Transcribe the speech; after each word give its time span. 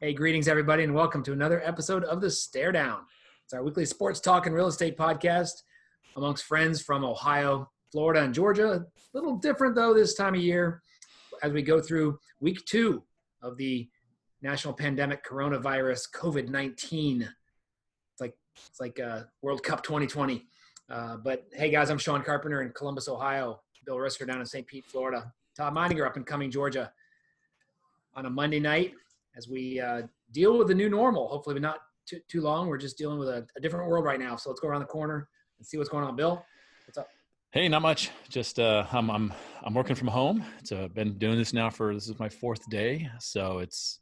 Hey, 0.00 0.14
greetings, 0.14 0.46
everybody, 0.46 0.84
and 0.84 0.94
welcome 0.94 1.24
to 1.24 1.32
another 1.32 1.60
episode 1.64 2.04
of 2.04 2.20
The 2.20 2.30
Stare 2.30 2.70
Down. 2.70 3.00
It's 3.42 3.52
our 3.52 3.64
weekly 3.64 3.84
sports 3.84 4.20
talk 4.20 4.46
and 4.46 4.54
real 4.54 4.68
estate 4.68 4.96
podcast 4.96 5.50
amongst 6.16 6.44
friends 6.44 6.80
from 6.80 7.04
Ohio, 7.04 7.68
Florida, 7.90 8.22
and 8.22 8.32
Georgia. 8.32 8.74
A 8.74 8.86
little 9.12 9.38
different, 9.38 9.74
though, 9.74 9.92
this 9.92 10.14
time 10.14 10.36
of 10.36 10.40
year 10.40 10.82
as 11.42 11.50
we 11.50 11.62
go 11.62 11.80
through 11.80 12.16
week 12.38 12.64
two 12.64 13.02
of 13.42 13.56
the 13.56 13.88
national 14.40 14.72
pandemic 14.72 15.26
coronavirus 15.26 16.12
COVID 16.14 16.46
19. 16.48 17.22
It's 17.22 18.20
like, 18.20 18.36
it's 18.54 18.78
like 18.78 19.00
uh, 19.00 19.24
World 19.42 19.64
Cup 19.64 19.82
2020. 19.82 20.46
Uh, 20.88 21.16
but 21.16 21.48
hey, 21.52 21.70
guys, 21.70 21.90
I'm 21.90 21.98
Sean 21.98 22.22
Carpenter 22.22 22.62
in 22.62 22.70
Columbus, 22.70 23.08
Ohio. 23.08 23.62
Bill 23.84 23.96
Risker 23.96 24.28
down 24.28 24.38
in 24.38 24.46
St. 24.46 24.64
Pete, 24.64 24.86
Florida. 24.86 25.32
Todd 25.56 25.74
Meininger 25.74 26.06
up 26.06 26.16
in 26.16 26.22
Cumming, 26.22 26.52
Georgia. 26.52 26.92
On 28.14 28.26
a 28.26 28.30
Monday 28.30 28.60
night, 28.60 28.94
as 29.38 29.48
we 29.48 29.80
uh, 29.80 30.02
deal 30.32 30.58
with 30.58 30.68
the 30.68 30.74
new 30.74 30.90
normal. 30.90 31.28
Hopefully, 31.28 31.58
not 31.60 31.78
too, 32.06 32.20
too 32.28 32.40
long. 32.40 32.68
We're 32.68 32.76
just 32.76 32.98
dealing 32.98 33.18
with 33.18 33.28
a, 33.28 33.46
a, 33.56 33.60
different 33.60 33.88
world 33.88 34.04
right 34.04 34.18
now. 34.18 34.36
So 34.36 34.50
let's 34.50 34.60
go 34.60 34.68
around 34.68 34.80
the 34.80 34.86
corner 34.86 35.28
and 35.58 35.66
see 35.66 35.78
what's 35.78 35.88
going 35.88 36.04
on. 36.04 36.16
Bill, 36.16 36.44
what's 36.86 36.98
up? 36.98 37.08
Hey, 37.52 37.68
not 37.68 37.82
much. 37.82 38.10
Just 38.28 38.58
uh, 38.58 38.84
I'm 38.92 39.10
I'm 39.10 39.32
I'm 39.62 39.72
working 39.72 39.96
from 39.96 40.08
home. 40.08 40.44
It's 40.58 40.72
uh, 40.72 40.88
been 40.88 41.16
doing 41.16 41.38
this 41.38 41.52
now 41.54 41.70
for 41.70 41.94
this 41.94 42.08
is 42.08 42.18
my 42.18 42.28
fourth 42.28 42.68
day, 42.68 43.08
so 43.20 43.58
it's 43.58 44.00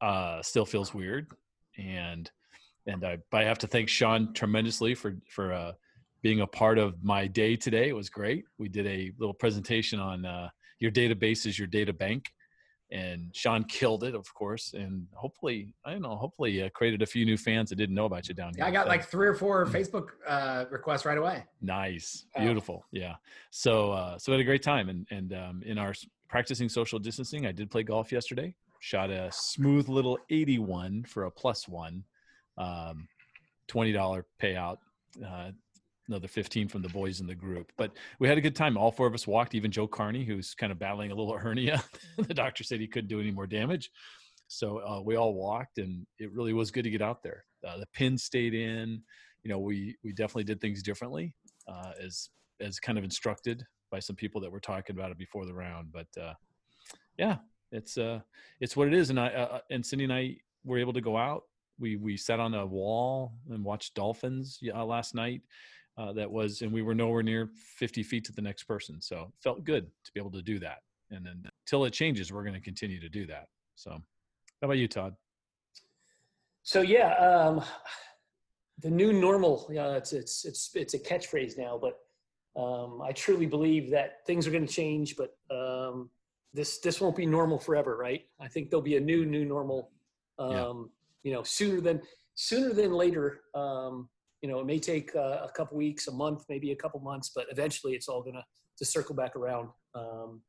uh, 0.00 0.42
still 0.42 0.66
feels 0.66 0.92
weird, 0.92 1.28
and 1.78 2.30
and 2.86 3.04
I 3.04 3.18
I 3.32 3.44
have 3.44 3.58
to 3.58 3.66
thank 3.66 3.88
Sean 3.88 4.34
tremendously 4.34 4.94
for 4.94 5.16
for 5.30 5.52
uh, 5.52 5.72
being 6.22 6.40
a 6.40 6.46
part 6.46 6.78
of 6.78 7.02
my 7.02 7.26
day 7.26 7.56
today. 7.56 7.88
It 7.88 7.96
was 7.96 8.10
great. 8.10 8.44
We 8.58 8.68
did 8.68 8.86
a 8.86 9.12
little 9.18 9.34
presentation 9.34 10.00
on 10.00 10.26
uh, 10.26 10.48
your 10.80 10.90
database 10.90 11.46
is 11.46 11.58
your 11.58 11.68
data 11.68 11.92
bank, 11.92 12.30
and 12.90 13.34
Sean 13.34 13.64
killed 13.64 14.04
it, 14.04 14.14
of 14.14 14.32
course, 14.32 14.74
and 14.74 15.06
hopefully, 15.12 15.74
I 15.84 15.92
don't 15.92 16.02
know, 16.02 16.16
hopefully 16.16 16.62
uh, 16.62 16.68
created 16.70 17.02
a 17.02 17.06
few 17.06 17.24
new 17.24 17.36
fans 17.36 17.70
that 17.70 17.76
didn't 17.76 17.94
know 17.94 18.04
about 18.04 18.28
you 18.28 18.34
down 18.34 18.54
here. 18.54 18.64
Yeah, 18.64 18.68
I 18.68 18.70
got 18.70 18.86
like 18.86 19.04
three 19.04 19.26
or 19.26 19.34
four 19.34 19.66
Facebook 19.66 20.10
uh, 20.26 20.66
requests 20.70 21.04
right 21.04 21.18
away. 21.18 21.44
Nice, 21.60 22.26
beautiful, 22.38 22.84
yeah. 22.92 23.14
So, 23.50 23.90
uh, 23.92 24.18
so 24.18 24.30
we 24.30 24.38
had 24.38 24.40
a 24.40 24.44
great 24.44 24.62
time, 24.62 24.88
and 24.88 25.06
and 25.10 25.32
um, 25.32 25.62
in 25.64 25.78
our 25.78 25.94
practicing 26.28 26.68
social 26.68 26.98
distancing, 26.98 27.46
I 27.46 27.52
did 27.52 27.70
play 27.70 27.82
golf 27.82 28.12
yesterday. 28.12 28.54
Shot 28.78 29.10
a 29.10 29.30
smooth 29.32 29.88
little 29.88 30.18
eighty-one 30.30 31.04
for 31.04 31.24
a 31.24 31.30
plus 31.30 31.66
one, 31.66 32.04
um, 32.56 33.08
twenty 33.66 33.92
dollar 33.92 34.26
payout. 34.40 34.78
Uh, 35.26 35.50
another 36.08 36.28
15 36.28 36.68
from 36.68 36.82
the 36.82 36.88
boys 36.88 37.20
in 37.20 37.26
the 37.26 37.34
group. 37.34 37.72
But 37.76 37.92
we 38.18 38.28
had 38.28 38.38
a 38.38 38.42
good 38.42 38.56
time. 38.56 38.76
All 38.76 38.92
four 38.92 39.06
of 39.06 39.14
us 39.14 39.26
walked, 39.26 39.54
even 39.54 39.70
Joe 39.70 39.86
Carney, 39.86 40.24
who's 40.24 40.54
kind 40.54 40.72
of 40.72 40.78
battling 40.78 41.10
a 41.10 41.14
little 41.14 41.36
hernia. 41.38 41.82
the 42.16 42.34
doctor 42.34 42.64
said 42.64 42.80
he 42.80 42.86
couldn't 42.86 43.08
do 43.08 43.20
any 43.20 43.30
more 43.30 43.46
damage. 43.46 43.90
So 44.48 44.78
uh, 44.78 45.00
we 45.02 45.16
all 45.16 45.34
walked, 45.34 45.78
and 45.78 46.06
it 46.18 46.32
really 46.32 46.52
was 46.52 46.70
good 46.70 46.84
to 46.84 46.90
get 46.90 47.02
out 47.02 47.22
there. 47.22 47.44
Uh, 47.66 47.78
the 47.78 47.86
pin 47.92 48.16
stayed 48.16 48.54
in. 48.54 49.02
You 49.42 49.50
know, 49.50 49.58
we 49.58 49.96
we 50.04 50.12
definitely 50.12 50.44
did 50.44 50.60
things 50.60 50.82
differently, 50.82 51.34
uh, 51.68 51.92
as 52.02 52.28
as 52.60 52.78
kind 52.78 52.96
of 52.98 53.04
instructed 53.04 53.64
by 53.90 53.98
some 53.98 54.16
people 54.16 54.40
that 54.40 54.50
were 54.50 54.60
talking 54.60 54.96
about 54.96 55.10
it 55.10 55.18
before 55.18 55.46
the 55.46 55.54
round. 55.54 55.88
But 55.92 56.06
uh, 56.20 56.34
yeah, 57.18 57.38
it's 57.72 57.98
uh 57.98 58.20
it's 58.60 58.76
what 58.76 58.88
it 58.88 58.94
is. 58.94 59.10
And 59.10 59.18
I 59.18 59.28
uh, 59.28 59.60
and 59.70 59.84
Cindy 59.84 60.04
and 60.04 60.12
I 60.12 60.36
were 60.64 60.78
able 60.78 60.92
to 60.92 61.00
go 61.00 61.16
out. 61.16 61.42
We 61.78 61.96
we 61.96 62.16
sat 62.16 62.40
on 62.40 62.54
a 62.54 62.64
wall 62.64 63.32
and 63.50 63.64
watched 63.64 63.94
dolphins 63.94 64.60
last 64.62 65.14
night 65.14 65.42
uh, 65.98 66.12
that 66.12 66.30
was, 66.30 66.62
and 66.62 66.72
we 66.72 66.82
were 66.82 66.94
nowhere 66.94 67.22
near 67.22 67.50
50 67.78 68.02
feet 68.02 68.24
to 68.24 68.32
the 68.32 68.42
next 68.42 68.64
person. 68.64 69.00
So 69.00 69.32
felt 69.42 69.64
good 69.64 69.86
to 70.04 70.12
be 70.12 70.20
able 70.20 70.32
to 70.32 70.42
do 70.42 70.58
that. 70.58 70.78
And 71.10 71.24
then 71.24 71.42
until 71.64 71.84
it 71.84 71.92
changes, 71.92 72.32
we're 72.32 72.42
going 72.42 72.54
to 72.54 72.60
continue 72.60 73.00
to 73.00 73.08
do 73.08 73.26
that. 73.26 73.48
So, 73.76 73.90
how 73.90 74.64
about 74.64 74.78
you, 74.78 74.88
Todd? 74.88 75.14
So 76.62 76.80
yeah, 76.80 77.14
um, 77.14 77.62
the 78.80 78.90
new 78.90 79.12
normal. 79.12 79.68
Yeah, 79.70 79.92
it's 79.92 80.12
it's 80.12 80.44
it's 80.44 80.70
it's 80.74 80.94
a 80.94 80.98
catchphrase 80.98 81.56
now, 81.56 81.80
but 81.80 82.00
um, 82.60 83.00
I 83.02 83.12
truly 83.12 83.46
believe 83.46 83.90
that 83.92 84.26
things 84.26 84.48
are 84.48 84.50
going 84.50 84.66
to 84.66 84.72
change. 84.72 85.14
But 85.16 85.36
um, 85.48 86.10
this 86.52 86.78
this 86.78 87.00
won't 87.00 87.14
be 87.14 87.24
normal 87.24 87.58
forever, 87.58 87.96
right? 87.96 88.22
I 88.40 88.48
think 88.48 88.70
there'll 88.70 88.82
be 88.82 88.96
a 88.96 89.00
new 89.00 89.24
new 89.24 89.44
normal. 89.44 89.90
Yeah. 90.40 90.66
Um, 90.66 90.90
you 91.22 91.32
know, 91.32 91.44
sooner 91.44 91.80
than 91.80 92.02
sooner 92.34 92.72
than 92.72 92.92
later. 92.92 93.42
Um, 93.54 94.08
you 94.46 94.52
know, 94.52 94.60
it 94.60 94.66
may 94.66 94.78
take 94.78 95.14
uh, 95.16 95.40
a 95.42 95.50
couple 95.56 95.76
weeks, 95.76 96.06
a 96.06 96.12
month, 96.12 96.44
maybe 96.48 96.70
a 96.70 96.76
couple 96.76 97.00
months, 97.00 97.32
but 97.34 97.46
eventually 97.50 97.94
it's 97.94 98.06
all 98.06 98.22
gonna 98.22 98.44
to 98.78 98.84
circle 98.84 99.14
back 99.14 99.34
around. 99.34 99.70
Um, 99.96 100.40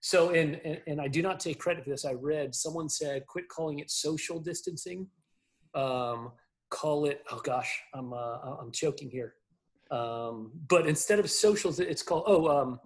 so, 0.00 0.30
and, 0.30 0.60
and, 0.64 0.80
and 0.88 1.00
I 1.00 1.06
do 1.06 1.22
not 1.22 1.38
take 1.38 1.60
credit 1.60 1.84
for 1.84 1.90
this. 1.90 2.04
I 2.04 2.14
read 2.14 2.52
someone 2.52 2.88
said, 2.88 3.26
quit 3.28 3.48
calling 3.48 3.78
it 3.78 3.92
social 3.92 4.40
distancing. 4.40 5.06
Um, 5.72 6.32
call 6.70 7.04
it, 7.04 7.22
oh 7.30 7.40
gosh, 7.44 7.80
I'm, 7.94 8.12
uh, 8.12 8.56
I'm 8.60 8.72
choking 8.72 9.08
here. 9.08 9.34
Um, 9.92 10.50
but 10.68 10.88
instead 10.88 11.20
of 11.20 11.30
social, 11.30 11.72
it's 11.78 12.02
called, 12.02 12.24
oh, 12.26 12.48
um, 12.48 12.80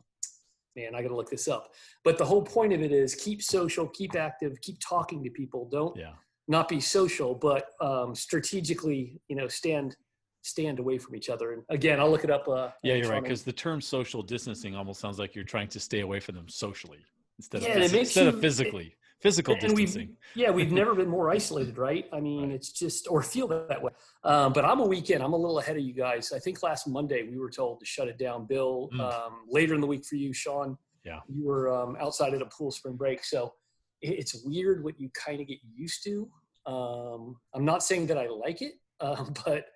man, 0.76 0.94
I 0.94 1.00
got 1.00 1.08
to 1.08 1.16
look 1.16 1.30
this 1.30 1.48
up. 1.48 1.72
But 2.04 2.18
the 2.18 2.26
whole 2.26 2.42
point 2.42 2.74
of 2.74 2.82
it 2.82 2.92
is 2.92 3.14
keep 3.14 3.42
social, 3.42 3.88
keep 3.88 4.14
active, 4.14 4.60
keep 4.60 4.78
talking 4.80 5.24
to 5.24 5.30
people. 5.30 5.66
Don't 5.70 5.96
yeah. 5.96 6.12
not 6.46 6.68
be 6.68 6.80
social, 6.80 7.34
but 7.34 7.70
um, 7.80 8.14
strategically, 8.14 9.20
you 9.28 9.36
know, 9.36 9.48
stand 9.48 9.96
stand 10.42 10.78
away 10.78 10.98
from 10.98 11.16
each 11.16 11.28
other. 11.28 11.52
And 11.52 11.62
again, 11.68 12.00
I'll 12.00 12.10
look 12.10 12.24
it 12.24 12.30
up. 12.30 12.48
Uh, 12.48 12.70
yeah, 12.82 12.94
you're 12.94 13.10
right. 13.10 13.22
Because 13.22 13.42
the 13.42 13.52
term 13.52 13.80
social 13.80 14.22
distancing 14.22 14.74
almost 14.74 15.00
sounds 15.00 15.18
like 15.18 15.34
you're 15.34 15.44
trying 15.44 15.68
to 15.68 15.80
stay 15.80 16.00
away 16.00 16.20
from 16.20 16.36
them 16.36 16.48
socially 16.48 17.00
instead 17.38 17.62
yeah, 17.62 17.78
of 17.78 17.94
instead 17.94 18.22
you, 18.24 18.28
of 18.30 18.40
physically. 18.40 18.86
It, 18.86 18.92
physical 19.20 19.56
distancing. 19.56 20.16
yeah, 20.34 20.50
we've 20.50 20.70
never 20.70 20.94
been 21.00 21.08
more 21.08 21.30
isolated, 21.30 21.76
right? 21.76 22.06
I 22.12 22.20
mean, 22.20 22.42
right. 22.42 22.52
it's 22.52 22.70
just 22.70 23.08
or 23.10 23.22
feel 23.22 23.48
that 23.48 23.82
way. 23.82 23.92
Um, 24.24 24.52
but 24.52 24.64
I'm 24.64 24.80
a 24.80 24.86
weekend. 24.86 25.22
I'm 25.22 25.32
a 25.32 25.36
little 25.36 25.58
ahead 25.58 25.76
of 25.76 25.82
you 25.82 25.92
guys. 25.92 26.32
I 26.32 26.38
think 26.38 26.62
last 26.62 26.86
Monday 26.86 27.24
we 27.28 27.38
were 27.38 27.50
told 27.50 27.80
to 27.80 27.86
shut 27.86 28.08
it 28.08 28.18
down. 28.18 28.46
Bill, 28.46 28.88
mm. 28.94 29.00
um, 29.00 29.40
later 29.48 29.74
in 29.74 29.80
the 29.80 29.86
week 29.86 30.04
for 30.04 30.16
you, 30.16 30.32
Sean. 30.32 30.78
Yeah, 31.04 31.20
you 31.28 31.44
were 31.44 31.72
um, 31.72 31.96
outside 32.00 32.34
at 32.34 32.42
a 32.42 32.46
pool 32.46 32.70
spring 32.70 32.96
break, 32.96 33.24
so 33.24 33.54
it's 34.00 34.34
weird 34.44 34.84
what 34.84 35.00
you 35.00 35.10
kind 35.10 35.40
of 35.40 35.48
get 35.48 35.58
used 35.74 36.04
to. 36.04 36.28
Um, 36.66 37.36
I'm 37.54 37.64
not 37.64 37.82
saying 37.82 38.06
that 38.08 38.18
I 38.18 38.28
like 38.28 38.62
it, 38.62 38.74
uh, 39.00 39.24
but 39.44 39.66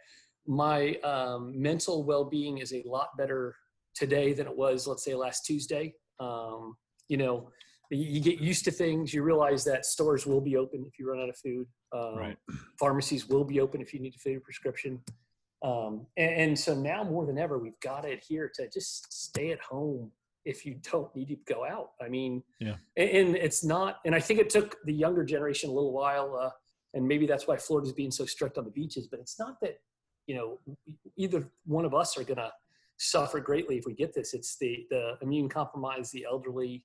my 0.47 0.95
um, 1.05 1.61
mental 1.61 2.05
well-being 2.05 2.59
is 2.59 2.73
a 2.73 2.83
lot 2.85 3.17
better 3.17 3.55
today 3.95 4.33
than 4.33 4.47
it 4.47 4.57
was 4.57 4.87
let's 4.87 5.05
say 5.05 5.15
last 5.15 5.45
tuesday. 5.45 5.95
Um, 6.21 6.77
you 7.09 7.17
know 7.17 7.51
you 7.95 8.21
get 8.21 8.41
used 8.41 8.65
to 8.65 8.71
things. 8.71 9.13
You 9.13 9.23
realize 9.23 9.65
that 9.65 9.85
stores 9.85 10.27
will 10.27 10.41
be 10.41 10.57
open 10.57 10.85
if 10.87 10.99
you 10.99 11.11
run 11.11 11.21
out 11.21 11.29
of 11.29 11.37
food. 11.37 11.67
Um, 11.93 12.17
right. 12.17 12.37
pharmacies 12.79 13.29
will 13.29 13.45
be 13.45 13.61
open 13.61 13.83
if 13.83 13.93
you 13.93 14.01
need 14.01 14.13
to 14.13 14.19
fill 14.19 14.33
your 14.33 14.41
prescription. 14.41 15.01
Um, 15.63 16.07
and, 16.17 16.35
and, 16.35 16.59
so 16.59 16.75
now 16.75 17.05
more 17.05 17.25
than 17.27 17.39
ever 17.39 17.59
we've 17.59 17.79
got 17.81 18.03
to 18.03 18.09
adhere 18.09 18.51
to 18.55 18.69
just 18.69 19.13
stay 19.13 19.53
at 19.53 19.61
home 19.61 20.11
if 20.45 20.67
you 20.67 20.77
don't 20.91 21.15
need 21.15 21.29
to 21.29 21.37
go 21.47 21.65
out. 21.65 21.91
I 22.01 22.09
mean 22.09 22.43
yeah. 22.61 22.77
and, 22.97 23.11
and 23.11 23.37
it's 23.37 23.63
not 23.63 23.99
and 24.05 24.13
i 24.13 24.19
think 24.19 24.41
it 24.41 24.51
took 24.51 24.77
the 24.85 24.93
younger 24.93 25.25
generation 25.25 25.71
a 25.71 25.73
little 25.73 25.93
while 25.93 26.37
uh, 26.41 26.51
and 26.95 27.07
maybe 27.07 27.27
that's 27.27 27.47
why 27.47 27.57
florida's 27.57 27.93
being 27.93 28.11
so 28.11 28.27
strict 28.27 28.59
on 28.59 28.65
the 28.65 28.71
beaches 28.71 29.07
but 29.07 29.21
it's 29.21 29.39
not 29.39 29.61
that 29.61 29.79
you 30.27 30.35
know, 30.35 30.59
either 31.17 31.49
one 31.67 31.85
of 31.85 31.95
us 31.95 32.17
are 32.17 32.25
going 32.25 32.39
to 32.39 32.51
suffer 32.99 33.41
greatly 33.41 33.79
if 33.79 33.85
we 33.87 33.95
get 33.95 34.15
this. 34.15 34.35
It's 34.35 34.57
the 34.59 34.87
the 34.91 35.19
immune 35.23 35.49
compromised, 35.49 36.13
the 36.13 36.27
elderly, 36.31 36.85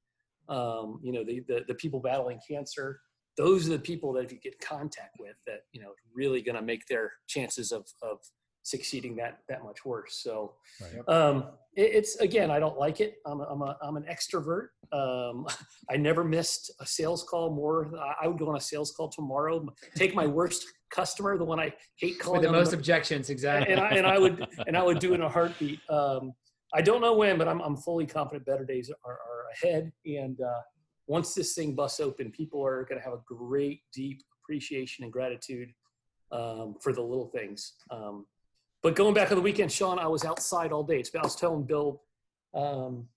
um, 0.49 0.99
you 1.03 1.11
know, 1.11 1.23
the, 1.23 1.41
the 1.47 1.61
the 1.67 1.75
people 1.75 1.99
battling 1.99 2.39
cancer. 2.47 2.99
Those 3.37 3.67
are 3.67 3.73
the 3.73 3.79
people 3.79 4.13
that 4.13 4.25
if 4.25 4.31
you 4.31 4.39
get 4.39 4.59
contact 4.59 5.17
with, 5.19 5.35
that 5.45 5.61
you 5.71 5.81
know, 5.81 5.91
really 6.13 6.41
going 6.41 6.55
to 6.55 6.61
make 6.61 6.87
their 6.87 7.11
chances 7.27 7.71
of 7.71 7.85
of 8.01 8.19
succeeding 8.67 9.15
that 9.15 9.39
that 9.47 9.63
much 9.63 9.85
worse. 9.85 10.19
So, 10.21 10.55
right. 10.81 11.07
um, 11.07 11.45
it, 11.75 11.93
it's 11.93 12.17
again, 12.17 12.51
I 12.51 12.59
don't 12.59 12.77
like 12.77 12.99
it. 12.99 13.15
I'm 13.25 13.39
a, 13.39 13.43
I'm, 13.43 13.61
a, 13.61 13.77
I'm 13.81 13.95
an 13.95 14.05
extrovert. 14.11 14.67
Um, 14.91 15.47
I 15.89 15.95
never 15.95 16.23
missed 16.23 16.71
a 16.81 16.85
sales 16.85 17.23
call 17.23 17.53
more. 17.53 17.89
I 18.21 18.27
would 18.27 18.37
go 18.37 18.49
on 18.49 18.57
a 18.57 18.61
sales 18.61 18.91
call 18.91 19.09
tomorrow. 19.09 19.65
Take 19.95 20.13
my 20.13 20.27
worst 20.27 20.65
customer, 20.91 21.37
the 21.37 21.45
one 21.45 21.59
I 21.59 21.73
hate 21.95 22.19
calling. 22.19 22.41
With 22.41 22.49
the 22.49 22.57
most 22.57 22.71
the, 22.71 22.77
objections, 22.77 23.29
exactly. 23.29 23.73
And 23.73 23.81
I, 23.81 23.89
and 23.91 24.05
I 24.05 24.19
would 24.19 24.45
and 24.67 24.75
I 24.75 24.83
would 24.83 24.99
do 24.99 25.13
in 25.13 25.21
a 25.21 25.29
heartbeat. 25.29 25.79
Um, 25.89 26.33
I 26.73 26.81
don't 26.81 26.99
know 26.99 27.13
when, 27.13 27.37
but 27.37 27.47
I'm 27.47 27.61
I'm 27.61 27.77
fully 27.77 28.05
confident 28.05 28.45
better 28.45 28.65
days 28.65 28.91
are, 29.05 29.13
are 29.13 29.45
ahead. 29.53 29.91
And 30.05 30.39
uh, 30.41 30.61
once 31.07 31.33
this 31.33 31.53
thing 31.53 31.73
busts 31.73 32.01
open, 32.01 32.31
people 32.31 32.63
are 32.65 32.83
going 32.83 32.99
to 32.99 33.03
have 33.03 33.13
a 33.13 33.21
great, 33.25 33.81
deep 33.93 34.21
appreciation 34.43 35.05
and 35.05 35.13
gratitude 35.13 35.69
um, 36.33 36.75
for 36.81 36.91
the 36.91 37.01
little 37.01 37.27
things. 37.27 37.73
Um, 37.89 38.25
but 38.83 38.95
going 38.95 39.13
back 39.13 39.31
on 39.31 39.37
the 39.37 39.41
weekend, 39.41 39.71
Sean, 39.71 39.99
I 39.99 40.07
was 40.07 40.23
outside 40.23 40.71
all 40.71 40.83
day. 40.83 40.99
It's, 40.99 41.13
I 41.15 41.21
was 41.21 41.35
telling 41.35 41.63
Bill 41.63 42.01
um, 42.53 43.07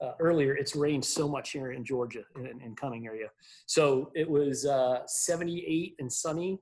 uh, 0.00 0.12
earlier, 0.20 0.54
it's 0.54 0.76
rained 0.76 1.04
so 1.04 1.28
much 1.28 1.50
here 1.50 1.72
in 1.72 1.84
Georgia, 1.84 2.22
in, 2.36 2.46
in 2.46 3.04
area. 3.04 3.28
So 3.66 4.12
it 4.14 4.28
was 4.28 4.64
uh, 4.64 5.00
78 5.06 5.96
and 5.98 6.12
sunny. 6.12 6.60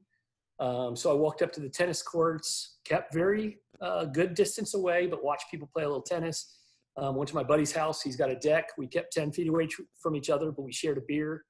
Um, 0.58 0.96
so 0.96 1.10
I 1.10 1.14
walked 1.14 1.42
up 1.42 1.52
to 1.52 1.60
the 1.60 1.68
tennis 1.68 2.02
courts, 2.02 2.78
kept 2.84 3.12
very 3.12 3.58
uh, 3.80 4.06
good 4.06 4.34
distance 4.34 4.74
away, 4.74 5.06
but 5.06 5.22
watched 5.22 5.50
people 5.50 5.68
play 5.72 5.84
a 5.84 5.86
little 5.86 6.02
tennis. 6.02 6.54
Um, 6.96 7.14
went 7.14 7.28
to 7.28 7.34
my 7.34 7.42
buddy's 7.42 7.72
house. 7.72 8.00
He's 8.00 8.16
got 8.16 8.30
a 8.30 8.36
deck. 8.36 8.70
We 8.78 8.86
kept 8.86 9.12
10 9.12 9.32
feet 9.32 9.48
away 9.48 9.68
from 10.00 10.16
each 10.16 10.30
other, 10.30 10.50
but 10.50 10.62
we 10.62 10.72
shared 10.72 10.96
a 10.96 11.02
beer. 11.06 11.44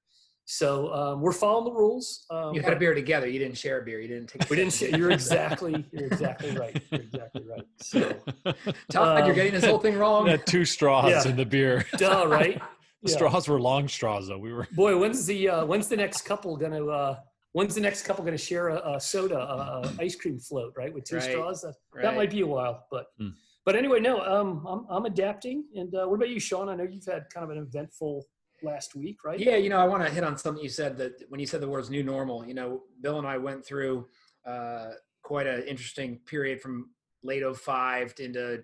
So 0.49 0.93
um, 0.95 1.21
we're 1.21 1.33
following 1.33 1.65
the 1.65 1.73
rules. 1.73 2.25
Um, 2.31 2.55
You 2.55 2.63
had 2.63 2.73
a 2.73 2.77
beer 2.77 2.95
together. 2.95 3.27
You 3.27 3.41
didn't 3.41 3.59
share 3.59 3.81
a 3.81 3.85
beer. 3.85 4.01
You 4.01 4.07
didn't 4.07 4.29
take. 4.29 4.43
a 4.43 4.47
we 4.49 4.55
didn't. 4.57 4.73
Share, 4.73 4.89
you're 4.91 5.11
exactly. 5.11 5.85
You're 5.93 6.07
exactly 6.07 6.57
right. 6.57 6.81
You're 6.93 7.03
exactly 7.03 7.43
right. 7.45 7.67
So, 7.79 8.23
Todd, 8.91 9.19
you're 9.19 9.31
um, 9.31 9.35
getting 9.35 9.53
this 9.53 9.67
whole 9.67 9.81
thing 9.81 9.97
wrong. 9.99 10.27
had 10.29 10.47
two 10.47 10.65
straws 10.65 11.11
Yeah. 11.11 11.31
in 11.31 11.37
the 11.37 11.45
beer. 11.45 11.85
duh, 11.97 12.27
right? 12.29 12.63
The 13.03 13.11
Yeah. 13.11 13.17
straws 13.19 13.47
were 13.47 13.61
long 13.61 13.87
straws 13.89 14.27
though. 14.29 14.39
We 14.39 14.53
were 14.53 14.67
Boy, 14.73 14.97
when's 14.97 15.27
the 15.27 15.49
uh, 15.49 15.65
when's 15.67 15.87
the 15.87 15.97
next 15.97 16.23
couple 16.23 16.57
gonna 16.57 16.85
uh, 16.87 17.19
when's 17.53 17.75
the 17.75 17.81
next 17.81 18.05
couple 18.05 18.25
gonna 18.25 18.39
share 18.39 18.69
a, 18.71 18.95
a 18.95 19.01
soda, 19.01 19.39
a, 19.39 19.41
a 19.41 19.95
ice 20.01 20.17
cream 20.17 20.39
float, 20.41 20.73
right, 20.77 20.93
with 20.93 21.05
two 21.05 21.17
Right, 21.17 21.23
straws? 21.31 21.61
That, 21.63 21.75
that 22.03 22.17
might 22.17 22.31
be 22.31 22.41
a 22.41 22.47
while, 22.47 22.87
but 22.91 23.07
Hmm. 23.19 23.29
but 23.65 23.77
anyway, 23.77 24.01
no. 24.01 24.21
Um, 24.23 24.65
I'm 24.67 24.87
I'm 24.89 25.05
adapting. 25.05 25.65
And 25.77 25.95
uh, 25.95 26.07
what 26.07 26.15
about 26.17 26.31
you, 26.31 26.41
Sean? 26.41 26.69
I 26.69 26.75
know 26.75 26.85
you've 26.85 27.05
had 27.05 27.25
kind 27.33 27.45
of 27.45 27.51
an 27.51 27.59
eventful 27.59 28.25
last 28.63 28.95
week, 28.95 29.25
right? 29.25 29.39
Yeah, 29.39 29.57
you 29.57 29.69
know, 29.69 29.79
I 29.79 29.85
want 29.85 30.05
to 30.07 30.11
hit 30.13 30.25
on 30.25 30.37
something 30.39 30.63
you 30.63 30.71
said 30.71 30.97
that 30.99 31.25
when 31.29 31.41
you 31.41 31.47
said 31.47 31.61
the 31.61 31.69
words 31.69 31.91
new 31.91 32.03
normal, 32.03 32.47
you 32.47 32.55
know, 32.55 32.83
Bill 33.01 33.19
and 33.19 33.27
I 33.27 33.39
went 33.39 33.65
through 33.65 34.07
uh, 34.47 34.91
quite 35.23 35.47
an 35.47 35.63
interesting 35.65 36.19
period 36.27 36.61
from 36.61 36.91
late 37.23 37.43
05 37.57 38.15
into 38.19 38.63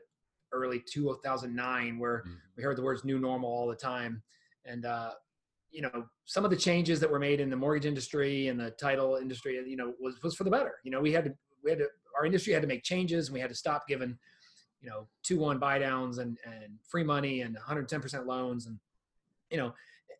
early 0.52 0.80
2009 0.80 1.98
where 1.98 2.22
Mm. 2.26 2.36
we 2.56 2.62
heard 2.62 2.76
the 2.76 2.82
words 2.82 3.04
new 3.04 3.18
normal 3.18 3.50
all 3.50 3.66
the 3.66 3.74
time. 3.76 4.22
And, 4.64 4.84
uh, 4.84 5.12
you 5.70 5.82
know, 5.82 6.04
some 6.26 6.44
of 6.44 6.50
the 6.50 6.56
changes 6.56 7.00
that 7.00 7.10
were 7.10 7.18
made 7.18 7.40
in 7.40 7.48
the 7.50 7.56
mortgage 7.56 7.86
industry 7.86 8.48
and 8.48 8.60
the 8.60 8.70
title 8.72 9.16
industry, 9.16 9.54
you 9.66 9.76
know, 9.76 9.94
was, 9.98 10.22
was 10.22 10.34
for 10.36 10.44
the 10.44 10.50
better. 10.50 10.74
You 10.84 10.90
know, 10.90 11.00
we 11.00 11.12
had 11.12 11.24
to, 11.24 11.34
we 11.64 11.70
had 11.70 11.78
to, 11.78 11.88
our 12.16 12.26
industry 12.26 12.52
had 12.52 12.62
to 12.62 12.68
make 12.68 12.82
changes 12.82 13.28
and 13.28 13.34
we 13.34 13.40
had 13.40 13.48
to 13.48 13.56
stop 13.56 13.88
giving, 13.88 14.16
you 14.80 14.90
know, 14.90 15.08
two 15.22 15.38
one 15.38 15.58
buy 15.58 15.78
downs 15.78 16.18
and, 16.18 16.36
and 16.44 16.78
free 16.86 17.02
money 17.04 17.40
and 17.40 17.56
110% 17.56 18.26
loans 18.26 18.66
and, 18.66 18.78
you 19.52 19.58
know, 19.58 19.72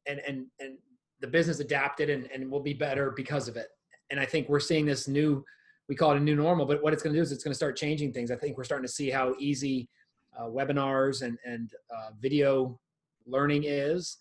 and 0.06 0.20
and 0.28 0.46
and 0.60 0.78
the 1.20 1.26
business 1.26 1.60
adapted 1.60 2.10
and, 2.10 2.28
and 2.32 2.50
will 2.50 2.60
be 2.60 2.74
better 2.74 3.12
because 3.16 3.48
of 3.48 3.56
it. 3.56 3.68
And 4.10 4.20
I 4.20 4.26
think 4.26 4.48
we're 4.48 4.60
seeing 4.60 4.84
this 4.84 5.08
new, 5.08 5.44
we 5.88 5.94
call 5.94 6.10
it 6.10 6.16
a 6.16 6.20
new 6.20 6.34
normal, 6.34 6.66
but 6.66 6.82
what 6.82 6.92
it's 6.92 7.02
going 7.02 7.14
to 7.14 7.18
do 7.18 7.22
is 7.22 7.32
it's 7.32 7.44
going 7.44 7.52
to 7.52 7.56
start 7.56 7.76
changing 7.76 8.12
things. 8.12 8.30
I 8.30 8.36
think 8.36 8.58
we're 8.58 8.64
starting 8.64 8.86
to 8.86 8.92
see 8.92 9.08
how 9.08 9.34
easy 9.38 9.88
uh, 10.38 10.44
webinars 10.44 11.22
and 11.22 11.38
and 11.44 11.72
uh, 11.94 12.10
video 12.20 12.78
learning 13.26 13.64
is, 13.66 14.18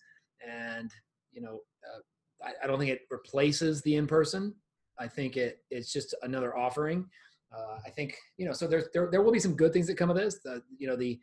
and 0.48 0.90
you 1.32 1.42
know, 1.42 1.60
uh, 1.84 2.46
I, 2.46 2.64
I 2.64 2.66
don't 2.66 2.78
think 2.78 2.90
it 2.90 3.02
replaces 3.10 3.82
the 3.82 3.96
in 3.96 4.06
person. 4.06 4.54
I 4.98 5.08
think 5.08 5.36
it 5.36 5.58
it's 5.70 5.92
just 5.92 6.14
another 6.22 6.56
offering. 6.56 7.06
Uh, 7.54 7.78
I 7.84 7.90
think 7.90 8.16
you 8.36 8.46
know, 8.46 8.52
so 8.52 8.66
there's 8.66 8.84
there 8.92 9.08
there 9.10 9.22
will 9.22 9.32
be 9.32 9.40
some 9.40 9.56
good 9.56 9.72
things 9.72 9.86
that 9.86 9.96
come 9.96 10.10
of 10.10 10.16
this. 10.16 10.40
The 10.44 10.62
you 10.78 10.86
know 10.86 10.96
the 10.96 11.18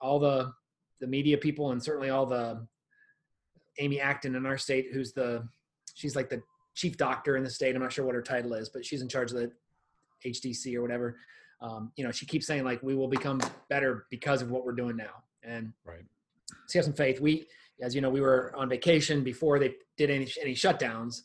all 0.00 0.18
the 0.18 0.52
the 1.00 1.06
media 1.06 1.38
people 1.38 1.72
and 1.72 1.82
certainly 1.82 2.10
all 2.10 2.26
the 2.26 2.66
Amy 3.78 4.00
Acton 4.00 4.34
in 4.34 4.46
our 4.46 4.58
state, 4.58 4.88
who's 4.92 5.12
the 5.12 5.46
she's 5.94 6.16
like 6.16 6.28
the 6.28 6.42
chief 6.74 6.96
doctor 6.96 7.36
in 7.36 7.44
the 7.44 7.50
state. 7.50 7.74
I'm 7.74 7.82
not 7.82 7.92
sure 7.92 8.04
what 8.04 8.14
her 8.14 8.22
title 8.22 8.54
is, 8.54 8.68
but 8.68 8.84
she's 8.84 9.02
in 9.02 9.08
charge 9.08 9.32
of 9.32 9.38
the 9.38 9.50
HDC 10.24 10.74
or 10.76 10.82
whatever. 10.82 11.16
Um, 11.60 11.92
you 11.96 12.04
know, 12.04 12.12
she 12.12 12.26
keeps 12.26 12.46
saying 12.46 12.64
like 12.64 12.82
we 12.82 12.94
will 12.94 13.08
become 13.08 13.40
better 13.68 14.06
because 14.10 14.42
of 14.42 14.50
what 14.50 14.64
we're 14.64 14.72
doing 14.72 14.96
now. 14.96 15.22
And 15.42 15.72
right. 15.84 16.04
so 16.66 16.76
you 16.76 16.78
have 16.78 16.84
some 16.84 16.94
faith. 16.94 17.20
We, 17.20 17.46
as 17.80 17.94
you 17.94 18.00
know, 18.00 18.10
we 18.10 18.20
were 18.20 18.52
on 18.54 18.68
vacation 18.68 19.24
before 19.24 19.58
they 19.58 19.74
did 19.96 20.10
any 20.10 20.28
any 20.40 20.54
shutdowns, 20.54 21.22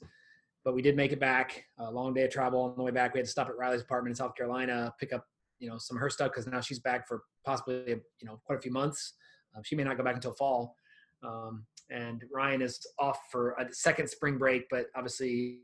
but 0.64 0.74
we 0.74 0.82
did 0.82 0.96
make 0.96 1.12
it 1.12 1.20
back. 1.20 1.66
A 1.80 1.92
long 1.92 2.14
day 2.14 2.24
of 2.24 2.32
travel 2.32 2.62
on 2.62 2.76
the 2.78 2.84
way 2.84 2.92
back. 2.92 3.14
We 3.14 3.20
had 3.20 3.26
to 3.26 3.32
stop 3.32 3.50
at 3.50 3.58
Riley's 3.58 3.82
apartment 3.82 4.12
in 4.12 4.16
South 4.16 4.36
Carolina, 4.36 4.94
pick 5.00 5.14
up 5.14 5.26
you 5.60 5.70
know 5.70 5.78
some 5.78 5.98
of 5.98 6.02
her 6.02 6.10
stuff 6.10 6.32
because 6.32 6.48
now 6.48 6.60
she's 6.60 6.80
back 6.80 7.08
for 7.08 7.24
possibly 7.46 7.84
you 7.88 8.26
know 8.26 8.42
quite 8.46 8.60
a 8.60 8.62
few 8.62 8.72
months. 8.72 9.14
Um, 9.56 9.64
she 9.64 9.76
may 9.76 9.84
not 9.84 9.98
go 9.98 10.04
back 10.04 10.16
until 10.16 10.34
fall. 10.34 10.76
Um, 11.24 11.66
and 11.92 12.24
Ryan 12.34 12.62
is 12.62 12.80
off 13.00 13.20
for 13.32 13.52
a 13.52 13.72
second 13.74 14.08
spring 14.10 14.38
break, 14.38 14.64
but 14.70 14.86
obviously 14.96 15.60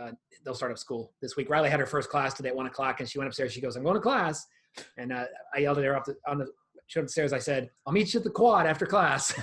uh, 0.00 0.12
they'll 0.44 0.54
start 0.54 0.72
up 0.72 0.78
school 0.78 1.12
this 1.22 1.36
week. 1.36 1.50
Riley 1.50 1.70
had 1.70 1.80
her 1.80 1.86
first 1.86 2.10
class 2.10 2.34
today 2.34 2.48
at 2.48 2.56
one 2.56 2.66
o'clock, 2.66 3.00
and 3.00 3.08
she 3.08 3.18
went 3.18 3.28
upstairs. 3.28 3.52
She 3.52 3.60
goes, 3.60 3.76
"I'm 3.76 3.82
going 3.82 3.94
to 3.94 4.00
class," 4.00 4.46
and 4.96 5.12
uh, 5.12 5.24
I 5.54 5.58
yelled 5.60 5.78
at 5.78 5.84
her 5.84 5.96
up 5.96 6.04
the, 6.04 6.16
on 6.26 6.38
the 6.38 6.46
she 6.86 6.98
went 6.98 7.06
upstairs. 7.06 7.32
I 7.32 7.38
said, 7.38 7.70
"I'll 7.86 7.92
meet 7.92 8.12
you 8.12 8.20
at 8.20 8.24
the 8.24 8.30
quad 8.30 8.66
after 8.66 8.86
class." 8.86 9.34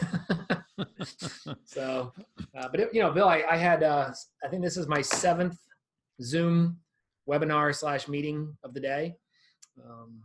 so, 1.66 2.12
uh, 2.58 2.68
but 2.70 2.80
it, 2.80 2.94
you 2.94 3.02
know, 3.02 3.12
Bill, 3.12 3.28
I, 3.28 3.44
I 3.50 3.58
had 3.58 3.84
uh, 3.84 4.12
I 4.44 4.48
think 4.48 4.64
this 4.64 4.78
is 4.78 4.88
my 4.88 5.02
seventh 5.02 5.58
Zoom 6.22 6.78
webinar 7.30 7.74
slash 7.76 8.08
meeting 8.08 8.56
of 8.64 8.74
the 8.74 8.80
day. 8.80 9.16
Um, 9.84 10.22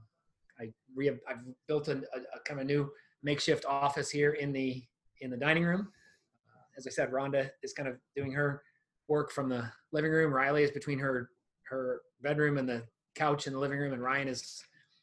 I 0.61 0.69
re- 0.94 1.19
I've 1.29 1.44
built 1.67 1.88
a, 1.88 1.93
a, 1.93 2.20
a 2.37 2.41
kind 2.44 2.61
of 2.61 2.67
new 2.67 2.91
makeshift 3.23 3.64
office 3.67 4.11
here 4.11 4.32
in 4.32 4.53
the 4.53 4.82
in 5.20 5.31
the 5.31 5.37
dining 5.37 5.64
room. 5.64 5.88
Uh, 6.49 6.62
as 6.76 6.87
I 6.87 6.90
said, 6.90 7.11
Rhonda 7.11 7.50
is 7.62 7.72
kind 7.72 7.88
of 7.88 7.96
doing 8.17 8.32
her 8.32 8.62
work 9.08 9.31
from 9.31 9.49
the 9.49 9.70
living 9.93 10.11
room. 10.11 10.32
Riley 10.32 10.62
is 10.62 10.70
between 10.70 10.99
her 10.99 11.31
her 11.69 12.00
bedroom 12.22 12.58
and 12.58 12.69
the 12.69 12.82
couch 13.14 13.46
in 13.46 13.52
the 13.52 13.58
living 13.58 13.78
room, 13.78 13.93
and 13.93 14.02
Ryan 14.02 14.28
has 14.28 14.62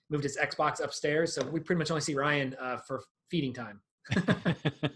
moved 0.10 0.24
his 0.24 0.38
Xbox 0.38 0.84
upstairs. 0.84 1.34
So 1.34 1.46
we 1.48 1.60
pretty 1.60 1.80
much 1.80 1.92
only 1.92 2.02
see 2.02 2.16
Ryan 2.16 2.56
uh, 2.60 2.78
for 2.78 3.04
feeding 3.30 3.54
time. 3.54 3.82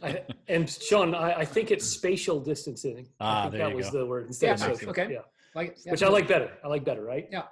I, 0.02 0.24
and 0.48 0.70
Sean, 0.70 1.14
I, 1.14 1.40
I 1.40 1.46
think 1.46 1.72
it's 1.72 1.86
spatial 1.86 2.40
distancing. 2.40 3.08
Ah, 3.20 3.40
I 3.40 3.42
think 3.44 3.54
there 3.54 3.64
that 3.66 3.70
you 3.72 3.76
was 3.78 3.90
go. 3.90 4.00
the 4.00 4.06
word 4.06 4.28
instead 4.28 4.48
Yeah, 4.48 4.54
of 4.54 4.60
social. 4.60 4.90
Okay. 4.90 5.08
Yeah. 5.12 5.20
Like, 5.54 5.78
yeah. 5.86 5.92
Which 5.92 6.04
I 6.04 6.08
like 6.08 6.28
better. 6.30 6.52
I 6.64 6.68
like 6.70 6.86
better, 6.86 7.04
right? 7.04 7.28
Yeah. 7.30 7.44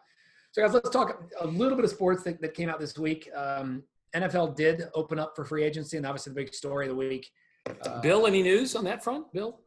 So 0.51 0.62
guys, 0.63 0.74
let's 0.74 0.89
talk 0.89 1.21
a 1.42 1.48
little 1.48 1.75
bit 1.75 1.83
of 1.83 1.92
sports 1.92 2.24
that, 2.24 2.42
that 2.42 2.54
came 2.54 2.69
out 2.69 2.80
this 2.80 2.98
week. 2.98 3.30
Um, 3.36 3.83
NFL 4.16 4.56
did 4.56 4.83
open 4.95 5.19
up 5.19 5.36
for 5.36 5.44
free 5.45 5.63
agency, 5.63 5.98
and 5.98 6.06
obviously 6.06 6.31
the 6.31 6.42
big 6.42 6.54
story 6.54 6.86
of 6.88 6.89
the 6.89 6.95
week. 6.95 7.30
Uh, 7.65 8.01
Bill, 8.01 8.27
any 8.27 8.41
news 8.41 8.75
on 8.75 8.83
that 8.85 9.03
front? 9.03 9.31
Bill? 9.33 9.59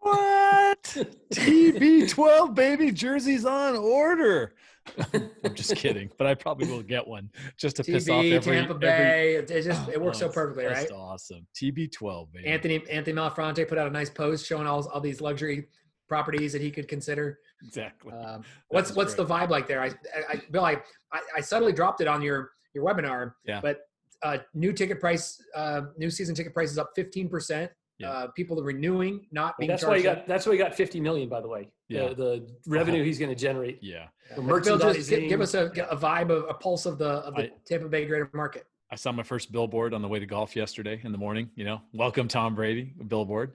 What? 0.00 0.82
TB12 1.32 2.54
baby 2.54 2.92
jerseys 2.92 3.44
on 3.44 3.76
order. 3.76 4.54
I'm 5.44 5.54
just 5.54 5.76
kidding, 5.76 6.10
but 6.16 6.26
I 6.26 6.34
probably 6.34 6.66
will 6.66 6.82
get 6.82 7.06
one 7.06 7.30
just 7.58 7.76
to 7.76 7.84
piss 7.84 8.08
off 8.08 8.24
TV, 8.24 8.32
every 8.32 8.56
Tampa 8.56 8.74
Bay. 8.74 9.34
It, 9.36 9.50
it 9.50 9.62
just 9.62 9.88
it 9.88 10.00
works 10.00 10.18
Oh, 10.18 10.20
so 10.20 10.26
it's 10.26 10.34
perfectly, 10.34 10.64
right? 10.64 10.90
Awesome. 10.90 11.46
TB12 11.60 12.32
baby. 12.32 12.46
Anthony 12.46 12.82
Anthony 12.90 13.16
Malfronte 13.16 13.68
put 13.68 13.76
out 13.76 13.86
a 13.86 13.90
nice 13.90 14.08
post 14.08 14.46
showing 14.46 14.66
all 14.66 14.88
all 14.88 15.00
these 15.00 15.20
luxury 15.20 15.68
properties 16.08 16.52
that 16.52 16.62
he 16.62 16.70
could 16.70 16.88
consider. 16.88 17.38
Exactly. 17.62 18.12
Um, 18.12 18.44
what's 18.68 18.90
was 18.90 18.96
what's 18.96 19.14
the 19.14 19.26
vibe 19.26 19.50
like 19.50 19.66
there? 19.66 19.82
I, 19.82 19.90
I, 20.28 20.40
Bill, 20.50 20.64
I, 20.64 20.80
I 21.12 21.20
I 21.36 21.40
subtly 21.40 21.72
dropped 21.72 22.00
it 22.00 22.08
on 22.08 22.22
your 22.22 22.52
your 22.74 22.84
webinar. 22.84 23.32
Yeah. 23.44 23.60
But 23.60 23.80
uh, 24.22 24.38
new 24.54 24.72
ticket 24.72 25.00
price, 25.00 25.42
uh, 25.54 25.82
new 25.96 26.10
season 26.10 26.34
ticket 26.34 26.52
price 26.54 26.70
is 26.70 26.78
up 26.78 26.90
fifteen 26.94 27.28
percent. 27.28 27.70
Yeah. 27.98 28.10
Uh, 28.10 28.26
people 28.28 28.60
are 28.60 28.64
renewing, 28.64 29.26
not 29.32 29.54
Well, 29.54 29.54
being 29.58 29.70
that's 29.70 29.84
why 29.84 29.96
he 29.98 30.04
charged. 30.04 30.20
got 30.20 30.28
that's 30.28 30.46
why 30.46 30.52
he 30.52 30.58
got 30.58 30.72
50 30.72 31.00
million, 31.00 31.28
by 31.28 31.40
the 31.40 31.48
way. 31.48 31.68
Yeah. 31.88 32.10
The, 32.10 32.14
the 32.14 32.48
revenue 32.68 33.02
he's 33.02 33.18
going 33.18 33.30
to 33.30 33.34
generate. 33.34 33.80
yeah. 33.82 34.06
The 34.36 34.40
Bill, 34.42 34.78
just 34.78 35.10
give, 35.10 35.28
give 35.28 35.40
us 35.40 35.54
a, 35.54 35.66
a 35.90 35.96
vibe 35.96 36.30
of 36.30 36.44
a 36.48 36.54
pulse 36.54 36.86
of 36.86 36.96
the 36.98 37.08
of 37.08 37.34
the 37.34 37.44
I- 37.46 37.50
Tampa 37.66 37.88
Bay 37.88 38.06
greater 38.06 38.30
market. 38.34 38.66
I 38.92 38.94
saw 38.94 39.10
my 39.10 39.24
first 39.24 39.50
billboard 39.50 39.94
on 39.94 40.00
the 40.00 40.06
way 40.06 40.20
to 40.20 40.26
golf 40.26 40.54
yesterday 40.54 41.00
in 41.02 41.10
the 41.10 41.18
morning. 41.18 41.50
You 41.56 41.64
know, 41.64 41.80
welcome 41.92 42.28
Tom 42.28 42.54
Brady 42.54 42.94
billboard. 43.08 43.54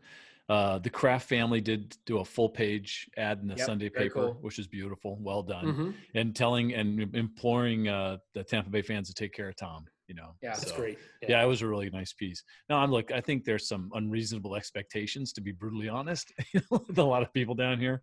Uh, 0.50 0.78
the 0.80 0.90
Kraft 0.90 1.30
family 1.30 1.62
did 1.62 1.96
do 2.06 2.18
a 2.20 2.26
full 2.26 2.50
page 2.50 3.10
ad 3.16 3.40
in 3.42 3.48
the 3.48 3.56
Yep, 3.56 3.66
Sunday 3.66 3.88
paper, 3.90 4.14
cool. 4.14 4.38
which 4.42 4.60
is 4.60 4.68
beautiful. 4.68 5.18
Well 5.22 5.42
done. 5.42 5.66
Mhm. 5.68 5.94
And 6.16 6.36
telling 6.36 6.74
and 6.74 7.16
imploring 7.16 7.88
uh, 7.88 8.18
the 8.34 8.44
Tampa 8.44 8.70
Bay 8.70 8.82
fans 8.82 9.08
to 9.08 9.14
take 9.14 9.32
care 9.34 9.48
of 9.48 9.56
Tom. 9.56 9.86
You 10.08 10.16
know, 10.16 10.36
Yeah. 10.42 10.50
That's 10.54 10.70
So, 10.70 10.76
great. 10.76 11.00
Yeah. 11.22 11.42
it 11.44 11.48
was 11.48 11.62
a 11.62 11.68
really 11.68 11.90
nice 11.90 12.12
piece. 12.14 12.44
Now 12.70 12.78
I'm 12.78 12.92
look. 12.92 13.12
I 13.12 13.22
think 13.22 13.46
there's 13.46 13.68
some 13.68 13.90
unreasonable 13.94 14.56
expectations, 14.56 15.32
to 15.34 15.42
be 15.42 15.52
brutally 15.52 15.88
honest, 15.90 16.32
with 16.70 16.98
a 16.98 17.04
lot 17.04 17.22
of 17.24 17.32
people 17.34 17.56
down 17.56 17.80
here. 17.80 18.02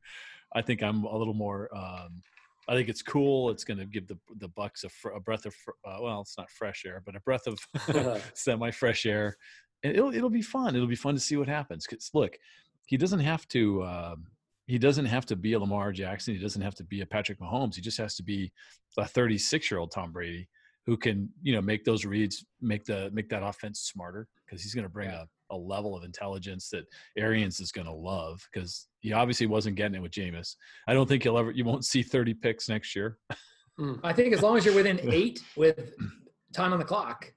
I 0.55 0.63
think 0.63 0.83
I'm 0.83 1.05
a 1.05 1.17
little 1.17 1.35
more. 1.35 1.69
Um, 1.77 2.23
I 2.69 2.75
think 2.75 2.89
it's 2.89 3.03
cool. 3.03 3.51
It's 3.51 3.65
going 3.65 3.79
to 3.79 3.85
give 3.87 4.07
the 4.09 4.19
the 4.37 4.49
Bucs 4.49 4.85
a, 4.85 4.89
fr- 4.89 5.11
a 5.11 5.21
breath 5.21 5.45
of 5.47 5.55
fr- 5.55 5.71
uh, 5.87 5.99
well, 6.01 6.21
it's 6.23 6.39
not 6.39 6.51
fresh 6.51 6.85
air, 6.87 7.03
but 7.05 7.17
a 7.17 7.21
breath 7.21 7.47
of 7.47 7.59
semi 8.35 8.71
fresh 8.71 9.05
air, 9.07 9.37
and 9.83 9.95
it'll 9.95 10.15
it'll 10.15 10.31
be 10.31 10.43
fun. 10.43 10.75
It'll 10.75 10.87
be 10.89 10.97
fun 10.97 11.15
to 11.15 11.21
see 11.21 11.37
what 11.37 11.49
happens 11.49 11.87
cuz 11.87 12.11
look, 12.15 12.39
he 12.87 12.97
doesn't 12.97 13.21
have 13.21 13.47
to. 13.49 13.85
Um, 13.85 14.27
he 14.67 14.79
doesn't 14.79 15.07
have 15.07 15.27
to 15.27 15.35
be 15.37 15.53
a 15.55 15.59
Lamar 15.59 15.91
Jackson. 15.93 16.33
He 16.35 16.41
doesn't 16.41 16.63
have 16.63 16.77
to 16.77 16.85
be 16.85 17.01
a 17.01 17.07
Patrick 17.07 17.41
Mahomes. 17.41 17.75
He 17.75 17.81
just 17.83 17.99
has 17.99 18.15
to 18.17 18.23
be 18.23 18.53
a 18.97 19.05
36 19.05 19.69
year 19.69 19.81
old 19.81 19.91
Tom 19.91 20.13
Brady 20.13 20.49
who 20.91 20.97
can 20.97 21.29
you 21.41 21.53
know 21.55 21.63
make 21.63 21.85
those 21.85 22.05
reads, 22.05 22.45
make 22.61 22.85
the 22.85 23.09
make 23.13 23.29
that 23.29 23.45
offense 23.45 23.79
smarter 23.93 24.27
because 24.45 24.61
he's 24.61 24.75
going 24.75 24.83
to 24.83 24.89
bring 24.91 25.09
Yeah. 25.09 25.23
a, 25.51 25.55
a 25.55 25.57
level 25.57 25.97
of 25.97 26.03
intelligence 26.03 26.69
that 26.71 26.83
Arians 27.17 27.61
is 27.61 27.71
going 27.71 27.87
to 27.87 27.93
love 27.93 28.41
because 28.53 28.89
he 28.99 29.13
obviously 29.13 29.47
wasn't 29.47 29.77
getting 29.77 29.95
it 29.95 30.03
with 30.03 30.11
Jameis. 30.11 30.57
I 30.89 30.95
don't 30.95 31.09
think 31.09 31.23
he'll 31.23 31.39
ever. 31.39 31.53
You 31.53 31.65
won't 31.65 31.85
see 31.85 32.03
30 32.03 32.35
picks 32.35 32.69
next 32.69 32.97
year. 32.97 33.19
I 34.03 34.13
think 34.13 34.35
as 34.35 34.43
long 34.43 34.57
as 34.57 34.65
you're 34.65 34.75
within 34.75 34.99
eight 35.13 35.41
with 35.57 35.95
time 36.53 36.73
on 36.73 36.81
the 36.81 36.85
clock, 36.85 37.33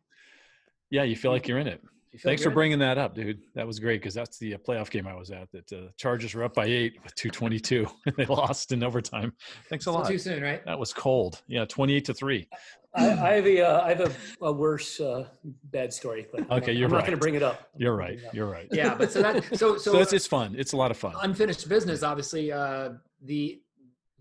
Yeah, 0.89 1.03
you 1.03 1.15
feel 1.15 1.29
like 1.29 1.47
you're 1.47 1.59
in 1.59 1.67
it. 1.67 1.79
Thanks 2.23 2.43
for 2.43 2.49
bringing 2.51 2.79
that 2.79 2.97
up, 2.97 3.13
dude. 3.15 3.39
That 3.55 3.65
was 3.67 3.79
great 3.79 3.99
because 4.01 4.13
that's 4.15 4.37
the 4.39 4.55
uh, 4.55 4.57
playoff 4.59 4.89
game 4.91 5.07
I 5.07 5.15
was 5.15 5.29
at. 5.31 5.47
That 5.51 5.71
uh, 5.71 5.87
Chargers 5.97 6.35
were 6.35 6.43
up 6.43 6.53
by 6.55 6.65
eight 6.65 6.93
with 7.03 7.13
222. 7.15 7.87
and 8.07 8.15
they 8.15 8.25
lost 8.25 8.71
in 8.71 8.83
overtime. 8.83 9.33
Thanks 9.69 9.83
a 9.87 9.89
Still 9.89 9.93
lot. 9.93 10.07
too 10.07 10.17
soon, 10.19 10.41
right? 10.43 10.63
That 10.65 10.77
was 10.77 10.91
cold. 10.93 11.41
Yeah, 11.47 11.65
28 11.65 12.05
to 12.05 12.13
three. 12.13 12.47
I, 12.95 13.09
I 13.11 13.33
have 13.33 13.45
a 13.47 13.61
uh, 13.61 13.81
I 13.83 13.89
have 13.93 14.01
a, 14.41 14.45
a 14.45 14.51
worse 14.51 14.99
uh, 14.99 15.27
bad 15.65 15.93
story, 15.93 16.27
but 16.31 16.41
I'm 16.49 16.57
Okay, 16.61 16.73
you're 16.73 16.87
right. 16.89 16.95
I'm 16.95 16.99
not 16.99 17.05
going 17.07 17.17
to 17.17 17.21
bring 17.21 17.35
it 17.35 17.43
up. 17.43 17.69
You're 17.77 17.95
right. 17.95 18.09
gonna 18.09 18.15
bring 18.17 18.23
it 18.23 18.27
up. 18.27 18.33
You're 18.35 18.49
right. 18.49 18.67
Yeah, 18.71 18.95
but 18.95 19.11
so 19.11 19.21
that 19.21 19.43
so 19.57 19.77
so, 19.77 19.93
So, 19.93 19.99
it's, 19.99 20.13
it's 20.13 20.27
fun. 20.27 20.55
It's 20.57 20.73
a 20.73 20.77
lot 20.77 20.91
of 20.91 20.97
fun. 20.97 21.13
unfinished 21.21 21.67
business. 21.67 22.03
Obviously, 22.03 22.51
uh, 22.51 22.89
the 23.23 23.61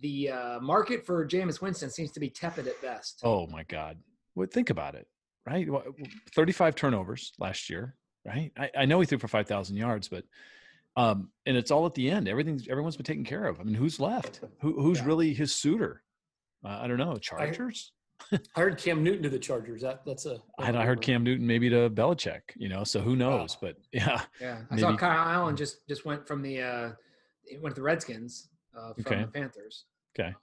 the 0.00 0.30
uh, 0.30 0.60
market 0.60 1.04
for 1.06 1.26
Jameis 1.26 1.60
Winston 1.60 1.90
seems 1.90 2.10
to 2.12 2.20
be 2.20 2.30
tepid 2.30 2.66
at 2.66 2.80
best. 2.82 3.20
Oh 3.22 3.46
my 3.48 3.62
God. 3.64 3.98
Well, 4.34 4.48
think 4.50 4.70
about 4.70 4.94
it, 4.94 5.06
right? 5.46 5.68
35 6.34 6.74
turnovers 6.74 7.32
last 7.38 7.68
year, 7.70 7.94
right? 8.24 8.50
I, 8.58 8.70
I 8.78 8.84
know 8.86 8.98
he 9.00 9.06
threw 9.06 9.18
for 9.18 9.28
5,000 9.28 9.76
yards, 9.76 10.08
but 10.08 10.24
um, 10.96 11.30
and 11.46 11.56
it's 11.56 11.70
all 11.70 11.86
at 11.86 11.94
the 11.94 12.10
end. 12.10 12.28
Everything's 12.28 12.66
everyone's 12.68 12.96
been 12.96 13.04
taken 13.04 13.24
care 13.24 13.44
of. 13.46 13.60
I 13.60 13.62
mean, 13.62 13.74
who's 13.74 14.00
left? 14.00 14.40
Who, 14.60 14.80
who's 14.80 14.98
Yeah. 14.98 15.04
really 15.06 15.34
his 15.34 15.54
suitor? 15.54 16.02
Uh, 16.64 16.78
I 16.82 16.86
don't 16.86 16.98
know. 16.98 17.16
Chargers. 17.18 17.92
I 18.56 18.60
heard 18.60 18.78
Cam 18.78 19.02
Newton 19.02 19.22
to 19.24 19.28
the 19.28 19.38
Chargers. 19.38 19.82
That 19.82 20.04
that's 20.04 20.26
a. 20.26 20.38
I, 20.58 20.70
I 20.76 20.84
heard 20.84 21.00
Cam 21.00 21.22
Newton 21.22 21.46
maybe 21.46 21.68
to 21.70 21.88
Belichick. 21.90 22.40
You 22.56 22.68
know, 22.68 22.84
so 22.84 23.00
who 23.00 23.16
knows? 23.16 23.56
But 23.60 23.76
yeah, 23.92 24.22
Yeah, 24.40 24.62
I 24.70 24.76
saw 24.76 24.96
Kyle 24.96 25.28
Allen 25.28 25.56
just 25.56 25.86
just 25.88 26.04
went 26.04 26.26
from 26.26 26.42
the 26.42 26.60
uh, 26.60 26.90
went 27.60 27.74
to 27.74 27.80
the 27.80 27.84
Redskins 27.84 28.48
uh, 28.76 28.92
from 28.94 29.04
Okay. 29.06 29.22
the 29.22 29.28
Panthers. 29.28 29.84
okay, 30.18 30.34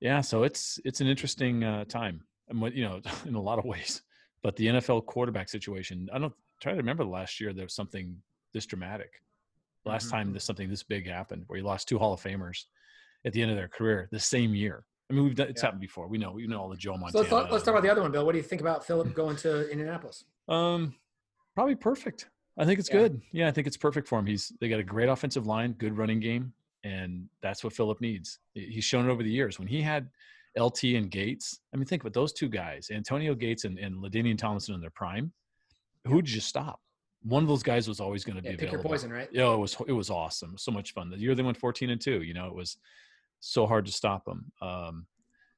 yeah. 0.00 0.20
So 0.20 0.42
it's 0.42 0.78
it's 0.84 1.00
an 1.00 1.06
interesting 1.06 1.64
uh, 1.64 1.84
time, 1.84 2.22
and 2.48 2.60
what 2.60 2.74
you 2.74 2.84
know, 2.84 3.00
in 3.26 3.34
a 3.34 3.40
lot 3.40 3.58
of 3.58 3.64
ways. 3.64 4.02
But 4.42 4.56
the 4.56 4.66
NFL 4.68 5.04
quarterback 5.06 5.48
situation, 5.50 6.08
I 6.12 6.18
don't 6.18 6.32
try 6.62 6.72
to 6.72 6.78
remember 6.78 7.04
the 7.04 7.10
last 7.10 7.40
year 7.40 7.52
there 7.52 7.66
was 7.66 7.74
something 7.74 8.16
this 8.52 8.66
dramatic. 8.66 9.10
Last 9.86 10.08
Mhm. 10.08 10.10
time 10.10 10.32
this 10.32 10.44
something 10.44 10.68
this 10.68 10.82
big 10.82 11.06
happened, 11.08 11.44
where 11.46 11.58
you 11.58 11.64
lost 11.64 11.88
two 11.88 11.98
Hall 11.98 12.12
of 12.12 12.20
Famers 12.22 12.64
at 13.24 13.32
the 13.32 13.40
end 13.42 13.50
of 13.50 13.56
their 13.56 13.68
career 13.68 14.08
the 14.12 14.20
same 14.20 14.54
year. 14.54 14.84
I 15.10 15.12
mean, 15.12 15.24
we've 15.24 15.34
done 15.34 15.48
it's 15.48 15.60
Yeah. 15.60 15.66
happened 15.66 15.80
before. 15.80 16.06
We 16.06 16.18
know 16.18 16.32
we 16.32 16.46
know 16.46 16.60
all 16.60 16.68
the 16.68 16.76
Joe 16.76 16.92
So 16.94 16.98
Montana. 16.98 17.18
let's 17.22 17.30
talk, 17.30 17.50
let's 17.50 17.64
talk 17.64 17.72
about 17.74 17.82
the 17.82 17.90
other 17.90 18.02
one, 18.02 18.12
Bill. 18.12 18.24
What 18.24 18.32
do 18.32 18.38
you 18.38 18.44
think 18.44 18.60
about 18.60 18.86
Philip 18.86 19.12
going 19.14 19.36
to 19.38 19.68
Indianapolis? 19.70 20.24
Um, 20.48 20.94
probably 21.54 21.74
perfect. 21.74 22.28
I 22.56 22.64
think 22.64 22.78
it's 22.78 22.88
Yeah. 22.88 22.96
good. 22.98 23.22
Yeah, 23.32 23.48
I 23.48 23.50
think 23.50 23.66
it's 23.66 23.76
perfect 23.76 24.06
for 24.06 24.18
him. 24.18 24.26
He's 24.26 24.52
they 24.60 24.68
got 24.68 24.78
a 24.80 24.84
great 24.84 25.08
offensive 25.08 25.46
line, 25.46 25.72
good 25.72 25.96
running 25.96 26.20
game, 26.20 26.52
and 26.84 27.28
that's 27.40 27.64
what 27.64 27.72
Philip 27.72 28.00
needs. 28.00 28.38
He's 28.54 28.84
shown 28.84 29.08
it 29.08 29.12
over 29.12 29.22
the 29.22 29.30
years. 29.30 29.58
When 29.58 29.66
he 29.68 29.82
had 29.82 30.08
LT 30.56 30.96
and 30.96 31.10
Gates, 31.10 31.60
I 31.72 31.76
mean, 31.76 31.86
think 31.86 32.02
about 32.02 32.12
those 32.12 32.32
two 32.32 32.48
guys, 32.48 32.90
Antonio 32.90 33.34
Gates 33.34 33.64
and, 33.64 33.78
and 33.78 33.96
LaDainian 33.96 34.38
Tomlinson 34.38 34.74
in 34.74 34.80
their 34.80 34.90
prime. 34.90 35.32
Who 36.06 36.22
did 36.22 36.32
you 36.32 36.40
stop? 36.40 36.80
One 37.22 37.42
of 37.42 37.48
those 37.48 37.62
guys 37.62 37.86
was 37.86 38.00
always 38.00 38.24
going 38.24 38.38
to 38.38 38.44
Yeah, 38.44 38.52
be 38.52 38.56
pick 38.56 38.72
your 38.72 38.82
poison, 38.82 39.12
right? 39.12 39.28
Yeah, 39.32 39.52
it 39.52 39.58
was 39.58 39.76
it 39.86 39.92
was 39.92 40.08
awesome. 40.10 40.56
So 40.56 40.70
much 40.72 40.92
fun. 40.92 41.10
The 41.10 41.18
year 41.18 41.34
they 41.34 41.42
went 41.42 41.56
14 41.58 41.90
and 41.90 42.00
2, 42.00 42.22
you 42.22 42.32
know, 42.34 42.46
it 42.46 42.54
was 42.54 42.78
so 43.40 43.66
hard 43.66 43.86
to 43.86 43.92
stop 43.92 44.24
them. 44.24 44.52
Um, 44.62 45.06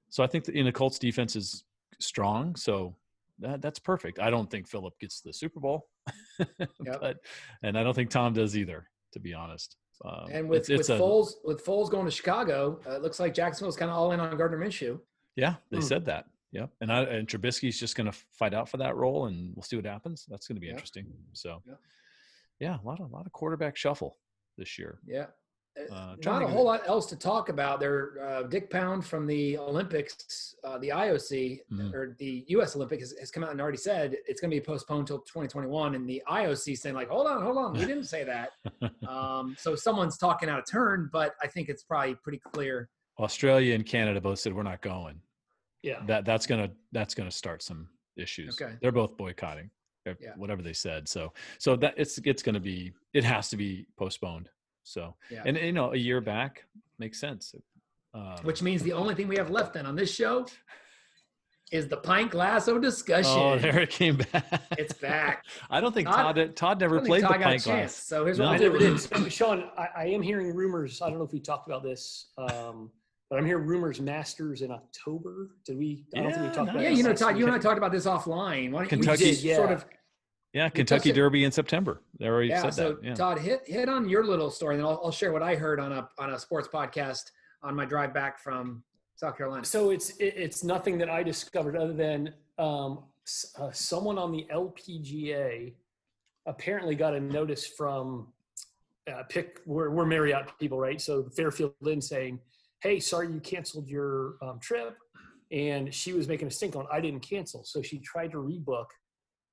so 0.09 0.23
I 0.23 0.27
think 0.27 0.45
the, 0.45 0.53
in 0.53 0.65
the 0.67 0.73
Colts 0.73 0.99
defense 0.99 1.37
is 1.37 1.65
strong. 1.99 2.57
So 2.57 2.97
that, 3.39 3.61
that's 3.63 3.79
perfect. 3.79 4.19
I 4.19 4.31
don't 4.31 4.51
think 4.51 4.69
Philip 4.69 4.99
gets 5.01 5.21
the 5.21 5.33
Super 5.33 5.61
Bowl, 5.61 5.89
but 7.01 7.19
and 7.63 7.79
I 7.79 7.83
don't 7.83 7.95
think 7.95 8.11
Tom 8.11 8.33
does 8.33 8.57
either, 8.57 8.89
to 9.13 9.21
be 9.21 9.35
honest. 9.35 9.77
Um, 10.05 10.29
And 10.31 10.49
with 10.49 10.61
it's, 10.61 10.69
it's 10.71 10.89
with 10.89 10.99
a, 10.99 11.03
Foles 11.03 11.33
with 11.45 11.65
Foles 11.65 11.91
going 11.91 12.05
to 12.07 12.11
Chicago, 12.11 12.81
uh, 12.87 12.93
it 12.97 13.03
looks 13.03 13.21
like 13.21 13.35
Jacksonville's 13.35 13.77
kind 13.77 13.91
of 13.91 13.97
all 13.97 14.13
in 14.13 14.21
on 14.21 14.37
Gardner 14.37 14.59
Minshew. 14.59 14.99
yeah, 15.37 15.55
they 15.71 15.79
Hmm. 15.79 15.83
said 15.85 16.05
that. 16.07 16.27
Yep. 16.53 16.71
And 16.83 16.93
I, 16.93 17.03
and 17.05 17.27
Trubisky's 17.27 17.81
just 17.81 17.97
going 17.97 18.11
to 18.11 18.19
fight 18.33 18.53
out 18.53 18.69
for 18.69 18.77
that 18.77 18.95
role, 18.95 19.25
and 19.27 19.55
we'll 19.57 19.63
see 19.63 19.77
what 19.77 19.87
happens. 19.87 20.27
That's 20.29 20.47
going 20.47 20.57
to 20.57 20.61
be 20.61 20.67
Yeah. 20.67 20.75
interesting. 20.75 21.07
So, 21.33 21.63
Yeah. 21.67 21.75
yeah, 22.61 22.79
a 22.79 22.85
lot 22.87 23.01
of 23.01 23.11
a 23.11 23.15
lot 23.15 23.25
of 23.25 23.33
quarterback 23.33 23.75
shuffle 23.77 24.19
this 24.59 24.79
year. 24.79 24.99
Yeah. 25.07 25.27
Uh, 25.91 26.17
trying 26.21 26.41
Not 26.41 26.41
to 26.41 26.45
a 26.47 26.49
whole 26.49 26.65
lot 26.65 26.83
else 26.87 27.07
to 27.07 27.17
talk 27.17 27.49
about. 27.49 27.81
There, 27.81 28.23
uh, 28.23 28.43
Dick 28.43 28.69
Pound 28.69 29.07
from 29.07 29.27
the 29.27 29.57
Olympics, 29.57 30.55
uh, 30.65 30.77
the 30.79 30.91
IOC 30.91 31.61
Mhm. 31.73 31.95
or 31.95 32.15
the 32.19 32.45
U.S. 32.49 32.77
Olympic 32.77 33.01
has, 33.01 33.15
has 33.19 33.31
come 33.31 33.43
out 33.43 33.51
and 33.53 33.61
already 33.61 33.79
said 33.79 34.17
it's 34.27 34.41
going 34.41 34.51
to 34.51 34.57
be 34.57 34.61
postponed 34.61 35.01
until 35.01 35.21
2021. 35.21 35.95
And 35.95 36.07
the 36.09 36.23
IOC 36.29 36.77
saying 36.77 36.95
like, 36.95 37.09
hold 37.09 37.27
on, 37.27 37.43
hold 37.43 37.57
on, 37.57 37.73
we 37.73 37.81
didn't 37.87 38.05
say 38.05 38.23
that. 38.25 38.51
um, 39.09 39.57
so 39.59 39.75
someone's 39.75 40.19
talking 40.19 40.51
out 40.51 40.59
of 40.59 40.67
turn, 40.71 41.09
but 41.11 41.35
I 41.43 41.47
think 41.47 41.69
it's 41.71 41.83
probably 41.83 42.17
pretty 42.17 42.39
clear. 42.53 42.91
Australia 43.19 43.75
and 43.75 43.87
Canada 43.87 44.21
both 44.21 44.41
said 44.41 44.55
we're 44.55 44.63
not 44.63 44.83
going. 44.83 45.21
Yeah. 45.83 46.03
That 46.07 46.25
that's 46.25 46.47
gonna 46.47 46.71
that's 46.93 47.15
gonna 47.15 47.31
start 47.31 47.63
some 47.63 47.89
issues. 48.17 48.61
Okay. 48.61 48.75
They're 48.81 48.93
both 48.93 49.17
boycotting. 49.17 49.71
They're- 50.05 50.17
Yeah. 50.21 50.33
Whatever 50.37 50.63
they 50.63 50.73
said. 50.75 51.09
So 51.09 51.33
so 51.59 51.77
that 51.77 51.95
it's 51.97 52.19
it's 52.25 52.43
gonna 52.43 52.61
be 52.61 52.93
it 53.15 53.25
has 53.25 53.49
to 53.51 53.57
be 53.57 53.87
postponed. 53.97 54.49
So 54.85 55.15
Yeah. 55.31 55.43
and 55.47 55.57
you 55.57 55.73
know 55.73 55.93
a 55.93 55.97
year 55.97 56.21
back 56.21 56.65
makes 56.99 57.21
sense. 57.21 57.55
Um, 58.15 58.37
Which 58.43 58.63
means 58.63 58.83
the 58.83 58.93
only 58.93 59.15
thing 59.15 59.29
we 59.29 59.37
have 59.37 59.51
left 59.51 59.75
then 59.75 59.87
on 59.87 59.97
this 59.97 60.13
show 60.15 60.47
is 61.71 61.89
the 61.89 61.97
pint 61.97 62.31
glass 62.31 62.69
of 62.69 62.83
discussion. 62.91 63.33
oh 63.35 63.59
there 63.59 63.79
it 63.81 63.91
came 63.91 64.17
back. 64.33 64.63
It's 64.77 64.93
back. 64.93 65.47
I 65.71 65.81
don't 65.81 65.95
think 65.95 66.09
Todd- 66.09 66.37
Todd 66.37 66.57
Todd 66.57 66.81
never 66.81 67.01
played 67.01 67.23
the 67.23 67.29
Todd 67.29 67.39
got 67.39 67.41
a 67.41 67.45
pint 67.51 67.63
chance. 67.65 67.65
glass. 67.65 67.95
So 67.97 68.25
here's 68.25 68.39
No. 68.39 68.47
what 68.47 68.57
I 68.57 68.69
we'll 68.69 68.73
never 68.81 68.97
do. 68.97 68.99
did. 69.25 69.33
Sean, 69.33 69.71
I, 69.79 69.89
I 69.97 70.05
am 70.09 70.21
hearing 70.23 70.55
rumors. 70.55 71.01
I 71.01 71.09
don't 71.09 71.19
know 71.19 71.25
if 71.25 71.33
we 71.33 71.41
talked 71.41 71.67
about 71.69 71.83
this, 71.83 72.33
um, 72.37 72.91
but 73.31 73.39
I'm 73.39 73.47
hearing 73.47 73.65
rumors 73.67 74.01
Masters 74.01 74.61
in 74.61 74.71
October. 74.71 75.51
Did 75.65 75.79
we? 75.79 76.05
I 76.15 76.21
don't 76.21 76.33
think 76.33 76.43
we 76.43 76.47
Yeah, 76.49 76.53
talked 76.53 76.71
about 76.71 76.83
Yeah, 76.83 76.89
you 76.91 77.03
know, 77.03 77.15
Todd, 77.15 77.39
you 77.39 77.47
and 77.47 77.55
I 77.55 77.59
talked 77.59 77.79
about 77.79 77.93
this 77.93 78.05
offline. 78.05 78.73
Why 78.73 78.81
don't 78.81 78.83
you 78.83 78.89
Kentucky- 78.89 79.31
just 79.31 79.43
Yeah. 79.43 79.57
sort 79.57 79.73
of 79.73 79.87
Yeah, 80.53 80.69
Kentucky 80.69 81.11
it. 81.11 81.15
Derby 81.15 81.45
in 81.45 81.53
September. 81.53 82.03
They 82.19 82.27
already 82.27 82.49
yeah. 82.49 82.63
said 82.63 82.75
So 82.75 82.93
that. 82.95 83.05
Yeah. 83.05 83.15
Todd, 83.15 83.39
hit 83.39 83.63
hit 83.67 83.89
on 83.89 84.09
your 84.09 84.25
little 84.25 84.51
story, 84.51 84.77
and 84.77 84.85
I'll, 84.85 85.01
I'll 85.05 85.11
share 85.11 85.33
what 85.33 85.43
I 85.43 85.55
heard 85.55 85.81
on 85.81 85.93
a 85.93 86.09
on 86.19 86.31
a 86.31 86.39
sports 86.39 86.69
podcast 86.69 87.31
on 87.63 87.75
my 87.75 87.85
drive 87.85 88.13
back 88.13 88.39
from 88.39 88.83
South 89.17 89.37
Carolina. 89.37 89.65
So 89.65 89.91
it's 89.91 90.11
it, 90.19 90.35
it's 90.37 90.63
nothing 90.63 90.99
that 90.99 91.09
I 91.09 91.23
discovered 91.23 91.77
other 91.77 91.95
than 91.95 92.35
um, 92.59 93.05
uh, 93.59 93.71
someone 93.73 94.19
on 94.19 94.33
the 94.33 94.47
LPGA 94.53 95.73
apparently 96.47 96.95
got 96.95 97.15
a 97.15 97.21
notice 97.21 97.67
from 97.67 98.29
uh, 99.11 99.23
pick 99.29 99.61
we're, 99.65 99.91
we're 99.91 100.07
Marriott 100.07 100.51
people, 100.59 100.79
right? 100.79 101.01
So 101.01 101.25
Fairfield 101.37 101.73
Inn 101.87 102.01
saying, 102.01 102.41
"Hey, 102.83 103.01
sorry 103.01 103.33
you 103.33 103.41
canceled 103.41 103.89
your 103.89 104.35
um, 104.43 104.59
trip," 104.61 104.97
and 105.51 105.93
she 105.95 106.13
was 106.13 106.29
making 106.29 106.49
a 106.49 106.51
stink 106.51 106.77
on. 106.77 106.87
I 106.93 107.01
didn't 107.01 107.21
cancel, 107.21 107.65
so 107.65 107.81
she 107.81 107.99
tried 107.99 108.33
to 108.33 108.39
rebook. 108.39 108.87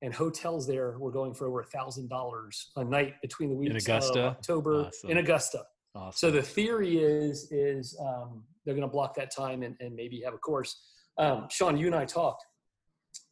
And 0.01 0.13
hotels 0.13 0.65
there 0.65 0.98
were 0.98 1.12
going 1.12 1.34
for 1.34 1.48
over 1.48 1.60
a 1.60 1.65
thousand 1.65 2.10
dollars 2.10 2.72
a 2.77 2.84
night 2.84 3.15
between 3.22 3.50
the 3.50 3.56
weeks 3.56 3.84
Augusta? 3.84 4.20
of 4.20 4.25
October 4.38 4.86
Awesome. 4.86 5.10
in 5.10 5.18
Augusta. 5.18 5.63
Awesome. 5.94 6.18
So 6.18 6.32
the 6.32 6.41
theory 6.41 6.98
is 7.00 7.51
is 7.51 7.98
um, 8.00 8.44
they're 8.65 8.75
going 8.75 8.88
to 8.88 8.91
block 8.91 9.15
that 9.15 9.36
time 9.36 9.63
and, 9.63 9.75
and 9.79 9.96
maybe 9.96 10.22
have 10.24 10.34
a 10.34 10.38
course. 10.38 10.79
Um, 11.18 11.48
Sean, 11.50 11.77
you 11.77 11.88
and 11.88 11.96
I 11.96 12.06
talked. 12.06 12.46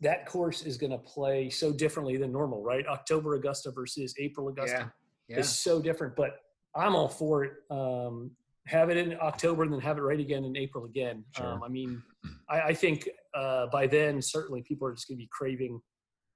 That 0.01 0.25
course 0.25 0.63
is 0.63 0.77
going 0.77 0.91
to 0.91 0.97
play 0.97 1.49
so 1.49 1.71
differently 1.71 2.17
than 2.17 2.31
normal, 2.31 2.61
right? 2.63 2.85
October 2.87 3.35
Augusta 3.35 3.71
versus 3.71 4.13
April 4.19 4.49
Augusta 4.49 4.91
yeah, 5.29 5.35
yeah. 5.35 5.39
is 5.39 5.49
so 5.49 5.81
different. 5.81 6.15
But 6.15 6.31
I'm 6.75 6.95
all 6.95 7.07
for 7.07 7.45
it. 7.45 7.53
Um, 7.71 8.31
have 8.67 8.89
it 8.89 8.97
in 8.97 9.17
October 9.21 9.63
and 9.63 9.71
then 9.71 9.79
have 9.79 9.97
it 9.97 10.01
right 10.01 10.19
again 10.19 10.43
in 10.43 10.57
April 10.57 10.85
again. 10.85 11.23
Sure. 11.35 11.45
Um, 11.53 11.63
I 11.63 11.69
mean, 11.69 12.03
I, 12.49 12.61
I 12.61 12.73
think 12.73 13.07
uh, 13.33 13.67
by 13.67 13.87
then 13.87 14.21
certainly 14.21 14.61
people 14.61 14.87
are 14.87 14.93
just 14.93 15.07
going 15.07 15.17
to 15.17 15.23
be 15.23 15.29
craving, 15.31 15.79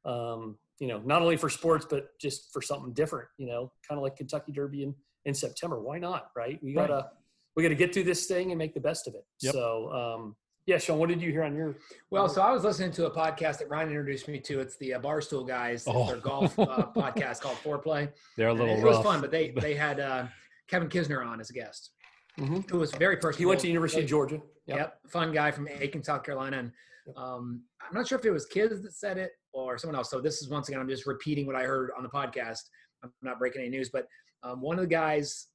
um, 0.05 0.57
you 0.79 0.87
know, 0.87 0.99
not 1.05 1.21
only 1.21 1.37
for 1.37 1.49
sports 1.49 1.85
but 1.89 2.17
just 2.19 2.51
for 2.51 2.61
something 2.61 2.93
different. 2.93 3.27
You 3.37 3.47
know, 3.47 3.71
kind 3.87 3.97
of 3.99 4.03
like 4.03 4.15
Kentucky 4.15 4.51
Derby 4.51 4.83
in, 4.83 4.95
in 5.25 5.33
September. 5.33 5.79
Why 5.81 5.99
not? 5.99 6.31
Right? 6.35 6.59
We 6.63 6.73
gotta 6.73 7.09
we 7.55 7.63
gotta 7.63 7.75
get 7.75 7.93
through 7.93 8.05
this 8.05 8.25
thing 8.25 8.51
and 8.51 8.57
make 8.57 8.73
the 8.73 8.79
best 8.79 9.07
of 9.07 9.13
it. 9.15 9.25
Yep. 9.41 9.53
So 9.53 9.91
um, 9.93 10.35
yeah, 10.65 10.77
Sean, 10.77 10.99
what 10.99 11.09
did 11.09 11.21
you 11.21 11.31
hear 11.31 11.43
on 11.43 11.55
your? 11.55 11.75
Well, 12.11 12.29
so 12.29 12.41
I 12.41 12.51
was 12.51 12.63
listening 12.63 12.91
to 12.93 13.05
a 13.07 13.11
podcast 13.11 13.57
that 13.59 13.69
Ryan 13.69 13.89
introduced 13.89 14.27
me 14.27 14.39
to. 14.41 14.59
It's 14.59 14.75
the 14.77 14.93
uh, 14.95 14.99
Barstool 14.99 15.47
guys. 15.47 15.83
Oh. 15.87 16.07
their 16.07 16.17
golf 16.17 16.57
uh, 16.57 16.65
podcast 16.95 17.41
called 17.41 17.57
Fore 17.57 17.79
Play. 17.79 18.09
They're 18.37 18.47
a 18.47 18.51
And 18.51 18.59
little 18.59 18.75
it 18.75 18.81
rough. 18.81 18.97
was 18.97 19.05
fun, 19.05 19.21
but 19.21 19.31
they 19.31 19.49
they 19.59 19.73
had 19.75 19.99
uh, 19.99 20.27
Kevin 20.67 20.87
Kisner 20.89 21.25
on 21.25 21.39
as 21.39 21.49
a 21.49 21.53
guest, 21.53 21.91
Mhm. 22.39 22.69
who 22.69 22.77
was 22.79 22.91
very 22.91 23.17
personal. 23.17 23.37
He 23.39 23.45
went 23.45 23.59
to 23.61 23.67
University 23.67 24.01
of 24.03 24.07
Georgia. 24.09 24.41
Yep. 24.67 24.99
fun 25.09 25.33
guy 25.33 25.51
from 25.51 25.67
Aiken, 25.67 26.01
South 26.03 26.23
Carolina. 26.23 26.59
And 26.59 26.71
um, 27.17 27.63
I'm 27.81 27.93
not 27.93 28.07
sure 28.07 28.17
if 28.19 28.25
it 28.25 28.31
was 28.31 28.45
kids 28.45 28.81
that 28.81 28.93
said 28.93 29.17
it 29.17 29.31
or 29.53 29.77
someone 29.77 29.95
else. 29.95 30.09
So 30.09 30.21
this 30.21 30.41
is 30.41 30.49
once 30.49 30.67
again, 30.69 30.79
I'm 30.79 30.87
just 30.89 31.05
repeating 31.07 31.45
what 31.47 31.55
I 31.55 31.63
heard 31.63 31.91
on 31.97 32.03
the 32.03 32.09
podcast. 32.09 32.59
I'm 33.03 33.11
not 33.21 33.39
breaking 33.39 33.61
any 33.61 33.69
news, 33.69 33.89
but 33.89 34.07
um, 34.43 34.61
one 34.61 34.77
of 34.77 34.83
the 34.83 34.87
guys 34.87 35.47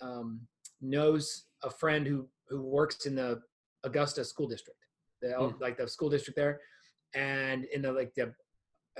um, 0.00 0.40
knows 0.80 1.44
a 1.62 1.70
friend 1.70 2.06
who 2.06 2.28
who 2.48 2.62
works 2.62 3.06
in 3.06 3.14
the 3.14 3.40
Augusta 3.84 4.24
school 4.24 4.46
district, 4.48 4.78
the 5.22 5.32
Hmm. 5.34 5.60
like 5.60 5.76
the 5.78 5.88
school 5.88 6.10
district 6.10 6.36
there, 6.36 6.60
and 7.14 7.64
in 7.66 7.82
the 7.82 7.92
like 7.92 8.12
the 8.14 8.32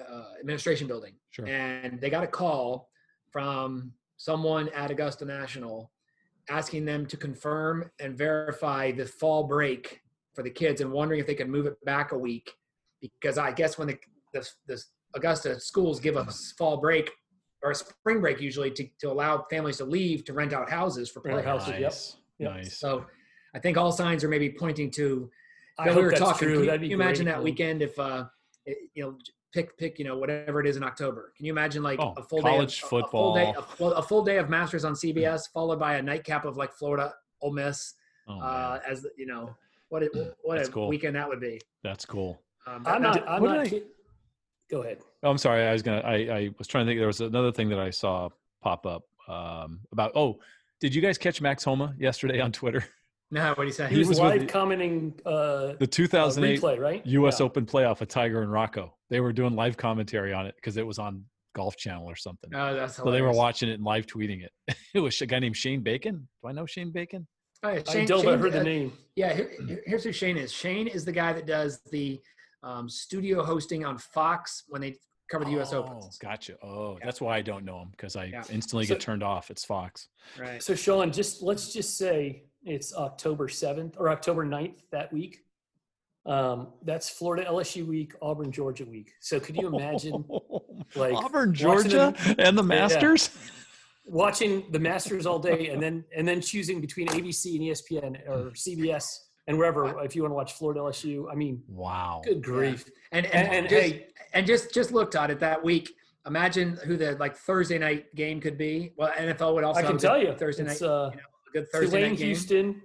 uh, 0.00 0.30
administration 0.40 0.86
building 0.86 1.14
Sure. 1.30 1.46
and 1.46 2.00
they 2.00 2.08
got 2.08 2.24
a 2.24 2.26
call 2.28 2.88
from 3.30 3.92
someone 4.16 4.68
at 4.70 4.90
Augusta 4.90 5.24
National 5.24 5.92
asking 6.48 6.84
them 6.84 7.04
to 7.06 7.16
confirm 7.16 7.90
and 8.00 8.16
verify 8.16 8.90
the 8.92 9.04
fall 9.06 9.44
break 9.44 10.00
for 10.34 10.42
the 10.42 10.50
kids 10.50 10.80
and 10.80 10.90
wondering 10.90 11.20
if 11.20 11.26
they 11.26 11.34
could 11.34 11.48
move 11.48 11.66
it 11.66 11.74
back 11.84 12.12
a 12.12 12.18
week 12.18 12.50
because 13.00 13.38
I 13.38 13.52
guess 13.52 13.78
when 13.78 13.88
the 13.88 13.98
the, 14.32 14.48
the 14.66 14.82
Augusta 15.14 15.60
schools 15.60 16.00
give 16.00 16.16
us 16.16 16.54
fall 16.56 16.78
break 16.78 17.10
or 17.62 17.74
spring 17.74 18.20
break 18.20 18.40
usually 18.40 18.70
to, 18.70 18.86
to 19.00 19.10
allow 19.10 19.44
families 19.50 19.76
to 19.76 19.84
leave 19.84 20.24
to 20.24 20.32
rent 20.32 20.52
out 20.54 20.70
houses 20.70 21.10
for 21.10 21.20
Rent 21.22 21.36
play. 21.42 21.44
houses, 21.44 21.68
yep. 21.74 21.80
Nice. 21.82 22.16
Yep. 22.38 22.50
Nice. 22.54 22.78
So 22.78 23.04
I 23.54 23.58
think 23.58 23.76
all 23.76 23.92
signs 23.92 24.24
are 24.24 24.28
maybe 24.28 24.50
pointing 24.50 24.90
to. 24.92 25.30
I 25.78 25.88
hope 25.88 25.96
we 25.96 26.02
were 26.02 26.08
that's 26.10 26.20
talking. 26.20 26.48
true. 26.48 26.54
Can 26.54 26.60
you, 26.60 26.66
That'd 26.66 26.80
be 26.80 26.86
can 26.88 26.90
you 26.98 27.02
imagine 27.02 27.24
great. 27.26 27.32
that 27.34 27.42
weekend 27.42 27.82
if 27.82 27.98
uh, 27.98 28.24
it, 28.66 28.78
you 28.94 29.02
know, 29.04 29.16
pick 29.52 29.76
pick 29.76 29.98
you 29.98 30.04
know 30.06 30.16
whatever 30.16 30.60
it 30.60 30.66
is 30.66 30.76
in 30.78 30.82
October? 30.82 31.32
Can 31.36 31.44
you 31.46 31.52
imagine 31.52 31.82
like 31.82 32.00
Oh, 32.00 32.14
a 32.16 32.22
full 32.22 32.40
college 32.40 32.80
day 32.80 32.86
of, 32.86 33.04
a 33.04 33.06
full 33.08 33.34
day, 33.34 33.44
football. 33.54 33.62
a, 33.72 33.76
full- 33.76 33.92
a 33.94 34.02
full 34.02 34.24
day 34.24 34.38
of 34.38 34.48
Masters 34.48 34.84
on 34.84 34.94
CBS, 34.94 35.42
followed 35.52 35.78
by 35.78 35.96
a 35.96 36.02
nightcap 36.02 36.44
of 36.46 36.56
like 36.56 36.72
Florida 36.72 37.12
Ole 37.42 37.52
Miss 37.52 37.94
Oh, 38.28 38.40
uh, 38.40 38.80
as 38.88 39.04
you 39.18 39.26
know 39.26 39.54
what 39.92 40.02
a, 40.02 40.06
what 40.42 40.56
That's 40.56 40.68
a 40.68 40.72
cool. 40.72 40.88
weekend 40.88 41.16
that 41.16 41.28
would 41.28 41.40
be. 41.40 41.60
That's 41.84 42.06
cool. 42.06 42.40
Um, 42.66 42.82
I'm 42.86 43.02
that- 43.02 43.14
not. 43.16 43.28
I'm 43.28 43.42
not. 43.44 43.58
I- 43.66 43.82
Go 44.70 44.80
ahead. 44.82 44.98
Oh, 45.22 45.30
I'm 45.30 45.36
sorry. 45.36 45.66
I 45.66 45.72
was 45.72 45.82
gonna. 45.82 46.00
I, 46.00 46.14
I 46.14 46.50
was 46.56 46.66
trying 46.66 46.86
to 46.86 46.90
think. 46.90 46.98
There 46.98 47.06
was 47.06 47.20
another 47.20 47.52
thing 47.52 47.68
that 47.68 47.78
I 47.78 47.90
saw 47.90 48.30
pop 48.62 48.86
up 48.86 49.02
um, 49.28 49.80
about. 49.92 50.12
Oh, 50.14 50.38
did 50.80 50.94
you 50.94 51.02
guys 51.02 51.18
catch 51.18 51.42
Max 51.42 51.62
Homa 51.64 51.94
yesterday 51.98 52.40
on 52.40 52.52
Twitter? 52.52 52.82
no, 53.30 53.48
what 53.50 53.58
do 53.58 53.64
you 53.64 53.72
say? 53.72 53.88
He 53.88 53.98
was, 53.98 54.08
was 54.08 54.18
live 54.20 54.40
the- 54.40 54.46
commenting 54.46 55.12
uh, 55.26 55.74
The 55.78 55.86
2008 55.86 56.60
replay, 56.60 56.78
right? 56.78 57.06
U.S. 57.06 57.38
Yeah. 57.40 57.44
Open 57.46 57.66
playoff 57.66 58.00
of 58.00 58.08
Tiger 58.08 58.40
and 58.40 58.50
Rocco. 58.50 58.94
They 59.10 59.20
were 59.20 59.34
doing 59.34 59.54
live 59.54 59.76
commentary 59.76 60.32
on 60.32 60.46
it 60.46 60.54
because 60.56 60.78
it 60.78 60.86
was 60.86 60.98
on 60.98 61.22
Golf 61.54 61.76
Channel 61.76 62.08
or 62.08 62.16
something. 62.16 62.48
Oh, 62.54 62.74
that's 62.74 62.96
so 62.96 63.10
they 63.10 63.20
were 63.20 63.32
watching 63.32 63.68
it 63.68 63.74
and 63.74 63.84
live 63.84 64.06
tweeting 64.06 64.42
it. 64.42 64.52
It 64.94 65.00
was 65.00 65.20
a 65.20 65.26
guy 65.26 65.38
named 65.38 65.56
Shane 65.56 65.82
Bacon. 65.82 66.28
Do 66.42 66.48
I 66.48 66.52
know 66.52 66.64
Shane 66.64 66.92
Bacon? 66.92 67.26
Oh, 67.62 67.68
yeah, 67.70 67.80
I 67.86 67.92
Shane- 67.92 68.06
don't. 68.06 68.20
I 68.26 68.30
Shane- 68.32 68.38
heard 68.40 68.52
the 68.52 68.60
uh, 68.60 68.64
name. 68.64 68.92
Yeah, 69.14 69.32
here, 69.34 69.50
here- 69.66 69.82
here's 69.86 70.04
who 70.04 70.12
Shane 70.12 70.36
is. 70.36 70.52
Shane 70.52 70.88
is 70.88 71.04
the 71.04 71.12
guy 71.12 71.32
that 71.32 71.46
does 71.46 71.80
the 71.90 72.20
um, 72.62 72.88
studio 72.88 73.42
hosting 73.44 73.84
on 73.84 73.98
Fox 73.98 74.64
when 74.68 74.80
they 74.80 74.96
cover 75.30 75.44
the 75.44 75.50
U.S. 75.52 75.72
Oh, 75.72 75.78
Opens. 75.84 76.18
Gotcha. 76.18 76.56
Oh, 76.62 76.96
Yeah. 76.98 77.06
that's 77.06 77.20
why 77.20 77.36
I 77.36 77.42
don't 77.42 77.64
know 77.64 77.80
him 77.80 77.88
because 77.92 78.16
I 78.16 78.26
Yeah. 78.26 78.42
instantly 78.50 78.86
So- 78.86 78.94
get 78.94 79.00
turned 79.00 79.22
off. 79.22 79.50
It's 79.50 79.64
Fox. 79.64 80.08
Right. 80.38 80.62
So 80.62 80.74
Sean, 80.74 81.12
just 81.12 81.42
let's 81.42 81.72
just 81.72 81.96
say 81.96 82.44
it's 82.64 82.94
October 82.94 83.48
7th 83.48 83.94
or 83.98 84.10
October 84.10 84.44
9th 84.44 84.80
that 84.90 85.12
week. 85.12 85.40
Um, 86.24 86.68
that's 86.84 87.10
Florida 87.10 87.44
LSU 87.48 87.84
week, 87.84 88.12
Auburn 88.22 88.52
Georgia 88.52 88.84
week. 88.84 89.12
So 89.20 89.40
could 89.40 89.56
you 89.56 89.66
imagine 89.66 90.24
like, 90.94 91.14
Auburn, 91.14 91.48
watching 91.50 91.52
Georgia, 91.54 92.14
and 92.38 92.56
the 92.56 92.62
Yeah. 92.62 92.68
Masters? 94.04 94.14
watching 94.14 94.64
the 94.72 94.78
Masters 94.78 95.26
all 95.26 95.38
day 95.38 95.68
and 95.68 95.82
then 95.82 96.04
and 96.16 96.26
then 96.26 96.40
choosing 96.40 96.80
between 96.80 97.08
ABC 97.08 97.54
and 97.56 97.62
ESPN 97.62 98.28
or 98.28 98.50
CBS 98.52 99.18
and 99.46 99.58
wherever 99.58 100.02
if 100.04 100.14
you 100.16 100.22
want 100.22 100.32
to 100.32 100.36
watch 100.36 100.52
Florida 100.54 100.80
LSU? 100.80 101.30
I 101.30 101.34
mean, 101.34 101.62
Wow. 101.68 102.22
good 102.24 102.42
grief. 102.42 102.88
And 103.12 103.26
and, 103.26 103.34
And, 103.34 103.54
and 103.54 103.68
just, 103.68 103.82
hey, 103.82 104.06
and 104.32 104.46
just 104.46 104.72
just 104.74 104.92
looked 104.92 105.14
at 105.14 105.30
it 105.30 105.40
that 105.40 105.62
week. 105.62 105.90
Imagine 106.26 106.78
who 106.84 106.96
the 106.96 107.16
like 107.18 107.36
Thursday 107.36 107.78
night 107.78 108.14
game 108.14 108.40
could 108.40 108.56
be. 108.56 108.92
Well, 108.96 109.10
NFL 109.12 109.54
would 109.54 109.64
also. 109.64 109.80
I 109.80 109.82
can 109.82 109.98
tell 109.98 110.16
you, 110.16 110.32
Thursday 110.34 110.64
it's 110.64 110.80
night. 110.80 110.88
uh, 110.88 111.10
you 111.10 111.16
know, 111.16 111.22
a 111.48 111.52
good 111.52 111.68
Thursday 111.72 111.96
Tulane, 111.96 112.10
night 112.12 112.18
game. 112.18 112.26
Houston, 112.28 112.82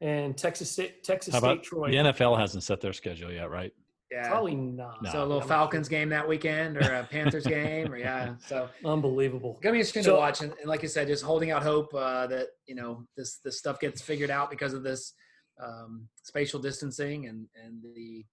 and 0.00 0.36
Texas 0.36 0.70
State, 0.70 1.04
Texas 1.04 1.34
How 1.34 1.40
State, 1.40 1.62
Troy. 1.62 1.90
the 1.90 1.96
NFL 1.96 2.38
hasn't 2.38 2.62
set 2.62 2.80
their 2.80 2.92
schedule 2.94 3.30
yet, 3.30 3.50
right? 3.50 3.72
Yeah. 4.14 4.28
Probably 4.28 4.54
not. 4.54 5.02
No. 5.02 5.10
So 5.10 5.18
a 5.18 5.20
little 5.26 5.34
I'm 5.42 5.48
not 5.48 5.48
Falcons 5.48 5.88
game 5.88 6.08
that 6.10 6.26
weekend, 6.28 6.76
or 6.76 6.80
a 6.94 7.04
Panthers 7.04 7.46
game, 7.46 7.92
or 7.92 7.96
yeah. 7.98 8.34
So. 8.46 8.68
Unbelievable. 8.84 9.58
gonna 9.62 9.72
be 9.72 9.78
interesting 9.80 10.04
So- 10.04 10.12
to 10.14 10.16
watch, 10.18 10.40
and, 10.40 10.52
and 10.60 10.68
like 10.68 10.82
you 10.82 10.88
said, 10.88 11.08
just 11.08 11.24
holding 11.24 11.50
out 11.50 11.62
hope 11.62 11.92
uh, 11.94 12.26
that 12.28 12.48
you 12.66 12.74
know 12.74 13.06
this 13.16 13.38
this 13.44 13.58
stuff 13.58 13.80
gets 13.80 14.00
figured 14.00 14.30
out 14.30 14.50
because 14.50 14.72
of 14.72 14.82
this 14.82 15.14
um, 15.62 16.08
spatial 16.22 16.60
distancing 16.60 17.26
and 17.26 17.46
and 17.64 17.82
the 17.82 18.24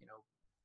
you 0.00 0.06
know 0.06 0.18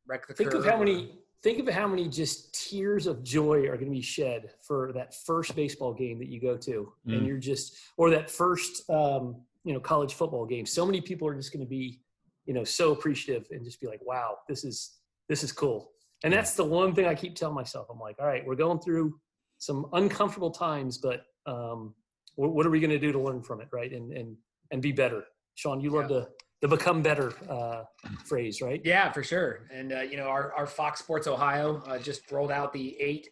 wreck 0.08 0.28
the 0.28 0.34
Think 0.34 0.52
curve 0.52 0.62
of 0.62 0.66
how 0.70 0.76
or- 0.78 0.86
many. 0.86 1.12
Think 1.44 1.60
of 1.60 1.68
how 1.74 1.90
many 1.90 2.08
just 2.08 2.54
tears 2.70 3.06
of 3.06 3.22
joy 3.22 3.64
are 3.68 3.76
going 3.76 3.92
to 3.92 3.92
be 3.92 4.02
shed 4.02 4.50
for 4.66 4.94
that 4.94 5.14
first 5.14 5.54
baseball 5.58 5.94
game 5.94 6.18
that 6.20 6.30
you 6.30 6.40
go 6.40 6.56
to, 6.56 6.94
Mm. 7.06 7.18
and 7.18 7.28
you're 7.28 7.38
just, 7.38 7.76
or 7.98 8.10
that 8.12 8.32
first, 8.32 8.90
um, 8.90 9.36
you 9.66 9.74
know, 9.74 9.82
college 9.82 10.14
football 10.14 10.46
game. 10.46 10.66
So 10.66 10.86
many 10.86 11.02
people 11.02 11.28
are 11.28 11.36
just 11.36 11.52
going 11.52 11.60
to 11.66 11.70
be, 11.70 12.00
you 12.46 12.54
know, 12.54 12.64
so 12.64 12.92
appreciative 12.92 13.48
and 13.52 13.64
just 13.64 13.80
be 13.80 13.88
like, 13.88 14.02
"Wow, 14.06 14.38
this 14.48 14.64
is 14.64 14.98
this 15.30 15.44
is 15.44 15.52
cool." 15.52 15.92
And 16.24 16.32
that's 16.34 16.54
the 16.56 16.64
one 16.64 16.94
thing 16.96 17.06
I 17.06 17.16
keep 17.16 17.36
telling 17.36 17.56
myself. 17.56 17.88
I'm 17.92 18.00
like, 18.00 18.16
"All 18.20 18.28
right, 18.28 18.46
we're 18.46 18.56
going 18.56 18.80
through 18.80 19.20
some 19.58 19.88
uncomfortable 19.94 20.52
times, 20.52 20.98
but 20.98 21.26
um, 21.46 21.94
what, 22.36 22.54
what 22.54 22.66
are 22.66 22.70
we 22.70 22.80
going 22.80 22.90
to 22.92 23.00
do 23.00 23.12
to 23.12 23.20
learn 23.20 23.42
from 23.42 23.62
it, 23.62 23.68
right? 23.72 23.92
And 23.92 24.12
and 24.14 24.36
and 24.72 24.82
be 24.82 24.92
better." 24.92 25.24
Sean, 25.56 25.80
you 25.80 25.90
love 25.92 26.10
Yeah. 26.10 26.20
the 26.20 26.30
the 26.62 26.68
become 26.70 27.02
better 27.02 27.34
uh, 27.50 27.84
phrase, 28.26 28.62
right? 28.62 28.82
Yeah, 28.86 29.12
for 29.12 29.22
sure. 29.22 29.68
And 29.72 29.92
uh, 29.92 30.00
you 30.02 30.16
know, 30.18 30.24
our, 30.28 30.54
our 30.54 30.66
Fox 30.66 31.00
Sports 31.02 31.28
Ohio 31.28 31.84
uh, 31.86 32.00
just 32.00 32.32
rolled 32.32 32.52
out 32.52 32.72
the 32.74 33.00
eight 33.02 33.28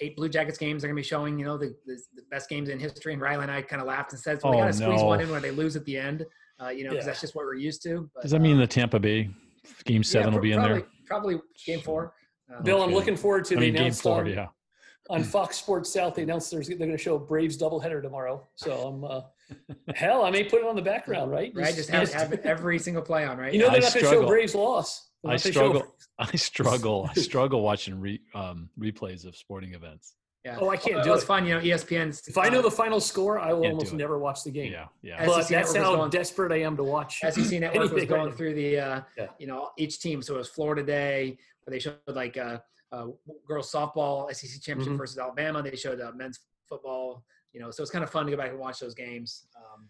eight 0.00 0.16
Blue 0.16 0.30
Jackets 0.30 0.56
games. 0.56 0.80
They're 0.80 0.88
gonna 0.88 0.96
be 0.96 1.02
showing 1.02 1.38
you 1.38 1.44
know 1.44 1.58
the, 1.58 1.76
the, 1.86 2.00
the 2.16 2.22
best 2.30 2.48
games 2.48 2.70
in 2.70 2.80
history. 2.80 3.12
And 3.12 3.20
Riley 3.20 3.42
and 3.42 3.52
I 3.52 3.60
kind 3.60 3.82
of 3.82 3.88
laughed 3.88 4.12
and 4.12 4.20
said, 4.20 4.40
"Well, 4.42 4.52
we 4.52 4.58
Oh, 4.58 4.60
got 4.62 4.66
to 4.68 4.72
squeeze 4.72 5.00
no. 5.02 5.06
one 5.06 5.20
in 5.20 5.30
where 5.30 5.40
they 5.40 5.50
lose 5.50 5.76
at 5.76 5.84
the 5.84 5.96
end." 5.98 6.24
Uh, 6.62 6.68
you 6.68 6.84
know, 6.84 6.90
because 6.90 7.04
Yeah. 7.04 7.10
that's 7.10 7.20
just 7.20 7.34
what 7.34 7.44
we're 7.46 7.54
used 7.54 7.82
to. 7.84 8.10
But, 8.14 8.22
Does 8.22 8.30
that 8.32 8.40
mean 8.40 8.56
uh, 8.56 8.60
the 8.60 8.66
Tampa 8.66 8.98
Bay 9.00 9.30
game 9.84 10.02
seven 10.02 10.28
yeah, 10.30 10.34
will 10.34 10.42
be 10.42 10.52
in 10.52 10.58
probably, 10.58 10.80
there? 10.80 10.88
Probably 11.06 11.40
game 11.66 11.80
four. 11.80 12.14
Uh, 12.52 12.60
Bill, 12.62 12.78
I'm 12.82 12.88
Okay. 12.88 12.94
looking 12.94 13.16
forward 13.16 13.44
to 13.46 13.56
I 13.56 13.60
the 13.60 13.66
mean, 13.66 13.74
game 13.74 13.92
four, 13.92 14.20
on, 14.20 14.26
yeah. 14.26 14.48
on 15.08 15.22
Fox 15.22 15.56
Sports 15.56 15.92
South. 15.92 16.14
They 16.16 16.22
announced 16.22 16.50
there's, 16.50 16.68
they're 16.68 16.76
going 16.76 16.90
to 16.90 16.98
show 16.98 17.18
Braves 17.18 17.56
doubleheader 17.56 18.02
tomorrow. 18.02 18.46
So 18.56 18.72
I'm, 18.88 19.04
uh, 19.04 19.20
hell, 19.94 20.24
I 20.24 20.30
may 20.30 20.44
put 20.44 20.60
it 20.60 20.66
on 20.66 20.76
the 20.76 20.82
background, 20.82 21.30
right? 21.30 21.52
right, 21.54 21.74
just 21.74 21.90
have, 21.90 22.12
have 22.12 22.32
every 22.44 22.78
single 22.78 23.02
play 23.02 23.24
on, 23.24 23.38
right? 23.38 23.52
you 23.52 23.58
know 23.60 23.66
they're 23.70 23.76
I 23.76 23.80
not 23.80 23.94
going 23.94 24.04
to 24.04 24.10
show. 24.10 24.26
Braves 24.26 24.54
loss. 24.54 25.10
I 25.24 25.32
not 25.32 25.40
show- 25.40 25.50
struggle. 25.50 25.94
I 26.18 26.36
struggle. 26.36 27.10
I 27.10 27.14
struggle 27.20 27.62
watching 27.62 27.98
re, 28.00 28.20
um, 28.34 28.68
replays 28.78 29.24
of 29.24 29.36
sporting 29.36 29.74
events. 29.74 30.14
Yeah. 30.44 30.56
Oh, 30.60 30.68
I 30.70 30.76
can't 30.76 30.96
Well, 30.96 31.04
do 31.04 31.12
it's 31.14 31.22
it. 31.22 31.26
fun, 31.26 31.46
you 31.46 31.54
know. 31.54 31.60
ESPN's. 31.60 32.26
If 32.28 32.38
I 32.38 32.48
know 32.48 32.62
the 32.62 32.70
final 32.70 33.00
score, 33.00 33.38
I 33.38 33.52
will 33.52 33.62
Can't 33.62 33.72
almost 33.74 33.90
do 33.90 33.96
it. 33.96 33.98
never 33.98 34.18
watch 34.18 34.42
the 34.42 34.50
game. 34.50 34.72
Yeah, 34.72 34.86
yeah. 35.02 35.24
But 35.26 35.42
SEC 35.42 35.48
that's 35.48 35.50
Network 35.50 35.74
was 35.74 35.76
how 35.84 35.96
going- 35.96 36.10
desperate 36.10 36.52
I 36.52 36.60
am 36.62 36.76
to 36.78 36.84
watch. 36.84 37.20
SEC 37.20 37.60
Network 37.60 37.82
was 37.82 37.90
anything 37.92 38.08
going 38.08 38.26
right 38.28 38.36
through 38.36 38.54
the, 38.54 38.78
uh, 38.78 39.00
Yeah. 39.18 39.26
you 39.38 39.46
know, 39.46 39.70
each 39.76 40.00
team. 40.00 40.22
So 40.22 40.34
it 40.34 40.38
was 40.38 40.48
Florida 40.48 40.82
Day, 40.82 41.38
where 41.64 41.72
they 41.72 41.78
showed 41.78 41.98
like 42.06 42.36
uh, 42.36 42.58
uh, 42.92 43.08
girls 43.46 43.70
softball 43.70 44.30
SEC 44.34 44.60
championship 44.62 44.94
Mhm. 44.94 44.98
versus 44.98 45.18
Alabama. 45.18 45.62
They 45.62 45.76
showed 45.76 46.00
uh, 46.00 46.12
men's 46.14 46.40
football. 46.68 47.24
You 47.52 47.60
know, 47.60 47.70
so 47.70 47.82
it's 47.82 47.90
kind 47.90 48.04
of 48.04 48.10
fun 48.10 48.24
to 48.26 48.30
go 48.30 48.36
back 48.38 48.50
and 48.50 48.58
watch 48.58 48.78
those 48.80 48.94
games. 48.94 49.46
Um, 49.56 49.88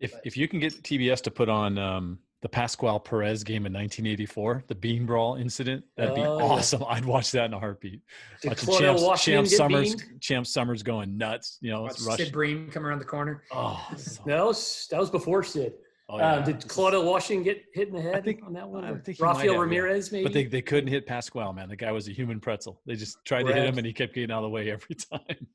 If 0.00 0.12
but- 0.12 0.22
if 0.24 0.36
you 0.36 0.48
can 0.48 0.58
get 0.60 0.72
TBS 0.82 1.20
to 1.22 1.30
put 1.30 1.48
on 1.48 1.76
um, 1.78 2.18
the 2.42 2.48
Pascual 2.48 2.98
Perez 3.00 3.42
game 3.44 3.66
in 3.66 3.72
1984, 3.72 4.64
the 4.66 4.74
bean 4.74 5.06
brawl 5.06 5.36
incident, 5.36 5.84
that'd 5.96 6.14
be 6.14 6.20
Oh, 6.22 6.38
yeah. 6.38 6.44
awesome. 6.44 6.82
I'd 6.88 7.04
watch 7.04 7.30
that 7.32 7.44
in 7.46 7.54
a 7.54 7.58
heartbeat. 7.58 8.02
Did 8.42 8.48
Watching 8.50 8.68
Claudell 8.68 8.78
Champs, 8.80 9.02
Washington 9.02 9.44
Champ 9.44 9.56
Summers, 9.56 9.94
beamed? 9.96 10.20
Champ 10.20 10.46
Summers 10.48 10.82
going 10.82 11.16
nuts. 11.16 11.58
You 11.60 11.70
know, 11.70 11.82
watch 11.82 11.92
it's 11.92 12.02
rush. 12.06 12.16
Sid 12.18 12.32
Bream 12.32 12.68
come 12.70 12.84
around 12.84 12.98
the 12.98 13.04
corner. 13.04 13.44
Oh, 13.52 13.80
so- 13.96 14.22
That 14.26 14.44
was, 14.44 14.88
that 14.90 14.98
was 15.00 15.08
before 15.08 15.44
Sid. 15.44 15.74
oh, 16.08 16.16
uh, 16.16 16.18
yeah. 16.18 16.44
did 16.44 16.56
This 16.56 16.64
is- 16.64 16.70
Claudell 16.72 17.04
Washington 17.04 17.44
get 17.44 17.64
hit 17.72 17.86
in 17.88 17.94
the 17.94 18.02
head 18.02 18.24
think- 18.24 18.42
on 18.44 18.52
that 18.54 18.68
one? 18.68 18.84
I 18.84 18.94
think 18.96 19.20
Rafael 19.20 19.36
have, 19.36 19.44
yeah. 19.54 19.60
Ramirez, 19.60 20.10
maybe? 20.10 20.24
But 20.24 20.32
they, 20.32 20.44
they 20.46 20.62
couldn't 20.62 20.88
hit 20.90 21.06
Pascual, 21.06 21.52
man. 21.52 21.68
The 21.68 21.76
guy 21.76 21.92
was 21.92 22.08
a 22.08 22.12
human 22.12 22.40
pretzel. 22.40 22.80
They 22.86 22.96
just 22.96 23.24
tried 23.24 23.44
to 23.44 23.54
hit 23.54 23.64
him, 23.66 23.78
and 23.78 23.86
he 23.86 23.92
kept 23.92 24.14
getting 24.14 24.32
out 24.32 24.38
of 24.38 24.42
the 24.44 24.48
way 24.50 24.68
every 24.72 24.94
time. 25.12 25.46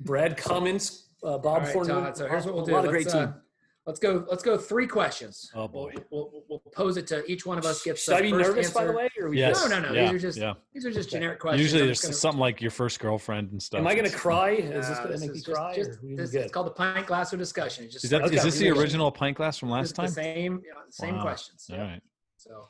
Brad 0.00 0.38
Cummins, 0.38 1.08
uh, 1.22 1.36
Bob 1.36 1.46
All 1.46 1.60
right, 1.60 1.68
Thornton. 1.72 2.14
So 2.14 2.26
here's 2.26 2.46
what 2.46 2.54
we'll 2.54 2.64
a 2.64 2.66
do. 2.66 2.72
lot 2.72 2.84
of 2.86 2.90
Let's, 2.92 3.04
great 3.04 3.14
uh, 3.22 3.26
team. 3.26 3.34
Let's 3.86 3.98
go. 3.98 4.24
Let's 4.28 4.42
go. 4.42 4.56
Three 4.56 4.86
questions. 4.86 5.50
Oh, 5.54 5.66
boy. 5.68 5.92
We'll, 6.10 6.30
we'll, 6.32 6.42
we'll 6.48 6.58
pose 6.74 6.96
it 6.96 7.06
to 7.08 7.24
each 7.30 7.44
one 7.46 7.58
of 7.58 7.64
us. 7.64 7.82
Gets 7.82 8.02
Should 8.04 8.12
the 8.12 8.16
I 8.18 8.22
be 8.22 8.30
first 8.30 8.48
nervous, 8.48 8.70
by 8.72 8.84
the 8.84 8.92
way? 8.92 9.08
Or 9.20 9.28
we 9.30 9.38
Yes. 9.38 9.62
No, 9.68 9.78
no, 9.80 9.88
no. 9.88 9.92
Yeah, 9.94 10.04
These 10.12 10.14
are 10.14 10.18
just 10.28 10.38
yeah. 10.38 10.54
these 10.72 10.86
are 10.86 10.90
just 10.90 11.08
Okay. 11.08 11.16
generic 11.18 11.40
questions. 11.40 11.62
Usually 11.62 11.82
I'm 11.82 11.88
there's 11.88 12.00
gonna- 12.00 12.14
something 12.14 12.40
like 12.40 12.60
your 12.60 12.70
first 12.70 13.00
girlfriend 13.00 13.52
and 13.52 13.62
stuff. 13.62 13.78
Am 13.80 13.86
I 13.86 13.94
going 13.94 14.04
to 14.04 14.08
It's- 14.10 14.20
cry? 14.20 14.50
Is 14.50 14.88
this 14.88 14.98
Uh, 14.98 15.02
going 15.04 15.14
to 15.14 15.20
make 15.20 15.30
me 15.30 15.34
just- 15.40 15.46
cry? 15.46 15.74
just- 15.74 15.98
this- 16.02 16.34
it's 16.34 16.52
called 16.52 16.66
the 16.66 16.70
pint 16.72 17.06
glass 17.06 17.32
of 17.32 17.38
discussion. 17.38 17.84
It's 17.84 17.94
just 17.94 18.04
Is 18.04 18.10
that 18.10 18.22
is 18.24 18.30
Okay. 18.32 18.40
this 18.40 18.58
the 18.58 18.70
original 18.70 19.10
pint 19.10 19.36
glass 19.36 19.58
from 19.58 19.70
last 19.70 19.90
It's 19.90 19.92
the 19.92 20.02
time? 20.02 20.10
same, 20.10 20.62
yeah, 20.66 20.72
same 20.90 21.16
Wow. 21.16 21.22
questions. 21.22 21.66
All 21.70 21.76
yeah. 21.76 21.92
right. 21.92 22.02
So, 22.36 22.68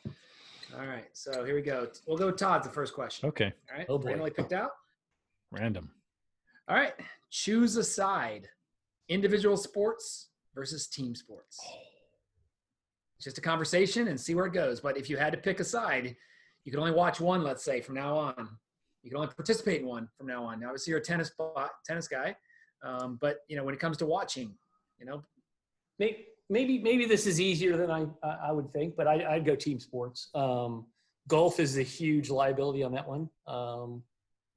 all 0.78 0.86
right. 0.86 1.04
So 1.12 1.44
here 1.44 1.54
we 1.54 1.62
go. 1.62 1.88
We'll 2.06 2.18
go. 2.18 2.30
Todd's 2.30 2.66
the 2.66 2.72
first 2.72 2.94
question. 2.94 3.28
Okay. 3.28 3.52
All 3.70 3.76
right. 3.78 3.86
Oh, 3.88 3.98
boy. 3.98 4.08
Randomly 4.08 4.30
picked 4.30 4.52
out. 4.52 4.70
Random. 5.50 5.90
All 6.68 6.76
right. 6.76 6.94
Choose 7.30 7.76
a 7.76 7.84
side. 7.84 8.48
Individual 9.08 9.56
sports 9.56 10.28
versus 10.54 10.86
team 10.86 11.14
sports. 11.14 11.58
It's 13.16 13.24
just 13.24 13.38
a 13.38 13.42
conversation 13.42 14.08
and 14.08 14.20
see 14.20 14.34
where 14.34 14.46
it 14.46 14.52
goes. 14.52 14.80
But 14.80 14.96
if 14.96 15.08
you 15.08 15.16
had 15.16 15.32
to 15.32 15.38
pick 15.38 15.60
a 15.60 15.64
side, 15.64 16.16
you 16.64 16.72
could 16.72 16.80
only 16.80 16.92
watch 16.92 17.20
one. 17.20 17.42
Let's 17.42 17.64
say 17.64 17.80
from 17.80 17.94
now 17.94 18.16
on, 18.16 18.48
you 19.02 19.10
can 19.10 19.16
only 19.16 19.28
participate 19.28 19.80
in 19.80 19.86
one 19.86 20.08
from 20.16 20.26
now 20.26 20.44
on. 20.44 20.60
Now, 20.60 20.66
obviously, 20.66 20.90
you're 20.90 21.00
a 21.00 21.04
tennis 21.04 21.30
tennis 21.86 22.08
guy, 22.08 22.36
um, 22.84 23.18
but 23.20 23.38
you 23.48 23.56
know 23.56 23.64
when 23.64 23.74
it 23.74 23.80
comes 23.80 23.96
to 23.98 24.06
watching, 24.06 24.54
you 24.98 25.06
know, 25.06 25.22
May- 25.98 26.26
maybe 26.48 26.78
maybe 26.78 27.04
this 27.04 27.26
is 27.26 27.40
easier 27.40 27.76
than 27.76 27.90
I 27.90 28.06
I 28.22 28.52
would 28.52 28.72
think, 28.72 28.96
but 28.96 29.06
I, 29.06 29.34
I'd 29.34 29.44
go 29.44 29.54
team 29.54 29.78
sports. 29.78 30.30
Um, 30.34 30.86
golf 31.28 31.60
is 31.60 31.78
a 31.78 31.82
huge 31.82 32.30
liability 32.30 32.82
on 32.82 32.92
that 32.92 33.06
one. 33.06 33.28
Um, 33.46 34.02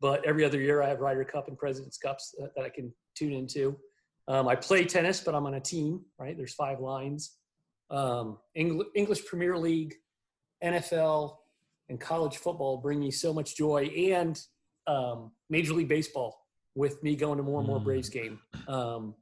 but 0.02 0.26
every 0.26 0.44
other 0.44 0.60
year 0.60 0.82
I 0.82 0.90
have 0.90 1.00
Ryder 1.00 1.24
Cup 1.24 1.48
and 1.48 1.58
Presidents 1.58 1.98
Cups 1.98 2.36
that, 2.38 2.54
that 2.56 2.66
I 2.66 2.70
can 2.70 2.94
tune 3.16 3.34
into. 3.34 3.78
Um, 4.28 4.48
I 4.48 4.56
play 4.56 4.86
tennis, 4.86 5.20
but 5.22 5.36
I'm 5.36 5.46
on 5.46 5.54
a 5.56 5.60
team. 5.60 6.02
Right? 6.20 6.36
There's 6.36 6.54
five 6.54 6.80
lines. 6.80 7.38
Um, 7.90 8.40
Engl- 8.58 8.86
English 8.96 9.26
Premier 9.26 9.58
League, 9.58 9.94
NFL, 10.64 11.38
and 11.90 12.00
college 12.00 12.38
football 12.38 12.78
bring 12.78 13.00
me 13.00 13.12
so 13.12 13.34
much 13.34 13.56
joy, 13.56 13.86
and 13.86 14.40
um, 14.88 15.32
Major 15.50 15.74
League 15.74 15.88
Baseball 15.88 16.46
with 16.76 17.02
me 17.04 17.16
going 17.16 17.38
to 17.38 17.44
more 17.44 17.60
and 17.60 17.68
more 17.68 17.80
Mm. 17.80 17.84
Braves 17.84 18.10
game. 18.10 18.40
Um, 18.68 19.16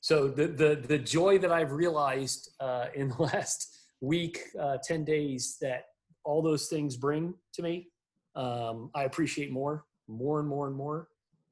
so 0.00 0.28
the 0.28 0.46
the 0.48 0.76
the 0.86 0.98
joy 0.98 1.38
that 1.38 1.50
I've 1.50 1.72
realized 1.72 2.50
uh, 2.60 2.86
in 2.94 3.08
the 3.16 3.22
last 3.22 3.78
week, 4.00 4.40
uh, 4.60 4.76
ten 4.84 5.04
days, 5.04 5.56
that 5.62 5.86
all 6.24 6.42
those 6.42 6.68
things 6.68 6.96
bring 6.96 7.34
to 7.54 7.62
me, 7.62 7.88
um, 8.34 8.90
I 8.94 9.04
appreciate 9.04 9.50
more, 9.50 9.84
more 10.08 10.38
and 10.40 10.48
more 10.48 10.66
and 10.66 10.76
more, 10.76 11.08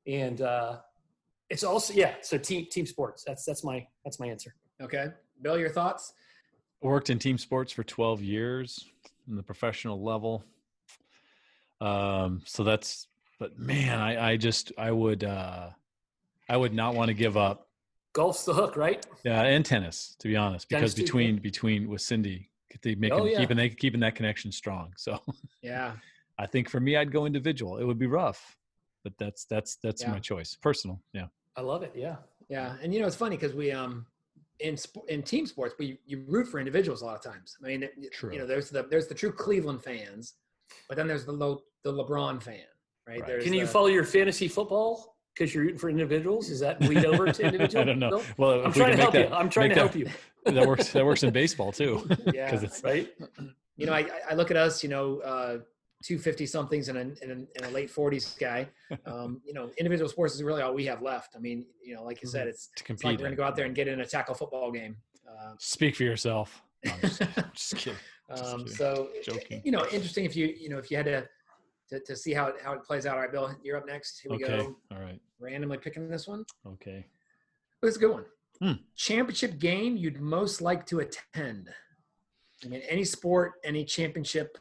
and 0.06 0.40
uh, 0.42 0.78
it's 1.54 1.62
also 1.62 1.94
yeah. 1.94 2.14
So 2.20 2.36
team 2.36 2.66
team 2.68 2.84
sports. 2.84 3.22
That's 3.24 3.44
that's 3.44 3.62
my 3.64 3.86
that's 4.04 4.18
my 4.18 4.26
answer. 4.26 4.54
Okay, 4.82 5.06
Bill, 5.40 5.56
your 5.58 5.70
thoughts? 5.70 6.12
worked 6.82 7.08
in 7.08 7.18
team 7.18 7.38
sports 7.38 7.72
for 7.72 7.82
12 7.82 8.20
years 8.20 8.84
in 9.26 9.36
the 9.36 9.42
professional 9.42 10.02
level 10.04 10.44
um 11.80 12.42
so 12.44 12.62
that's 12.62 13.06
but 13.38 13.58
man 13.58 13.98
i 14.02 14.32
i 14.32 14.36
just 14.36 14.70
i 14.76 14.90
would 14.90 15.24
uh 15.24 15.70
i 16.50 16.56
would 16.58 16.74
not 16.74 16.94
want 16.94 17.08
to 17.08 17.14
give 17.14 17.38
up 17.38 17.68
Golf's 18.12 18.44
the 18.44 18.52
hook, 18.52 18.76
right? 18.76 19.04
yeah 19.24 19.40
and 19.44 19.64
tennis 19.64 20.14
to 20.18 20.28
be 20.28 20.36
honest 20.36 20.68
because 20.68 20.92
Tennis 20.92 20.94
too, 20.94 21.02
between 21.04 21.36
between 21.38 21.88
with 21.88 22.02
cindy 22.02 22.50
they 22.82 22.94
making 22.96 23.18
Oh, 23.18 23.24
yeah. 23.24 23.38
keeping 23.38 23.56
they 23.56 23.70
keeping 23.70 24.00
that 24.00 24.14
connection 24.14 24.52
strong 24.52 24.92
so 24.98 25.18
Yeah, 25.62 25.92
i 26.38 26.44
think 26.46 26.68
for 26.68 26.80
me 26.80 26.96
i'd 26.98 27.10
go 27.10 27.24
individual 27.24 27.78
it 27.78 27.84
would 27.84 27.98
be 27.98 28.06
rough 28.08 28.58
but 29.04 29.14
that's 29.18 29.46
that's 29.46 29.76
that's 29.76 30.02
Yeah. 30.02 30.10
my 30.10 30.18
choice 30.18 30.54
personal 30.60 31.00
yeah 31.14 31.28
I 31.56 31.60
love 31.60 31.82
it. 31.82 31.92
Yeah. 31.94 32.16
yeah, 32.48 32.76
and 32.82 32.92
you 32.92 33.00
know 33.00 33.06
it's 33.06 33.16
funny 33.16 33.36
because 33.36 33.54
we 33.54 33.70
um 33.72 34.06
in 34.60 34.76
sp- 34.78 35.06
in 35.08 35.22
team 35.22 35.46
sports 35.46 35.74
we 35.78 35.98
you 36.06 36.24
root 36.28 36.46
for 36.48 36.58
individuals 36.58 37.02
a 37.02 37.04
lot 37.04 37.16
of 37.16 37.22
times. 37.22 37.56
I 37.62 37.66
mean, 37.68 37.82
it- 37.84 37.94
you 38.32 38.38
know, 38.38 38.46
there's 38.46 38.70
the 38.70 38.82
there's 38.84 39.06
the 39.08 39.14
true 39.14 39.32
Cleveland 39.32 39.82
fans, 39.82 40.34
but 40.88 40.96
then 40.96 41.06
there's 41.06 41.24
the 41.24 41.32
low, 41.32 41.62
the 41.82 41.92
LeBron 41.92 42.42
fan, 42.42 42.60
right? 43.06 43.20
Right. 43.20 43.26
There's 43.26 43.44
Can 43.44 43.52
you 43.54 43.62
the- 43.62 43.66
follow 43.72 43.86
your 43.88 44.04
fantasy 44.04 44.48
football 44.48 45.16
because 45.34 45.54
you're 45.54 45.64
rooting 45.64 45.78
for 45.78 45.90
individuals? 45.90 46.50
Is 46.50 46.60
that 46.60 46.78
bleed 46.80 47.04
over 47.04 47.30
to 47.32 47.42
individual? 47.42 47.82
i 47.82 47.84
don't 47.86 47.98
know 47.98 48.10
Bill? 48.10 48.22
well 48.36 48.60
I'm 48.60 48.70
if 48.70 48.76
we 48.76 48.80
trying 48.82 48.96
to 48.96 49.02
help 49.02 49.14
make 49.14 49.22
you. 49.24 49.28
that- 49.30 49.36
I'm 49.36 49.48
trying 49.50 49.70
to 49.70 49.74
make 49.74 49.78
help 49.78 49.92
that- 49.92 49.98
you. 49.98 50.08
that 50.52 50.66
works 50.66 50.90
that 50.92 51.04
works 51.04 51.22
in 51.22 51.32
baseball 51.32 51.72
too 51.72 52.06
Yeah. 52.32 52.44
because 52.50 52.62
it's 52.62 52.82
Right? 52.84 53.08
you 53.76 53.86
know, 53.86 53.92
I, 53.94 54.08
I 54.30 54.34
look 54.34 54.50
at 54.50 54.56
us, 54.56 54.82
you 54.82 54.88
know, 54.90 55.18
uh, 55.20 55.58
250 56.02 56.46
somethings 56.46 56.88
and 56.88 56.98
a, 56.98 57.00
and, 57.00 57.16
a, 57.22 57.32
and 57.32 57.64
a 57.64 57.70
late 57.70 57.92
40s 57.92 58.38
guy. 58.38 58.68
Um, 59.06 59.40
you 59.44 59.52
know, 59.52 59.70
individual 59.76 60.08
sports 60.08 60.34
is 60.34 60.42
really 60.42 60.62
all 60.62 60.72
we 60.72 60.86
have 60.86 61.02
left. 61.02 61.34
I 61.36 61.38
mean, 61.38 61.66
you 61.82 61.94
know, 61.94 62.04
like 62.04 62.22
you 62.22 62.28
said, 62.28 62.46
it's, 62.46 62.70
to 62.76 62.92
it's 62.92 63.02
like 63.02 63.18
we're 63.18 63.24
gonna 63.24 63.36
go 63.36 63.42
out 63.44 63.56
there 63.56 63.66
and 63.66 63.74
get 63.74 63.88
in 63.88 64.00
a 64.00 64.06
tackle 64.06 64.34
football 64.34 64.70
game. 64.70 64.96
Uh, 65.28 65.54
Speak 65.58 65.96
for 65.96 66.04
yourself. 66.04 66.62
No, 66.84 66.92
just, 67.00 67.22
just 67.54 67.76
kidding. 67.76 67.98
Just 68.30 68.44
um, 68.44 68.60
kidding. 68.60 68.74
so, 68.74 69.08
Joking. 69.24 69.62
you 69.64 69.72
know, 69.72 69.84
interesting 69.92 70.24
if 70.24 70.36
you, 70.36 70.54
you 70.58 70.68
know, 70.68 70.78
if 70.78 70.90
you 70.90 70.96
had 70.96 71.06
to, 71.06 71.26
to, 71.90 72.00
to 72.00 72.16
see 72.16 72.32
how 72.32 72.46
it, 72.46 72.56
how 72.62 72.72
it 72.72 72.84
plays 72.84 73.04
out. 73.04 73.16
All 73.16 73.22
right, 73.22 73.32
Bill, 73.32 73.50
you're 73.62 73.76
up 73.76 73.86
next. 73.86 74.20
Here 74.20 74.30
we 74.30 74.44
Okay. 74.44 74.58
go. 74.58 74.76
All 74.92 75.00
right. 75.00 75.20
Randomly 75.40 75.78
picking 75.78 76.08
this 76.08 76.26
one. 76.28 76.44
Okay. 76.66 77.04
It's 77.82 77.96
a 77.96 78.00
good 78.00 78.12
one. 78.12 78.24
Hmm. 78.60 78.72
Championship 78.96 79.58
game 79.58 79.96
you'd 79.96 80.20
most 80.20 80.62
like 80.62 80.86
to 80.86 81.00
attend. 81.00 81.68
I 82.64 82.68
mean, 82.68 82.82
any 82.88 83.04
sport, 83.04 83.54
any 83.64 83.84
championship. 83.84 84.56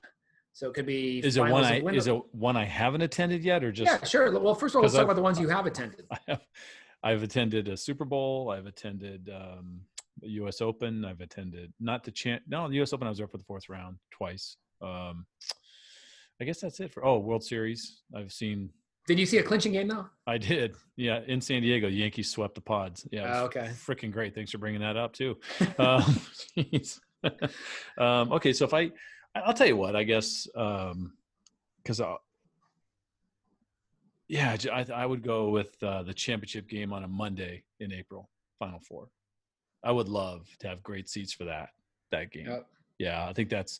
So 0.53 0.69
it 0.69 0.75
could 0.75 0.85
be. 0.85 1.19
Is 1.19 1.35
it 1.35 1.41
one 1.41 1.63
I 1.63 1.79
is 1.79 2.07
it 2.07 2.21
one 2.31 2.55
I 2.55 2.63
haven't 2.63 3.01
attended 3.01 3.43
yet, 3.43 3.63
or 3.63 3.71
just 3.71 3.91
Yeah, 3.91 4.03
sure. 4.03 4.39
Well, 4.39 4.53
first 4.53 4.75
of 4.75 4.77
all, 4.77 4.81
let's 4.83 4.93
talk 4.93 5.03
about 5.03 5.15
the 5.15 5.21
ones 5.21 5.39
you 5.39 5.49
have 5.49 5.65
attended. 5.71 6.05
I 6.11 6.17
have, 6.27 6.41
I've 7.03 7.23
attended 7.23 7.67
a 7.67 7.75
Super 7.75 8.05
Bowl. 8.05 8.51
I've 8.51 8.67
attended 8.67 9.29
um, 9.33 9.81
the 10.21 10.29
U.S. 10.29 10.61
Open. 10.61 11.05
I've 11.05 11.21
attended 11.21 11.73
not 11.79 12.03
the 12.03 12.11
champ. 12.11 12.43
No, 12.47 12.67
the 12.69 12.75
U.S. 12.75 12.93
Open. 12.93 13.07
I 13.07 13.09
was 13.09 13.17
there 13.17 13.27
for 13.27 13.39
the 13.39 13.43
fourth 13.43 13.67
round 13.67 13.97
twice. 14.11 14.57
Um, 14.79 15.25
I 16.39 16.45
guess 16.45 16.61
that's 16.61 16.79
it 16.79 16.93
for. 16.93 17.03
Oh, 17.03 17.17
World 17.17 17.43
Series. 17.43 18.01
I've 18.15 18.31
seen. 18.31 18.69
Did 19.07 19.19
you 19.19 19.25
see 19.25 19.39
a 19.39 19.43
clinching 19.43 19.73
game 19.73 19.87
though? 19.87 20.05
I 20.27 20.37
did. 20.37 20.75
Yeah, 20.97 21.21
in 21.25 21.41
San 21.41 21.63
Diego, 21.63 21.89
the 21.89 21.95
Yankees 21.95 22.29
swept 22.29 22.53
the 22.53 22.61
Pods. 22.61 23.07
Yeah. 23.11 23.41
Oh, 23.41 23.45
okay. 23.45 23.71
Freaking 23.73 24.11
great. 24.11 24.35
Thanks 24.35 24.51
for 24.51 24.59
bringing 24.59 24.81
that 24.81 24.97
up 24.97 25.13
too. 25.13 25.37
um, 25.79 26.01
jeez. 26.57 26.99
um, 27.97 28.31
okay, 28.33 28.53
so 28.53 28.65
if 28.65 28.73
I, 28.73 28.91
I'll 29.35 29.53
tell 29.53 29.67
you 29.67 29.77
what. 29.77 29.95
I 29.95 30.03
guess 30.03 30.47
because 30.53 31.99
I, 32.01 32.15
yeah, 34.27 34.55
I 34.93 35.05
would 35.05 35.21
go 35.23 35.49
with 35.49 35.81
uh, 35.83 36.03
the 36.03 36.13
championship 36.13 36.67
game 36.67 36.93
on 36.93 37.03
a 37.03 37.07
Monday 37.07 37.63
in 37.79 37.91
April, 37.91 38.29
Final 38.59 38.79
Four. 38.79 39.09
I 39.83 39.91
would 39.91 40.07
love 40.07 40.47
to 40.59 40.67
have 40.67 40.81
great 40.81 41.09
seats 41.09 41.33
for 41.33 41.45
that 41.45 41.69
that 42.11 42.31
game. 42.31 42.47
Yep. 42.47 42.67
Yeah, 42.99 43.27
I 43.27 43.33
think 43.33 43.49
that's 43.49 43.79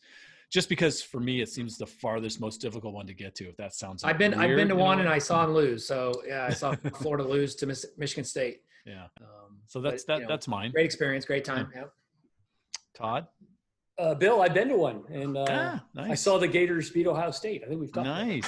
just 0.51 0.69
because 0.69 1.01
for 1.01 1.19
me 1.19 1.41
it 1.41 1.49
seems 1.49 1.77
the 1.77 1.87
farthest, 1.87 2.39
most 2.41 2.59
difficult 2.61 2.93
one 2.93 3.07
to 3.07 3.13
get 3.13 3.35
to. 3.35 3.45
If 3.47 3.57
that 3.57 3.73
sounds, 3.73 4.03
I've 4.03 4.17
been 4.17 4.33
I've 4.33 4.55
been 4.55 4.67
to 4.69 4.75
one 4.75 4.99
and 4.99 5.07
I 5.09 5.17
saw 5.19 5.43
him 5.45 5.53
lose. 5.53 5.87
So 5.87 6.21
yeah, 6.27 6.45
I 6.49 6.53
saw 6.53 6.75
Florida 6.95 7.23
lose 7.23 7.55
to 7.55 7.65
Michigan 7.97 8.23
State. 8.25 8.61
yeah. 8.85 9.05
Um, 9.21 9.59
So 9.67 9.81
but, 9.81 9.91
that's 9.91 10.03
that. 10.05 10.15
you 10.17 10.21
know, 10.23 10.27
that's 10.29 10.47
mine. 10.47 10.71
great 10.71 10.85
experience, 10.85 11.25
great 11.25 11.45
time. 11.45 11.71
Yep. 11.73 11.93
Todd. 12.95 13.27
Uh, 14.03 14.13
Bill, 14.13 14.41
I've 14.41 14.53
been 14.53 14.67
to 14.67 14.75
one, 14.75 15.03
and 15.09 15.37
uh, 15.37 15.45
ah, 15.49 15.83
nice. 15.93 16.11
I 16.11 16.15
saw 16.15 16.37
the 16.37 16.47
Gators 16.47 16.89
beat 16.89 17.07
Ohio 17.07 17.31
State. 17.31 17.61
I 17.63 17.69
think 17.69 17.79
we've 17.79 17.93
talked. 17.93 18.05
Nice. 18.05 18.45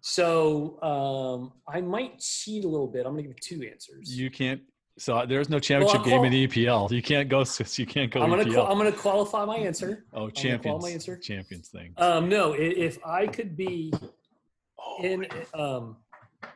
So 0.00 0.80
um, 0.80 1.52
I 1.66 1.80
might 1.80 2.20
cheat 2.20 2.64
a 2.64 2.68
little 2.68 2.86
bit. 2.86 3.04
I'm 3.04 3.14
going 3.14 3.24
to 3.24 3.30
give 3.30 3.40
two 3.40 3.68
answers. 3.68 4.16
You 4.16 4.30
can't. 4.30 4.60
So 4.96 5.26
there's 5.26 5.48
no 5.48 5.58
championship 5.58 6.02
I'll 6.02 6.06
game 6.06 6.24
in 6.24 6.30
the 6.30 6.46
EPL. 6.46 6.88
You 6.92 7.02
can't 7.02 7.28
go. 7.28 7.42
Sis. 7.42 7.80
You 7.80 7.86
can't 7.86 8.12
go 8.12 8.22
I'm 8.22 8.30
going 8.30 8.48
to. 8.48 8.62
I'm 8.62 8.78
going 8.78 8.92
to 8.92 8.96
qualify 8.96 9.44
my 9.44 9.56
answer. 9.56 10.04
oh, 10.12 10.30
champions. 10.30 10.84
my 10.84 10.90
answer. 10.90 11.16
Champions 11.16 11.68
thing. 11.70 11.92
Um, 11.96 12.28
no, 12.28 12.52
if 12.52 13.04
I 13.04 13.26
could 13.26 13.56
be 13.56 13.92
oh, 14.78 15.02
in, 15.02 15.26
um, 15.54 15.96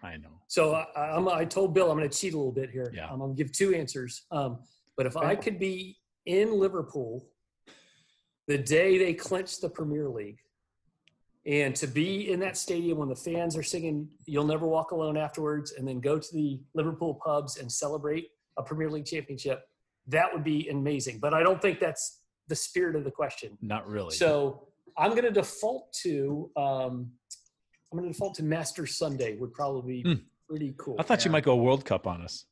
I 0.05 0.19
know. 0.19 0.29
so 0.47 0.75
I, 0.75 1.17
I'm, 1.17 1.29
I 1.29 1.45
told 1.45 1.75
Bill 1.75 1.91
I'm 1.91 1.99
going 1.99 2.09
to 2.09 2.17
cheat 2.17 2.35
a 2.35 2.37
little 2.37 2.53
bit 2.53 2.71
here. 2.71 2.93
Yeah. 2.95 3.09
I'm 3.11 3.19
going 3.19 3.35
to 3.35 3.43
give 3.43 3.51
two 3.51 3.75
answers. 3.75 4.23
Um, 4.31 4.61
but 4.97 5.07
if 5.07 5.17
I 5.17 5.35
could 5.35 5.59
be 5.59 5.97
in 6.27 6.53
Liverpool 6.61 7.27
the 8.49 8.59
day 8.59 8.99
they 8.99 9.15
clinched 9.15 9.61
the 9.61 9.69
Premier 9.69 10.09
League, 10.09 10.39
and 11.47 11.77
to 11.77 11.87
be 11.87 12.33
in 12.33 12.41
that 12.41 12.57
stadium 12.57 12.99
when 12.99 13.09
the 13.09 13.15
fans 13.17 13.57
are 13.57 13.63
singing 13.63 14.09
"You'll 14.27 14.47
Never 14.47 14.67
Walk 14.67 14.91
Alone" 14.91 15.17
afterwards, 15.17 15.73
and 15.73 15.87
then 15.87 16.01
go 16.01 16.19
to 16.19 16.35
the 16.35 16.61
Liverpool 16.75 17.21
pubs 17.25 17.59
and 17.59 17.71
celebrate 17.71 18.31
a 18.57 18.63
Premier 18.63 18.91
League 18.91 19.05
championship, 19.07 19.69
that 20.09 20.33
would 20.33 20.43
be 20.43 20.69
amazing. 20.69 21.19
But 21.21 21.33
I 21.35 21.43
don't 21.45 21.63
think 21.63 21.79
that's 21.79 22.23
the 22.49 22.57
spirit 22.57 22.97
of 22.97 23.05
the 23.05 23.11
question. 23.11 23.57
Not 23.63 23.87
really. 23.89 24.15
So 24.17 24.67
I'm 24.97 25.11
going 25.11 25.23
to 25.25 25.31
default 25.31 25.93
to 26.03 26.51
um, 26.57 27.13
I'm 27.93 27.99
going 27.99 28.05
to 28.05 28.13
default 28.13 28.35
to 28.37 28.43
Master 28.43 28.87
Sunday. 28.87 29.37
Would 29.37 29.53
probably 29.53 30.03
be 30.03 30.09
Hmm. 30.11 30.21
pretty 30.49 30.75
cool. 30.79 30.97
I 30.99 31.03
thought 31.03 31.25
you 31.25 31.31
might 31.31 31.45
go 31.45 31.55
World 31.57 31.85
Cup 31.85 32.07
on 32.07 32.23
us. 32.23 32.47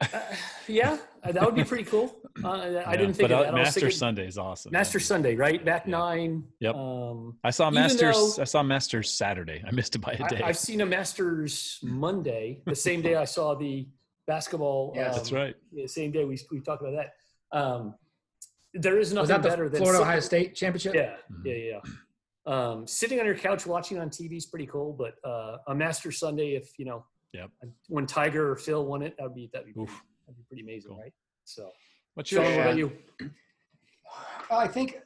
Uh, 0.00 0.20
yeah, 0.68 0.98
that 1.32 1.44
would 1.44 1.54
be 1.54 1.64
pretty 1.64 1.84
cool. 1.84 2.14
Uh, 2.44 2.82
I 2.86 2.96
didn't 2.96 3.14
think 3.14 3.30
but, 3.30 3.32
of 3.32 3.38
uh, 3.38 3.42
that. 3.44 3.48
I 3.54 3.58
was 3.58 3.64
Master 3.66 3.80
thinking 3.80 3.96
Sunday 3.98 4.26
is 4.26 4.38
awesome. 4.38 4.72
Master 4.72 4.98
Yeah. 4.98 5.04
Sunday, 5.04 5.34
right? 5.36 5.64
Back 5.64 5.84
Yeah. 5.86 5.90
nine. 5.92 6.44
Yep. 6.60 6.74
Um, 6.74 7.38
I 7.44 7.50
saw 7.50 7.70
Masters. 7.70 8.36
though- 8.36 8.42
I 8.42 8.44
saw 8.44 8.62
Masters 8.62 9.12
Saturday. 9.12 9.62
I 9.66 9.70
missed 9.72 9.94
it 9.94 10.00
by 10.00 10.12
a 10.12 10.28
day. 10.28 10.40
I, 10.42 10.48
I've 10.48 10.58
seen 10.58 10.80
a 10.80 10.86
Masters 10.86 11.78
Monday, 11.82 12.62
the 12.66 12.74
same 12.74 13.02
day 13.02 13.14
I 13.16 13.24
saw 13.36 13.54
the 13.54 13.86
basketball. 14.26 14.92
Yes. 14.94 15.08
um, 15.12 15.16
That's 15.16 15.32
right. 15.32 15.54
The 15.72 15.86
same 15.86 16.10
day 16.12 16.24
we 16.24 16.38
we 16.50 16.60
talked 16.60 16.82
about 16.82 16.94
that. 16.96 17.56
Um, 17.58 17.94
there 18.74 18.98
is 18.98 19.08
Was 19.08 19.14
nothing 19.14 19.28
that 19.28 19.42
the 19.42 19.48
better 19.48 19.68
than 19.68 19.80
Florida 19.80 20.02
Ohio 20.02 20.20
State 20.20 20.54
championship? 20.54 20.94
Yeah, 20.94 21.16
Mhm. 21.32 21.44
yeah, 21.44 21.54
yeah. 21.54 21.80
Um, 22.46 22.86
sitting 22.86 23.18
on 23.18 23.26
your 23.26 23.34
couch 23.36 23.66
watching 23.66 23.98
on 23.98 24.08
TV 24.10 24.36
is 24.36 24.46
pretty 24.46 24.66
cool, 24.66 24.92
but 24.92 25.14
uh, 25.28 25.58
a 25.66 25.74
Master 25.74 26.12
Sunday, 26.12 26.54
if 26.54 26.78
you 26.78 26.84
know, 26.84 27.04
Yep. 27.32 27.50
when 27.88 28.06
Tiger 28.06 28.50
or 28.52 28.56
Phil 28.56 28.84
won 28.86 29.02
it, 29.02 29.14
that'd 29.18 29.34
be 29.34 29.48
that'd 29.52 29.66
be 29.66 29.72
pretty, 29.72 29.90
Oof. 29.90 30.02
That'd 30.26 30.36
be 30.36 30.44
pretty 30.48 30.62
amazing, 30.62 30.90
Cool. 30.90 31.00
right? 31.00 31.12
So, 31.44 31.70
What's 32.14 32.30
Sean, 32.30 32.42
your? 32.42 32.50
what 32.50 32.56
Yeah. 32.56 32.62
about 32.62 32.76
you? 32.76 32.92
Well, 34.50 34.60
I 34.60 34.68
think 34.68 35.00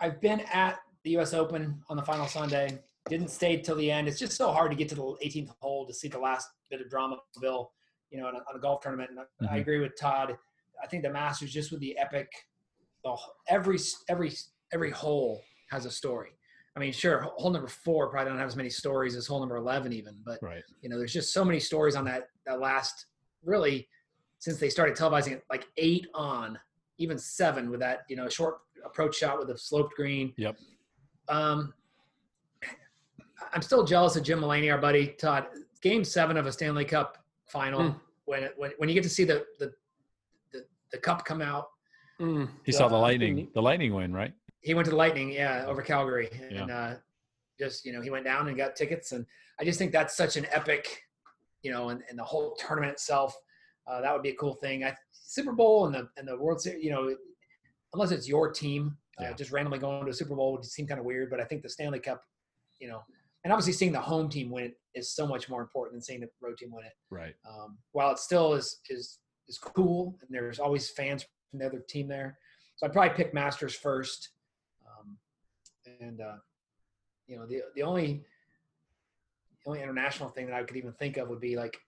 I've 0.00 0.20
been 0.20 0.40
at 0.52 0.80
the 1.04 1.10
U.S. 1.12 1.32
Open 1.34 1.82
on 1.88 1.96
the 1.96 2.02
final 2.02 2.26
Sunday. 2.26 2.82
Didn't 3.08 3.28
stay 3.28 3.56
till 3.60 3.76
the 3.76 3.90
end. 3.90 4.08
It's 4.08 4.18
just 4.18 4.36
so 4.36 4.52
hard 4.52 4.70
to 4.70 4.76
get 4.76 4.88
to 4.90 4.94
the 4.94 5.02
18th 5.02 5.50
hole 5.60 5.86
to 5.86 5.94
see 5.94 6.08
the 6.08 6.18
last 6.18 6.48
bit 6.70 6.80
of 6.80 6.88
drama, 6.88 7.18
Bill. 7.40 7.72
You 8.10 8.20
know, 8.20 8.26
on 8.28 8.34
a, 8.34 8.38
on 8.38 8.56
a 8.56 8.58
golf 8.58 8.82
tournament. 8.82 9.10
And 9.10 9.20
I- 9.20 9.22
I 9.22 9.44
mm-hmm. 9.46 9.54
agree 9.60 9.78
with 9.80 9.96
Todd. 9.98 10.36
I 10.82 10.86
think 10.86 11.02
the 11.02 11.10
Masters, 11.10 11.52
just 11.52 11.70
with 11.70 11.80
the 11.80 11.96
epic, 11.96 12.30
the, 13.04 13.16
every 13.48 13.78
every 14.08 14.32
every 14.72 14.90
hole 14.90 15.42
has 15.70 15.86
a 15.86 15.90
story. 15.90 16.30
I 16.76 16.80
mean, 16.80 16.92
sure, 16.92 17.20
hole 17.36 17.50
number 17.50 17.68
four 17.68 18.08
probably 18.10 18.30
don't 18.30 18.38
have 18.38 18.48
as 18.48 18.56
many 18.56 18.70
stories 18.70 19.14
as 19.16 19.26
hole 19.26 19.40
number 19.40 19.56
11, 19.56 19.92
even. 19.92 20.16
But 20.24 20.38
Right. 20.42 20.62
you 20.80 20.88
know, 20.88 20.96
there's 20.98 21.12
just 21.12 21.32
so 21.32 21.44
many 21.44 21.60
stories 21.60 21.96
on 21.96 22.04
that 22.06 22.28
that 22.46 22.60
last 22.60 23.06
really 23.44 23.88
since 24.38 24.58
they 24.58 24.68
started 24.68 24.96
televising 24.96 25.32
it, 25.32 25.44
like 25.50 25.66
eight 25.76 26.06
on, 26.14 26.58
even 26.98 27.16
seven 27.18 27.70
with 27.70 27.80
that, 27.80 28.00
you 28.08 28.16
know, 28.16 28.28
short 28.28 28.58
approach 28.84 29.16
shot 29.16 29.38
with 29.38 29.48
a 29.50 29.56
sloped 29.58 29.94
green. 29.94 30.32
Yep. 30.36 30.56
Um, 31.28 31.72
I'm 33.52 33.62
still 33.62 33.84
jealous 33.84 34.16
of 34.16 34.22
Jim 34.24 34.40
Mulaney, 34.40 34.72
our 34.72 34.78
buddy 34.80 35.08
Todd. 35.18 35.46
Game 35.80 36.04
seven 36.04 36.36
of 36.36 36.46
a 36.46 36.52
Stanley 36.52 36.84
Cup 36.84 37.18
final, 37.46 37.82
Hmm. 37.90 37.98
when 38.24 38.42
it, 38.44 38.54
when 38.56 38.70
when 38.78 38.88
you 38.88 38.94
get 38.94 39.02
to 39.02 39.08
see 39.08 39.24
the 39.24 39.44
the 39.58 39.72
the, 40.52 40.64
the 40.92 40.98
cup 40.98 41.24
come 41.24 41.42
out. 41.42 41.68
Mm, 42.20 42.48
He 42.64 42.70
saw 42.72 42.88
the 42.88 42.94
uh, 42.96 43.00
lightning. 43.00 43.48
The 43.54 43.62
lightning 43.62 43.94
win, 43.94 44.12
right? 44.12 44.32
he 44.60 44.74
went 44.74 44.84
to 44.84 44.90
the 44.92 44.96
Lightning, 44.96 45.32
yeah, 45.32 45.64
over 45.66 45.82
Calgary, 45.82 46.28
and 46.50 46.70
uh, 46.70 46.94
just 47.58 47.84
you 47.84 47.92
know 47.92 48.00
he 48.00 48.10
went 48.10 48.24
down 48.24 48.46
and 48.46 48.56
got 48.56 48.76
tickets, 48.76 49.10
and 49.10 49.26
I 49.58 49.64
just 49.64 49.76
think 49.76 49.90
that's 49.90 50.16
such 50.16 50.36
an 50.36 50.46
epic, 50.52 51.02
you 51.62 51.70
know, 51.70 51.90
and, 51.90 52.02
and 52.08 52.18
the 52.18 52.24
whole 52.24 52.54
tournament 52.56 52.92
itself. 52.92 53.34
Uh, 53.86 54.00
that 54.00 54.12
would 54.12 54.22
be 54.22 54.30
a 54.30 54.36
cool 54.36 54.54
thing. 54.54 54.84
I, 54.84 54.94
Super 55.12 55.52
Bowl 55.52 55.86
and 55.86 55.94
the 55.94 56.08
and 56.16 56.26
the 56.26 56.36
World 56.36 56.60
Series, 56.60 56.84
you 56.84 56.90
know, 56.90 57.14
unless 57.94 58.10
it's 58.10 58.28
your 58.28 58.50
team, 58.52 58.96
uh, 59.18 59.32
just 59.32 59.50
randomly 59.50 59.78
going 59.78 60.04
to 60.04 60.10
a 60.10 60.14
Super 60.14 60.34
Bowl 60.34 60.52
would 60.52 60.64
seem 60.64 60.86
kind 60.86 61.00
of 61.00 61.06
weird. 61.06 61.30
But 61.30 61.40
I 61.40 61.44
think 61.44 61.62
the 61.62 61.68
Stanley 61.68 61.98
Cup, 61.98 62.22
you 62.80 62.88
know, 62.88 63.02
and 63.44 63.52
obviously 63.52 63.72
seeing 63.72 63.92
the 63.92 64.00
home 64.00 64.28
team 64.28 64.50
win 64.50 64.64
it 64.64 64.76
is 64.94 65.14
so 65.14 65.26
much 65.26 65.48
more 65.48 65.62
important 65.62 65.94
than 65.94 66.02
seeing 66.02 66.20
the 66.20 66.28
road 66.40 66.56
team 66.58 66.70
win 66.72 66.84
it. 66.84 66.92
Right. 67.10 67.34
Um, 67.48 67.78
while 67.92 68.12
it 68.12 68.18
still 68.18 68.54
is 68.54 68.80
is 68.88 69.18
is 69.48 69.58
cool, 69.58 70.16
and 70.20 70.28
there's 70.30 70.58
always 70.58 70.90
fans 70.90 71.24
from 71.50 71.60
the 71.60 71.66
other 71.66 71.82
team 71.88 72.08
there, 72.08 72.38
so 72.76 72.86
I'd 72.86 72.92
probably 72.92 73.16
pick 73.16 73.34
Masters 73.34 73.74
first. 73.74 74.30
Um, 74.86 75.18
and 76.00 76.20
uh, 76.20 76.36
you 77.26 77.36
know, 77.36 77.46
the 77.46 77.62
the 77.74 77.82
only 77.82 78.24
the 79.64 79.70
only 79.70 79.82
international 79.82 80.28
thing 80.28 80.46
that 80.46 80.54
I 80.54 80.62
could 80.64 80.76
even 80.76 80.92
think 80.92 81.16
of 81.16 81.28
would 81.28 81.40
be 81.40 81.56
like 81.56 81.78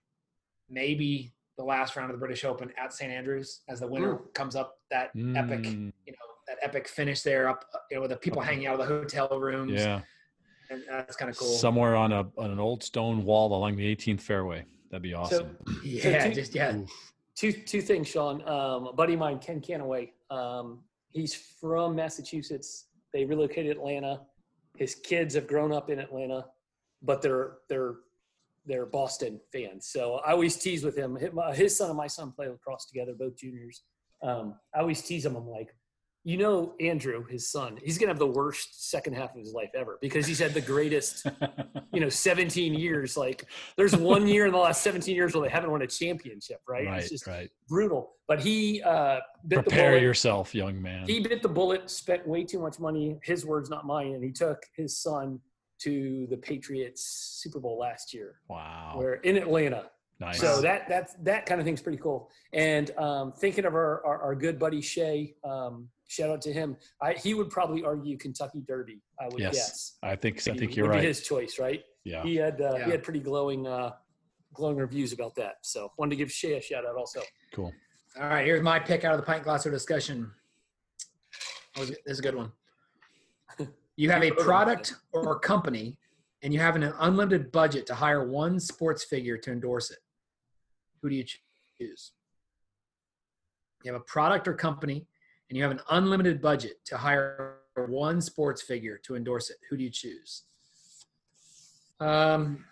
maybe 0.69 1.33
the 1.57 1.63
last 1.63 1.95
round 1.95 2.09
of 2.11 2.15
the 2.17 2.19
British 2.19 2.43
Open 2.43 2.71
at 2.77 2.93
St 2.93 3.11
Andrews 3.11 3.61
as 3.69 3.79
the 3.79 3.87
winner 3.87 4.17
comes 4.33 4.55
up 4.55 4.79
that 4.91 5.07
epic, 5.35 5.61
Mm, 5.61 5.93
you 6.05 6.11
know, 6.13 6.17
that 6.47 6.57
epic 6.61 6.87
finish 6.87 7.21
there 7.21 7.47
up, 7.47 7.65
you 7.89 7.95
know, 7.97 8.01
with 8.01 8.11
the 8.11 8.17
people 8.17 8.41
hanging 8.41 8.67
out 8.67 8.79
of 8.79 8.87
the 8.87 8.93
hotel 8.93 9.39
rooms. 9.39 9.71
Yeah. 9.73 10.01
and 10.69 10.83
that's 10.89 11.15
kind 11.15 11.29
of 11.29 11.37
cool. 11.37 11.47
Somewhere 11.47 11.95
on 11.95 12.11
a 12.11 12.27
on 12.37 12.51
an 12.51 12.59
old 12.59 12.83
stone 12.83 13.23
wall 13.23 13.53
along 13.55 13.75
the 13.77 13.95
18th 13.95 14.21
fairway. 14.21 14.65
That'd 14.91 15.01
be 15.03 15.13
awesome. 15.13 15.57
yeah, 15.83 16.27
two- 16.27 16.33
just 16.41 16.53
yeah. 16.55 16.77
two 17.35 17.51
two 17.51 17.81
things, 17.81 18.07
Sean. 18.07 18.41
Um, 18.47 18.87
a 18.87 18.93
buddy 18.93 19.13
of 19.13 19.19
mine, 19.19 19.39
Ken 19.39 19.61
Canaway. 19.61 20.11
Um, 20.29 20.83
he's 21.11 21.33
from 21.35 21.95
Massachusetts. 21.95 22.87
They 23.13 23.25
relocated 23.25 23.75
to 23.75 23.79
Atlanta. 23.79 24.21
His 24.77 24.95
kids 24.95 25.35
have 25.35 25.47
grown 25.47 25.71
up 25.71 25.89
in 25.89 25.99
Atlanta, 25.99 26.45
but 27.05 27.21
they're 27.21 27.57
they're 27.69 27.95
they're 28.65 28.85
Boston 28.85 29.39
fans. 29.51 29.87
So 29.87 30.15
I 30.25 30.31
always 30.31 30.57
tease 30.57 30.83
with 30.83 30.97
him. 30.97 31.17
His- 31.53 31.77
son 31.77 31.89
and 31.89 31.97
my 31.97 32.07
son 32.07 32.31
play 32.31 32.47
lacrosse 32.47 32.85
together, 32.85 33.13
both 33.13 33.37
juniors. 33.37 33.83
Um, 34.23 34.55
I 34.73 34.79
always 34.79 35.03
tease 35.03 35.23
him. 35.25 35.35
I'm 35.35 35.47
like, 35.47 35.75
you 36.23 36.37
know, 36.37 36.73
Andrew, 36.79 37.25
his 37.27 37.51
son, 37.51 37.77
he's 37.83 37.99
gonna 37.99 38.09
have 38.09 38.17
the 38.17 38.25
worst 38.25 38.89
second 38.89 39.13
half 39.13 39.35
of 39.35 39.39
his 39.39 39.53
life 39.53 39.69
ever 39.75 39.99
because 40.01 40.25
he's 40.25 40.39
had 40.39 40.55
the 40.55 40.61
greatest 40.61 41.27
you 41.95 42.01
know 42.01 42.09
17 42.09 42.73
years 42.73 43.15
like 43.15 43.45
there's 43.77 43.95
one 43.95 44.27
year 44.27 44.45
in 44.45 44.51
the 44.51 44.57
last 44.57 44.81
17 44.81 45.15
years 45.15 45.33
where 45.33 45.47
they 45.47 45.49
haven't 45.49 45.71
won 45.71 45.81
a 45.81 45.87
championship 45.87 46.59
right, 46.67 46.85
right. 46.85 46.99
it's 46.99 47.09
just 47.09 47.25
right. 47.25 47.49
brutal 47.69 48.11
but 48.27 48.39
he 48.39 48.81
uh 48.83 49.19
bit 49.47 49.57
the 49.57 49.63
Prepare 49.63 49.91
bullet 49.91 50.01
yourself, 50.01 50.53
young 50.53 50.81
man. 50.81 51.07
he 51.07 51.21
bit 51.21 51.41
the 51.41 51.49
bullet 51.49 51.89
spent 51.89 52.27
way 52.27 52.43
too 52.43 52.59
much 52.59 52.79
money 52.79 53.17
his 53.23 53.45
words 53.45 53.69
not 53.69 53.85
mine 53.85 54.13
and 54.13 54.23
he 54.23 54.31
took 54.31 54.61
his 54.75 54.97
son 54.97 55.39
to 55.79 56.27
the 56.29 56.37
patriots 56.37 57.39
super 57.41 57.59
bowl 57.59 57.77
last 57.77 58.13
year 58.13 58.35
wow. 58.49 58.93
where 58.95 59.15
in 59.15 59.37
atlanta 59.37 59.89
nice. 60.19 60.39
so 60.39 60.61
that 60.61 60.87
that's 60.87 61.15
that 61.21 61.45
kind 61.45 61.59
of 61.59 61.65
thing's 61.65 61.81
pretty 61.81 61.97
cool 61.97 62.29
and 62.53 62.91
um 62.97 63.33
thinking 63.33 63.65
of 63.65 63.73
our 63.75 64.05
our, 64.05 64.21
our 64.21 64.35
good 64.35 64.57
buddy 64.57 64.81
shay 64.81 65.35
um 65.43 65.87
shout 66.07 66.29
out 66.29 66.41
to 66.41 66.53
him 66.53 66.77
I, 67.01 67.13
he 67.13 67.33
would 67.33 67.49
probably 67.49 67.83
argue 67.83 68.17
kentucky 68.17 68.61
derby 68.67 69.01
i 69.19 69.25
would 69.29 69.39
Yes, 69.39 69.53
guess 69.55 69.97
I 70.03 70.15
think 70.15 70.39
so. 70.39 70.53
I 70.53 70.57
think 70.57 70.75
you're 70.75 70.85
would 70.85 70.93
be 70.93 70.97
right. 70.99 71.07
his 71.07 71.21
choice 71.21 71.59
right 71.59 71.83
Yeah. 72.03 72.23
he 72.23 72.35
had 72.35 72.61
uh, 72.61 72.75
Yeah. 72.77 72.85
he 72.85 72.91
had 72.91 73.03
pretty 73.03 73.19
glowing 73.19 73.65
uh, 73.67 73.91
glowing 74.53 74.77
reviews 74.77 75.11
about 75.11 75.35
that. 75.35 75.55
So 75.63 75.91
wanted 75.97 76.11
to 76.11 76.15
give 76.15 76.31
Shay 76.31 76.53
a 76.53 76.61
shout 76.61 76.85
out 76.85 76.95
also. 76.95 77.19
Cool. 77.53 77.73
All 78.17 78.29
right, 78.29 78.45
here's 78.45 78.61
my 78.63 78.79
pick 78.79 79.03
out 79.03 79.13
of 79.13 79.19
the 79.19 79.25
pint 79.25 79.43
glass 79.43 79.65
of 79.65 79.73
discussion. 79.73 80.31
This 81.75 81.91
is 82.05 82.19
a 82.19 82.21
good 82.21 82.35
one. 82.35 82.53
You 83.97 84.09
have 84.09 84.23
a 84.23 84.31
product 84.31 84.95
or 85.13 85.39
company, 85.39 85.97
and 86.43 86.53
you 86.53 86.59
have 86.59 86.75
an 86.75 86.93
unlimited 86.99 87.51
budget 87.51 87.85
to 87.87 87.95
hire 87.95 88.27
one 88.27 88.59
sports 88.59 89.03
figure 89.03 89.37
to 89.37 89.51
endorse 89.51 89.91
it. 89.91 89.99
Who 91.01 91.09
do 91.09 91.15
you 91.15 91.23
choose? 91.23 92.11
You 93.83 93.93
have 93.93 94.01
a 94.01 94.03
product 94.03 94.47
or 94.47 94.53
company, 94.53 95.05
and 95.49 95.57
you 95.57 95.63
have 95.63 95.71
an 95.71 95.81
unlimited 95.91 96.41
budget 96.41 96.83
to 96.85 96.97
hire 96.97 97.59
one 97.87 98.19
sports 98.19 98.61
figure 98.61 98.99
to 99.03 99.15
endorse 99.15 99.49
it. 99.49 99.57
Who 99.69 99.77
do 99.77 99.83
you 99.83 99.89
choose? 99.89 100.43
Um, 101.99 102.65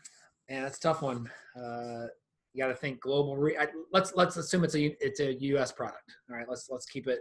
yeah, 0.50 0.64
that's 0.64 0.78
a 0.78 0.82
tough 0.82 1.02
one. 1.02 1.30
Uh, 1.56 2.08
you 2.54 2.62
got 2.62 2.68
to 2.68 2.76
think 2.76 3.00
global. 3.00 3.38
Re- 3.38 3.58
I, 3.58 3.68
let's 3.92 4.14
let's 4.16 4.38
assume 4.38 4.64
it's 4.64 4.76
a 4.76 4.96
it's 5.04 5.20
a 5.20 5.34
U.S. 5.34 5.72
product. 5.72 6.16
All 6.30 6.36
right, 6.36 6.48
let's 6.50 6.70
let's 6.70 6.86
keep 6.86 7.08
it 7.08 7.20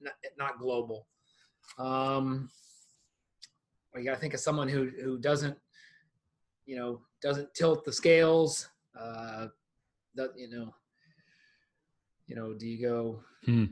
not, 0.00 0.14
not 0.38 0.58
global. 0.58 1.06
Um, 1.78 2.50
well, 3.96 4.04
you 4.04 4.10
got 4.10 4.16
to 4.16 4.20
think 4.20 4.34
of 4.34 4.40
someone 4.40 4.68
who 4.68 4.90
who 5.02 5.16
doesn't, 5.18 5.56
you 6.66 6.76
know, 6.76 7.00
doesn't 7.22 7.54
tilt 7.54 7.82
the 7.84 7.92
scales. 7.92 8.68
Uh, 8.98 9.46
that 10.14 10.30
you 10.36 10.50
know, 10.50 10.74
you 12.26 12.36
know, 12.36 12.52
do 12.52 12.66
you 12.66 12.86
go? 12.86 13.20
Hmm. 13.46 13.64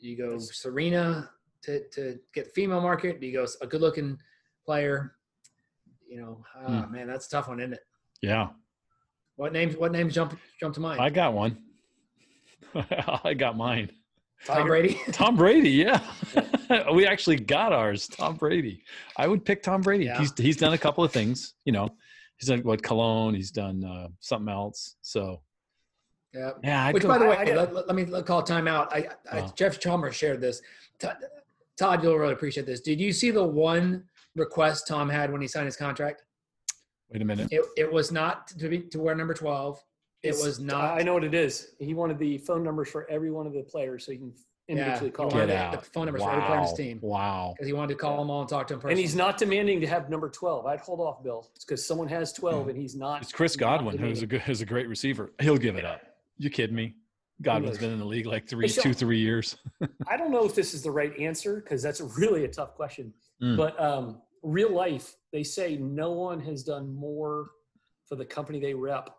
Do 0.00 0.08
you 0.08 0.16
go 0.16 0.38
Serena 0.38 1.30
to 1.62 1.88
to 1.88 2.18
get 2.32 2.44
the 2.46 2.50
female 2.52 2.80
market? 2.80 3.20
Do 3.20 3.26
you 3.26 3.32
go 3.32 3.46
a 3.60 3.66
good 3.66 3.80
looking 3.80 4.18
player? 4.64 5.16
You 6.08 6.20
know, 6.20 6.44
ah, 6.56 6.82
Hmm. 6.84 6.92
man, 6.92 7.06
that's 7.08 7.26
a 7.26 7.30
tough 7.30 7.48
one, 7.48 7.58
isn't 7.58 7.72
it? 7.72 7.80
Yeah. 8.22 8.50
What 9.34 9.52
names? 9.52 9.76
What 9.76 9.90
names 9.90 10.14
jump 10.14 10.38
jump 10.60 10.74
to 10.76 10.80
mind? 10.80 11.00
I 11.00 11.10
got 11.10 11.34
one. 11.34 11.58
I 13.24 13.34
got 13.34 13.56
mine. 13.56 13.90
Tom 14.44 14.66
Brady. 14.68 15.00
Tom 15.10 15.36
Brady, 15.36 15.70
yeah. 15.70 16.00
we 16.94 17.06
actually 17.06 17.36
got 17.36 17.72
ours. 17.72 18.08
Tom 18.08 18.36
Brady. 18.36 18.82
I 19.16 19.26
would 19.28 19.44
pick 19.44 19.62
Tom 19.62 19.80
Brady. 19.82 20.04
Yeah. 20.06 20.18
He's 20.18 20.32
he's 20.36 20.56
done 20.56 20.72
a 20.72 20.78
couple 20.78 21.04
of 21.04 21.12
things. 21.12 21.54
You 21.64 21.72
know, 21.72 21.88
he's 22.38 22.48
done 22.48 22.60
what 22.60 22.82
Cologne. 22.82 23.34
He's 23.34 23.50
done 23.50 23.84
uh, 23.84 24.08
something 24.20 24.52
else. 24.52 24.96
So 25.02 25.40
yeah. 26.32 26.50
yeah, 26.62 26.86
I'd 26.86 26.94
Which, 26.94 27.02
go- 27.04 27.08
by 27.08 27.18
the 27.18 27.26
way, 27.26 27.36
I- 27.36 27.42
I 27.42 27.54
let, 27.54 27.74
let- 27.74 27.86
let 27.86 27.94
me 27.96 28.04
let 28.04 28.26
call 28.26 28.42
time 28.42 28.66
out. 28.68 28.92
I, 28.92 29.08
I, 29.30 29.40
Oh. 29.40 29.52
Jeff 29.56 29.78
Chalmers 29.78 30.16
shared 30.16 30.40
this. 30.40 30.60
Todd, 30.98 31.16
Todd, 31.78 32.02
you'll 32.02 32.16
really 32.18 32.32
appreciate 32.32 32.66
this. 32.66 32.80
Did 32.80 33.00
you 33.00 33.12
see 33.12 33.30
the 33.30 33.44
one 33.44 34.04
request 34.36 34.86
Tom 34.88 35.08
had 35.08 35.30
when 35.32 35.40
he 35.40 35.48
signed 35.48 35.66
his 35.66 35.76
contract? 35.76 36.22
wait 37.10 37.22
a 37.22 37.24
minute. 37.24 37.46
It, 37.52 37.64
it 37.76 37.92
was 37.92 38.10
not 38.10 38.48
to 38.48 38.68
be 38.68 38.80
to 38.80 38.98
wear 39.00 39.14
number 39.14 39.34
twelve. 39.34 39.80
It 40.24 40.28
It's- 40.30 40.42
was 40.44 40.58
not. 40.58 40.98
I 40.98 41.02
know 41.02 41.14
what 41.14 41.22
it 41.24 41.34
is. 41.34 41.74
He 41.78 41.94
wanted 41.94 42.18
the 42.18 42.38
phone 42.38 42.64
numbers 42.64 42.88
for 42.88 43.08
every 43.10 43.30
one 43.30 43.46
of 43.46 43.52
the 43.52 43.62
players 43.62 44.04
so 44.06 44.12
he 44.12 44.18
can 44.18 44.28
Yeah, 44.28 44.32
individually 44.68 45.06
he 45.08 45.10
call 45.12 45.26
wanted 45.26 45.40
Get 45.40 45.46
them. 45.48 45.70
the- 45.72 45.76
out. 45.76 45.84
the 45.84 45.90
phone 45.90 46.04
numbers 46.06 46.22
for 46.22 46.30
every 46.30 46.42
player 46.42 46.56
on 46.56 46.62
his 46.62 46.70
Wow. 46.70 46.76
team. 46.76 46.98
Wow. 47.02 47.52
because 47.54 47.66
he 47.66 47.72
wanted 47.72 47.88
to 47.94 47.98
call 47.98 48.16
them 48.18 48.30
all 48.30 48.40
and 48.40 48.48
talk 48.48 48.66
to 48.68 48.74
them 48.74 48.80
personally. 48.80 48.92
And 48.94 49.00
he's 49.00 49.14
not 49.16 49.36
demanding 49.38 49.80
to 49.80 49.86
have 49.86 50.08
number 50.10 50.28
12. 50.30 50.66
I'd 50.66 50.80
hold 50.80 51.00
off, 51.00 51.22
Bill. 51.22 51.50
It's 51.54 51.64
because 51.64 51.86
someone 51.86 52.08
has 52.08 52.32
12 52.32 52.68
and 52.68 52.78
he's 52.78 52.96
not. 52.96 53.22
It's 53.22 53.32
Chris 53.32 53.56
Godwin, 53.56 53.98
who's 53.98 54.18
a 54.18 54.20
demanding. 54.22 54.28
good, 54.28 54.40
who's 54.42 54.60
a 54.62 54.66
great 54.66 54.88
receiver. 54.88 55.32
He'll 55.40 55.56
give 55.58 55.76
it 55.76 55.84
up. 55.84 56.00
You 56.38 56.50
kidding 56.50 56.76
me? 56.76 56.94
Godwin's 57.42 57.78
been 57.78 57.90
in 57.90 57.98
the 57.98 58.04
league 58.04 58.26
like 58.26 58.48
three, 58.48 58.66
Hey, 58.68 58.72
Sean. 58.72 58.82
two, 58.84 58.94
three 58.94 59.18
years. 59.18 59.56
I 60.08 60.16
don't 60.16 60.30
know 60.30 60.44
if 60.44 60.54
this 60.54 60.72
is 60.72 60.82
the 60.82 60.90
right 60.90 61.12
answer 61.18 61.56
because 61.60 61.82
that's 61.82 62.00
really 62.00 62.44
a 62.44 62.48
tough 62.48 62.74
question. 62.74 63.12
Mm. 63.42 63.56
But 63.56 63.78
um, 63.80 64.22
real 64.42 64.72
life, 64.72 65.16
they 65.32 65.42
say 65.42 65.76
no 65.76 66.12
one 66.12 66.38
has 66.40 66.62
done 66.62 66.94
more 66.94 67.50
for 68.08 68.14
the 68.16 68.24
company 68.24 68.60
they 68.60 68.72
rep 68.74 69.10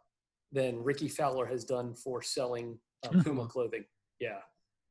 than 0.54 0.82
Rickie 0.82 1.10
Fowler 1.10 1.46
has 1.46 1.66
done 1.66 1.94
for 1.94 2.22
selling 2.22 2.80
uh, 3.04 3.10
Hmm. 3.10 3.20
Puma 3.22 3.48
clothing. 3.48 3.84
Yeah. 4.20 4.38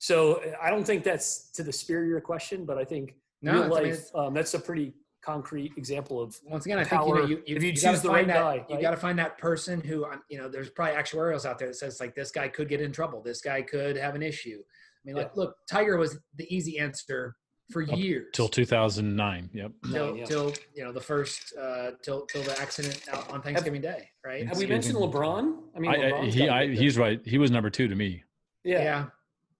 So 0.04 0.42
I 0.60 0.68
don't 0.68 0.84
think 0.84 1.02
that's 1.02 1.50
to 1.52 1.62
the 1.62 1.72
spirit 1.72 2.02
of 2.02 2.10
your 2.10 2.20
question, 2.20 2.66
but 2.66 2.76
I 2.76 2.84
think 2.84 3.14
No, 3.40 3.52
real 3.52 3.62
it's- 3.62 3.78
I 3.78 3.82
mean, 3.82 3.90
life, 3.90 4.14
um, 4.14 4.34
that's 4.34 4.52
a 4.52 4.60
pretty 4.60 4.92
concrete 5.22 5.72
example 5.78 6.20
of 6.20 6.38
Once 6.44 6.66
again, 6.66 6.78
I 6.78 6.84
think 6.84 7.06
you 7.06 7.14
know 7.14 7.24
you, 7.24 7.42
you, 7.46 7.56
If 7.56 7.62
you 7.62 7.70
you 7.70 7.80
gotta 7.80 7.94
choose 7.94 8.02
the 8.02 8.08
find 8.08 8.28
right 8.28 8.34
that, 8.34 8.42
guy, 8.42 8.54
you 8.68 8.74
right? 8.74 8.82
got 8.82 8.90
to 8.90 8.98
find 8.98 9.18
that 9.18 9.38
person 9.38 9.80
who 9.80 10.04
um, 10.04 10.22
you 10.28 10.36
know. 10.36 10.46
There's 10.46 10.68
probably 10.68 10.94
actuarials 10.94 11.46
out 11.46 11.58
there 11.58 11.68
that 11.68 11.76
says 11.76 12.00
like 12.00 12.14
this 12.14 12.30
guy 12.30 12.48
could 12.48 12.68
get 12.68 12.82
in 12.82 12.92
trouble. 12.92 13.22
This 13.22 13.40
guy 13.40 13.62
could 13.62 13.96
have 13.96 14.14
an 14.14 14.22
issue. 14.22 14.58
I 14.60 15.00
mean, 15.06 15.16
like, 15.16 15.34
look, 15.38 15.56
Tiger 15.66 15.96
was 15.96 16.18
the 16.36 16.54
easy 16.54 16.78
answer 16.78 17.34
for 17.72 17.82
Up 17.84 17.96
years 17.96 18.26
Till 18.34 18.48
2009. 18.48 19.48
Yep. 19.54 19.72
till, 19.90 20.16
yeah. 20.18 20.24
till 20.26 20.52
you 20.74 20.84
know 20.84 20.92
the 20.92 21.00
first 21.00 21.54
uh, 21.58 21.92
till 22.02 22.26
till 22.26 22.42
the 22.42 22.60
accident 22.60 23.00
out 23.10 23.30
on 23.30 23.40
Thanksgiving 23.40 23.80
Day, 23.80 24.10
right? 24.22 24.46
Have 24.46 24.58
we 24.58 24.66
mentioned 24.66 24.96
LeBron? 24.96 25.60
I 25.74 25.78
mean, 25.78 25.90
I, 25.90 26.10
I, 26.10 26.24
he, 26.26 26.40
got 26.40 26.48
a 26.48 26.52
I, 26.52 26.66
bit 26.66 26.76
he's 26.78 26.98
right. 26.98 27.20
He 27.24 27.38
was 27.38 27.50
number 27.50 27.70
two 27.70 27.88
to 27.88 27.94
me. 27.94 28.22
Yeah. 28.64 28.82
yeah. 28.82 29.04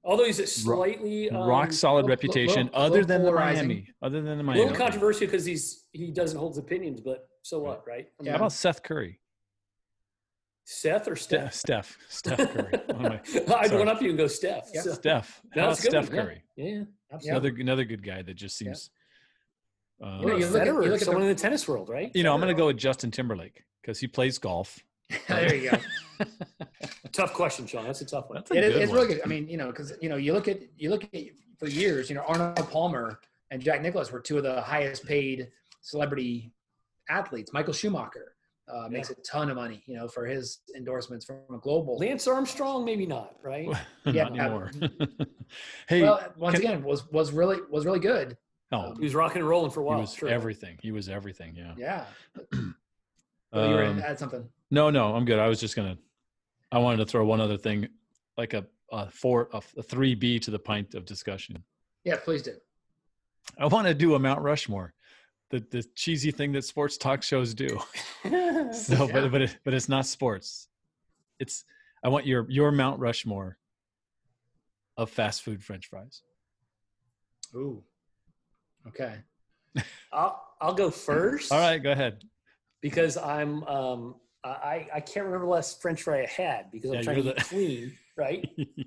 Although 0.05 0.25
he's 0.25 0.39
a 0.39 0.47
slightly 0.47 1.31
um, 1.31 1.49
Rock 1.49 1.73
solid 1.73 2.03
little- 2.03 2.11
reputation, 2.11 2.67
little- 2.67 2.81
other 2.83 2.91
little 3.03 3.09
than 3.09 3.23
the. 3.25 3.33
Miami. 3.33 3.89
Other 4.03 4.21
than 4.23 4.37
the 4.39 4.45
Miami. 4.45 4.61
a 4.61 4.65
little 4.65 4.79
controversial 4.79 5.27
because 5.27 5.45
he's 5.47 5.85
he 5.93 6.11
doesn't 6.11 6.39
hold 6.39 6.53
his 6.53 6.59
opinions, 6.59 7.01
but 7.01 7.27
so 7.43 7.59
what, 7.61 7.83
right? 7.87 8.09
I 8.21 8.23
mean, 8.23 8.31
How 8.33 8.37
about 8.37 8.53
Seth 8.53 8.83
Curry? 8.83 9.19
Seth 10.67 11.09
or 11.09 11.17
Ste- 11.17 11.25
Steph? 11.29 11.55
Steph. 11.55 11.99
Steph 12.09 12.39
Curry. 12.39 12.81
One 12.97 13.13
I'd 13.15 13.27
sorry. 13.27 13.79
one 13.79 13.89
up 13.89 14.01
you 14.01 14.09
and 14.11 14.19
go 14.19 14.27
Steph. 14.27 14.69
Yeah. 14.73 14.81
So- 14.83 14.93
Steph. 14.95 15.43
No, 15.55 15.63
How 15.63 15.69
about 15.69 15.81
good 15.83 15.91
Steph 15.91 16.09
one. 16.11 16.17
Curry? 16.27 16.43
Yeah, 16.57 16.65
Yeah. 16.69 16.83
absolutely. 17.13 17.49
Another 17.51 17.61
another 17.61 17.85
good 17.85 18.03
guy 18.05 18.23
that 18.23 18.35
just 18.35 18.57
seems. 18.57 18.91
Uh, 20.03 20.19
You 20.21 20.27
know, 20.27 20.37
you 20.37 20.47
Or 20.47 20.49
look 20.51 20.61
at- 20.63 20.67
you 20.67 20.73
look 20.75 20.85
at 20.95 20.99
the- 21.01 21.05
someone 21.05 21.23
in 21.23 21.29
the 21.29 21.35
tennis 21.35 21.69
world, 21.69 21.89
right? 21.89 22.11
you 22.15 22.23
know, 22.23 22.33
I'm 22.35 22.41
going 22.41 22.55
to 22.55 22.59
go 22.59 22.67
with 22.67 22.77
Justin 22.79 23.11
Timberlake 23.11 23.63
because 23.83 24.01
he 24.01 24.07
plays 24.07 24.39
golf. 24.39 24.81
there 25.29 25.55
you 25.55 25.71
go. 25.71 25.77
Tough 27.13 27.33
question, 27.33 27.67
Sean. 27.67 27.85
That's 27.85 28.01
a 28.01 28.07
tough 28.07 28.29
one. 28.29 28.37
That's 28.39 28.51
a 28.51 28.55
It 28.57 28.65
is, 28.65 28.73
good 28.73 28.83
it's 28.83 28.91
one. 28.93 29.01
really 29.01 29.15
good. 29.15 29.23
I 29.25 29.29
mean, 29.29 29.49
you 29.49 29.57
know, 29.57 29.67
because 29.69 29.93
you 30.01 30.09
know, 30.09 30.17
you 30.17 30.33
look 30.33 30.49
at 30.49 30.61
you 30.77 30.91
look 30.91 31.05
at 31.05 31.11
for 31.59 31.69
years, 31.69 32.09
you 32.11 32.17
know, 32.17 32.23
Arnold 32.27 32.57
Palmer 32.71 33.21
and 33.51 33.63
Jack 33.63 33.83
Nicklaus 33.83 34.11
were 34.11 34.21
two 34.21 34.37
of 34.37 34.43
the 34.43 34.61
highest 34.61 35.05
paid 35.07 35.49
celebrity 35.83 36.53
athletes. 37.09 37.53
Michael 37.53 37.73
Schumacher 37.73 38.35
uh, 38.73 38.89
makes 38.89 39.11
a 39.11 39.15
ton 39.17 39.51
of 39.51 39.57
money, 39.57 39.83
you 39.87 39.95
know, 39.97 40.09
for 40.09 40.27
his 40.27 40.61
endorsements 40.77 41.25
from 41.25 41.37
a 41.55 41.59
global. 41.59 41.99
Lance 41.99 42.27
Armstrong, 42.27 42.85
maybe 42.85 43.07
not, 43.07 43.37
right? 43.43 43.69
Yeah, 44.07 44.25
Not 44.25 44.39
anymore. 44.39 44.71
hey, 45.89 46.03
well, 46.03 46.21
once 46.37 46.55
can- 46.59 46.65
again, 46.67 46.83
was 46.83 47.11
was 47.13 47.31
really 47.33 47.59
was 47.71 47.85
really 47.87 48.01
good. 48.01 48.37
oh, 48.73 48.95
He 48.97 49.05
was 49.05 49.15
rocking 49.15 49.39
and 49.41 49.49
rolling 49.49 49.71
for 49.71 49.81
a 49.81 49.85
while. 49.85 49.97
he 49.97 50.01
while. 50.01 50.03
was 50.07 50.15
sure. 50.15 50.29
everything. 50.29 50.79
He 50.83 50.91
was 50.91 51.09
everything. 51.09 51.55
Yeah. 51.57 51.75
Yeah. 51.79 52.05
Well, 53.53 53.69
you 53.69 53.75
were 53.77 53.83
Um, 53.85 53.91
going 53.93 53.97
to 54.03 54.09
add 54.09 54.19
something. 54.19 54.49
No, 54.73 54.91
no, 54.91 55.15
I'm 55.15 55.25
good. 55.25 55.39
I 55.39 55.47
was 55.47 55.61
just 55.61 55.77
gonna. 55.77 55.97
I 56.75 56.79
wanted 56.79 56.97
to 56.97 57.07
throw 57.07 57.25
one 57.25 57.41
other 57.41 57.57
thing, 57.57 57.89
like 58.37 58.53
a, 58.53 58.67
a 58.91 59.09
four, 59.09 59.49
a, 59.53 59.63
a 59.79 59.83
three 59.83 60.15
B 60.17 60.41
to 60.41 60.51
the 60.51 60.59
pint 60.59 60.95
of 60.95 61.05
discussion. 61.05 61.63
Yeah, 62.05 62.17
please 62.17 62.43
do. 62.43 62.55
I 63.59 63.67
want 63.67 63.87
to 63.87 63.95
do 63.95 64.15
a 64.17 64.19
Mount 64.19 64.43
Rushmore, 64.43 64.93
the 65.51 65.65
the 65.71 65.85
cheesy 65.95 66.33
thing 66.33 66.51
that 66.53 66.65
sports 66.65 66.97
talk 66.99 67.23
shows 67.23 67.55
do. 67.55 67.79
So, 68.73 69.07
Yeah. 69.07 69.13
but 69.13 69.31
but 69.31 69.43
it, 69.43 69.59
but 69.65 69.75
it's 69.75 69.89
not 69.89 70.05
sports. 70.07 70.69
It's 71.39 71.65
I 72.03 72.09
want 72.09 72.27
your 72.27 72.47
your 72.51 72.73
Mount 72.73 72.99
Rushmore 72.99 73.59
of 74.97 75.11
fast 75.11 75.43
food 75.43 75.63
French 75.63 75.87
fries. 75.87 76.23
Ooh. 77.55 77.83
Okay. 78.89 79.17
I'll 80.13 80.43
I'll 80.61 80.75
go 80.75 80.91
first. 80.91 81.53
All 81.53 81.59
right, 81.59 81.81
go 81.83 81.93
ahead. 81.93 82.25
because 82.81 83.17
I'm 83.17 83.63
um 83.65 84.17
I 84.49 84.89
I 84.95 85.01
can't 85.01 85.25
remember 85.27 85.47
the 85.47 85.53
last 85.53 85.81
French 85.81 86.03
fry 86.03 86.23
I 86.23 86.27
had 86.27 86.71
because 86.71 86.91
I'm 86.91 86.97
Yeah, 86.97 87.03
trying 87.03 87.17
to 87.17 87.23
you're 87.23 87.35
the- 87.35 87.41
clean, 87.43 87.93
right? 88.17 88.49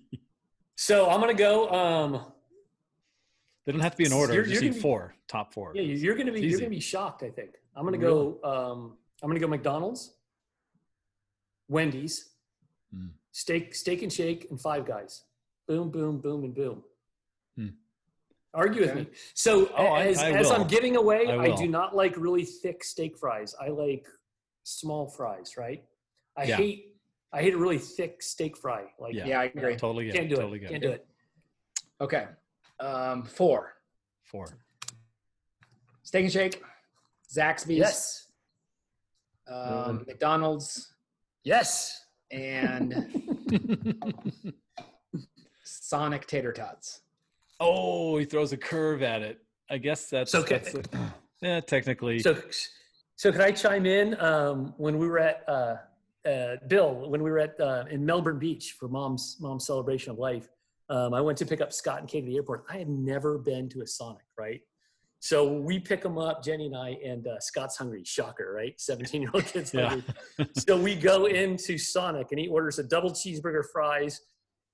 So 0.79 1.09
I'm 1.09 1.19
gonna 1.19 1.33
go. 1.33 1.71
Um, 1.71 2.31
they 3.65 3.71
don't 3.71 3.81
have 3.81 3.93
to 3.93 3.97
be 3.97 4.05
in 4.05 4.13
order. 4.13 4.33
You're- 4.35 4.47
you're 4.47 4.57
eat 4.61 4.67
gonna 4.67 4.73
be- 4.75 4.79
four, 4.79 5.15
top 5.27 5.51
four. 5.53 5.71
yeah, 5.73 5.81
you- 5.81 5.95
you're 5.95 6.13
gonna 6.15 6.31
be 6.31 6.41
you're 6.41 6.59
gonna 6.59 6.69
be 6.69 6.79
shocked. 6.79 7.23
I 7.23 7.31
think 7.31 7.55
I'm 7.75 7.83
gonna 7.83 7.97
go. 7.97 8.39
Um, 8.43 8.97
I'm 9.23 9.27
gonna 9.29 9.39
go 9.39 9.47
McDonald's, 9.47 10.13
Wendy's, 11.67 12.29
Hmm. 12.93 13.07
steak 13.31 13.73
steak 13.75 14.03
and 14.03 14.13
shake, 14.13 14.49
and 14.51 14.61
Five 14.61 14.85
Guys. 14.85 15.23
Boom, 15.67 15.89
boom, 15.89 16.19
boom, 16.21 16.43
and 16.43 16.53
boom. 16.55 16.83
Hmm. 17.55 17.67
Argue 18.53 18.81
with 18.81 18.91
Okay. 18.91 18.99
me. 19.01 19.07
So 19.33 19.67
Oh, 19.75 19.95
as, 19.95 20.19
I 20.19 20.31
as 20.31 20.51
I'm 20.51 20.67
giving 20.67 20.95
away, 20.95 21.27
I 21.27 21.37
I, 21.45 21.55
do 21.55 21.67
not 21.67 21.95
like 21.95 22.15
really 22.17 22.45
thick 22.45 22.83
steak 22.83 23.17
fries. 23.17 23.53
I 23.59 23.69
like 23.69 24.07
small 24.67 25.07
fries. 25.07 25.55
Right. 25.57 25.83
I 26.35 26.43
Yeah. 26.43 26.57
hate 26.57 26.93
I 27.33 27.41
hate 27.41 27.53
a 27.53 27.57
really 27.57 27.77
thick 27.77 28.21
steak 28.23 28.55
fry. 28.57 28.85
Like 28.99 29.13
Yeah. 29.13 29.25
Yeah, 29.25 29.39
I 29.41 29.43
agree. 29.45 29.75
Totally 29.75 30.05
get 30.05 30.13
can't 30.13 30.25
it. 30.27 30.29
do 30.29 30.35
totally 30.35 30.57
it. 30.57 30.61
get 30.61 30.69
Can't 30.71 30.83
do 30.83 30.91
it. 30.91 31.07
Okay. 31.99 32.27
Um, 32.79 33.23
four. 33.25 33.73
Four. 34.23 34.47
Steak 36.03 36.23
and 36.23 36.31
Shake, 36.31 36.63
Zaxby's, 37.29 37.77
Yes. 37.77 38.27
um, 39.47 40.05
McDonald's, 40.07 40.93
Yes. 41.43 42.05
and 42.31 42.93
Sonic 45.63 46.27
Tater 46.27 46.53
Tots. 46.53 47.01
oh, 47.59 48.17
he 48.17 48.25
throws 48.25 48.53
a 48.53 48.57
curve 48.57 49.01
at 49.03 49.21
it. 49.21 49.39
I 49.69 49.77
guess 49.79 50.09
that's 50.09 50.31
So 50.31 50.43
ca- 50.43 50.59
that's 50.59 50.75
a- 50.75 51.13
yeah, 51.41 51.59
technically. 51.59 52.19
So, 52.19 52.41
so 53.17 53.31
could 53.31 53.41
I 53.41 53.51
chime 53.51 53.85
in? 53.85 54.19
Um, 54.21 54.73
when 54.77 54.97
we 54.97 55.07
were 55.07 55.17
at 55.19 55.43
uh, 55.49 55.75
uh, 56.27 56.55
Bill, 56.67 57.09
when 57.09 57.21
we 57.23 57.31
were 57.31 57.39
at 57.39 57.59
uh, 57.59 57.83
in 57.89 58.05
Melbourne 58.05 58.37
Beach 58.39 58.75
for 58.79 58.87
mom's 58.87 59.37
mom's 59.41 59.65
celebration 59.65 60.11
of 60.11 60.19
life, 60.19 60.47
um, 60.89 61.13
I 61.15 61.21
went 61.21 61.37
to 61.39 61.45
pick 61.45 61.59
up 61.59 61.73
Scott 61.73 61.99
and 61.99 62.07
Kate 62.07 62.23
at 62.23 62.27
the 62.27 62.35
airport. 62.35 62.63
I 62.69 62.77
had 62.77 62.87
never 62.89 63.37
been 63.39 63.67
to 63.69 63.81
a 63.81 63.87
Sonic, 63.87 64.23
right? 64.37 64.61
So 65.19 65.51
we 65.51 65.79
pick 65.79 66.03
them 66.03 66.19
up, 66.19 66.43
Jenny 66.43 66.67
and 66.67 66.77
I, 66.77 66.89
and 67.03 67.25
uh, 67.25 67.39
Scott's 67.39 67.75
hungry. 67.75 68.03
Shocker, 68.05 68.53
right? 68.53 68.79
Seventeen-year-old 68.79 69.45
kid's 69.53 69.73
Yeah. 69.73 69.89
hungry. 69.89 70.13
so 70.55 70.79
we 70.79 70.95
go 70.95 71.25
into 71.25 71.75
Sonic, 71.79 72.27
and 72.31 72.39
he 72.39 72.47
orders 72.47 72.77
a 72.77 72.83
double 72.83 73.09
cheeseburger, 73.09 73.63
fries. 73.73 74.21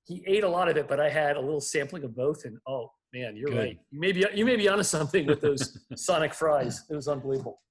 He 0.06 0.22
ate 0.28 0.44
a 0.44 0.50
lot 0.50 0.68
of 0.68 0.76
it, 0.76 0.90
but 0.90 1.00
I 1.00 1.10
had 1.10 1.38
a 1.38 1.40
little 1.40 1.62
sampling 1.62 2.04
of 2.04 2.14
both, 2.14 2.44
and 2.44 2.58
oh 2.68 2.92
man, 3.14 3.38
you're 3.38 3.52
Good. 3.52 3.58
right. 3.58 3.80
You 3.92 4.00
may 4.02 4.12
be 4.12 4.26
you 4.34 4.44
may 4.44 4.58
be 4.58 4.68
onto 4.68 4.84
something 4.84 5.26
with 5.28 5.40
those 5.40 5.80
Sonic 5.96 6.34
fries. 6.34 6.84
It 6.90 6.96
was 6.96 7.08
unbelievable. 7.08 7.62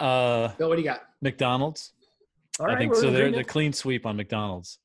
Uh, 0.00 0.48
Bill, 0.56 0.68
what 0.68 0.76
do 0.76 0.82
you 0.82 0.88
got? 0.88 1.02
McDonald's. 1.20 1.92
All 2.58 2.66
I 2.66 2.70
right, 2.70 2.78
think 2.78 2.94
so. 2.94 3.10
They're 3.10 3.30
the 3.30 3.44
clean 3.44 3.72
sweep 3.72 4.04
on 4.06 4.16
McDonald's. 4.16 4.78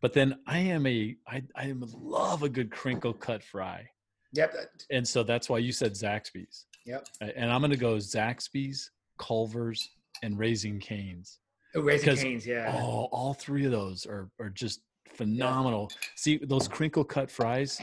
But 0.00 0.12
then 0.12 0.38
I 0.46 0.58
am 0.58 0.86
a 0.86 1.16
I 1.26 1.42
I 1.56 1.72
love 1.76 2.42
a 2.42 2.48
good 2.48 2.70
crinkle 2.70 3.12
cut 3.14 3.42
fry, 3.42 3.88
Yep. 4.32 4.54
and 4.90 5.06
so 5.08 5.22
that's 5.22 5.48
why 5.48 5.58
you 5.58 5.72
said 5.72 5.92
Zaxby's. 5.94 6.66
Yep. 6.84 7.08
And 7.34 7.50
I'm 7.50 7.60
gonna 7.62 7.76
go 7.76 7.96
Zaxby's, 7.96 8.90
Culver's, 9.18 9.88
and 10.22 10.38
Raising 10.38 10.78
Canes. 10.78 11.38
Oh, 11.74 11.80
Raising 11.80 12.04
Because- 12.04 12.22
Canes, 12.22 12.46
yeah. 12.46 12.72
Oh, 12.78 13.04
all 13.10 13.34
three 13.34 13.64
of 13.64 13.72
those 13.72 14.06
are 14.06 14.30
are 14.38 14.50
just 14.50 14.80
phenomenal. 15.14 15.90
See 16.14 16.36
those 16.36 16.68
crinkle 16.68 17.02
cut 17.04 17.30
fries, 17.30 17.80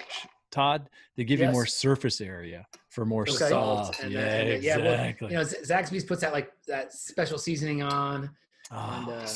Todd. 0.54 0.89
They 1.18 1.24
give 1.24 1.39
you 1.39 1.50
more 1.50 1.66
surface 1.66 2.22
area 2.22 2.66
for 2.89 3.06
more 3.06 3.24
Okay. 3.24 3.50
sauce. 3.50 4.00
and 4.02 4.12
yeah, 4.12 4.22
then- 4.22 4.39
and 4.42 4.50
then- 4.50 4.62
yeah, 4.63 4.78
well, 4.78 4.94
exactly. 4.94 5.28
You 5.32 5.38
know, 5.38 5.44
Zaxby's 5.44 6.06
puts 6.06 6.22
that 6.22 6.32
like 6.34 6.52
that 6.68 6.94
special 6.94 7.38
seasoning 7.38 7.82
on. 7.82 8.30
Oh, 8.72 8.78
and, 8.78 9.10
uh, 9.10 9.28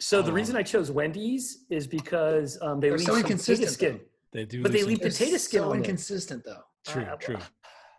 So 0.00 0.20
the 0.20 0.30
Oh. 0.30 0.34
reason 0.34 0.56
I 0.56 0.62
chose 0.64 0.90
Wendy's 0.90 1.64
is 1.70 1.86
because 1.86 2.58
um, 2.60 2.80
they 2.80 2.88
They're 2.88 2.98
leave 2.98 3.06
so 3.06 3.12
potato 3.12 3.26
inconsistent, 3.28 3.70
skin. 3.70 4.00
they 4.32 4.44
do. 4.44 4.62
but 4.62 4.72
they 4.72 4.80
some- 4.80 4.88
leave 4.88 5.00
They're 5.00 5.10
potato 5.10 5.36
skin 5.38 5.60
so 5.60 5.64
on 5.64 5.70
there. 5.70 5.78
inconsistent 5.78 6.44
though. 6.44 6.62
True, 6.86 7.04
Uh, 7.04 7.16
true. 7.16 7.38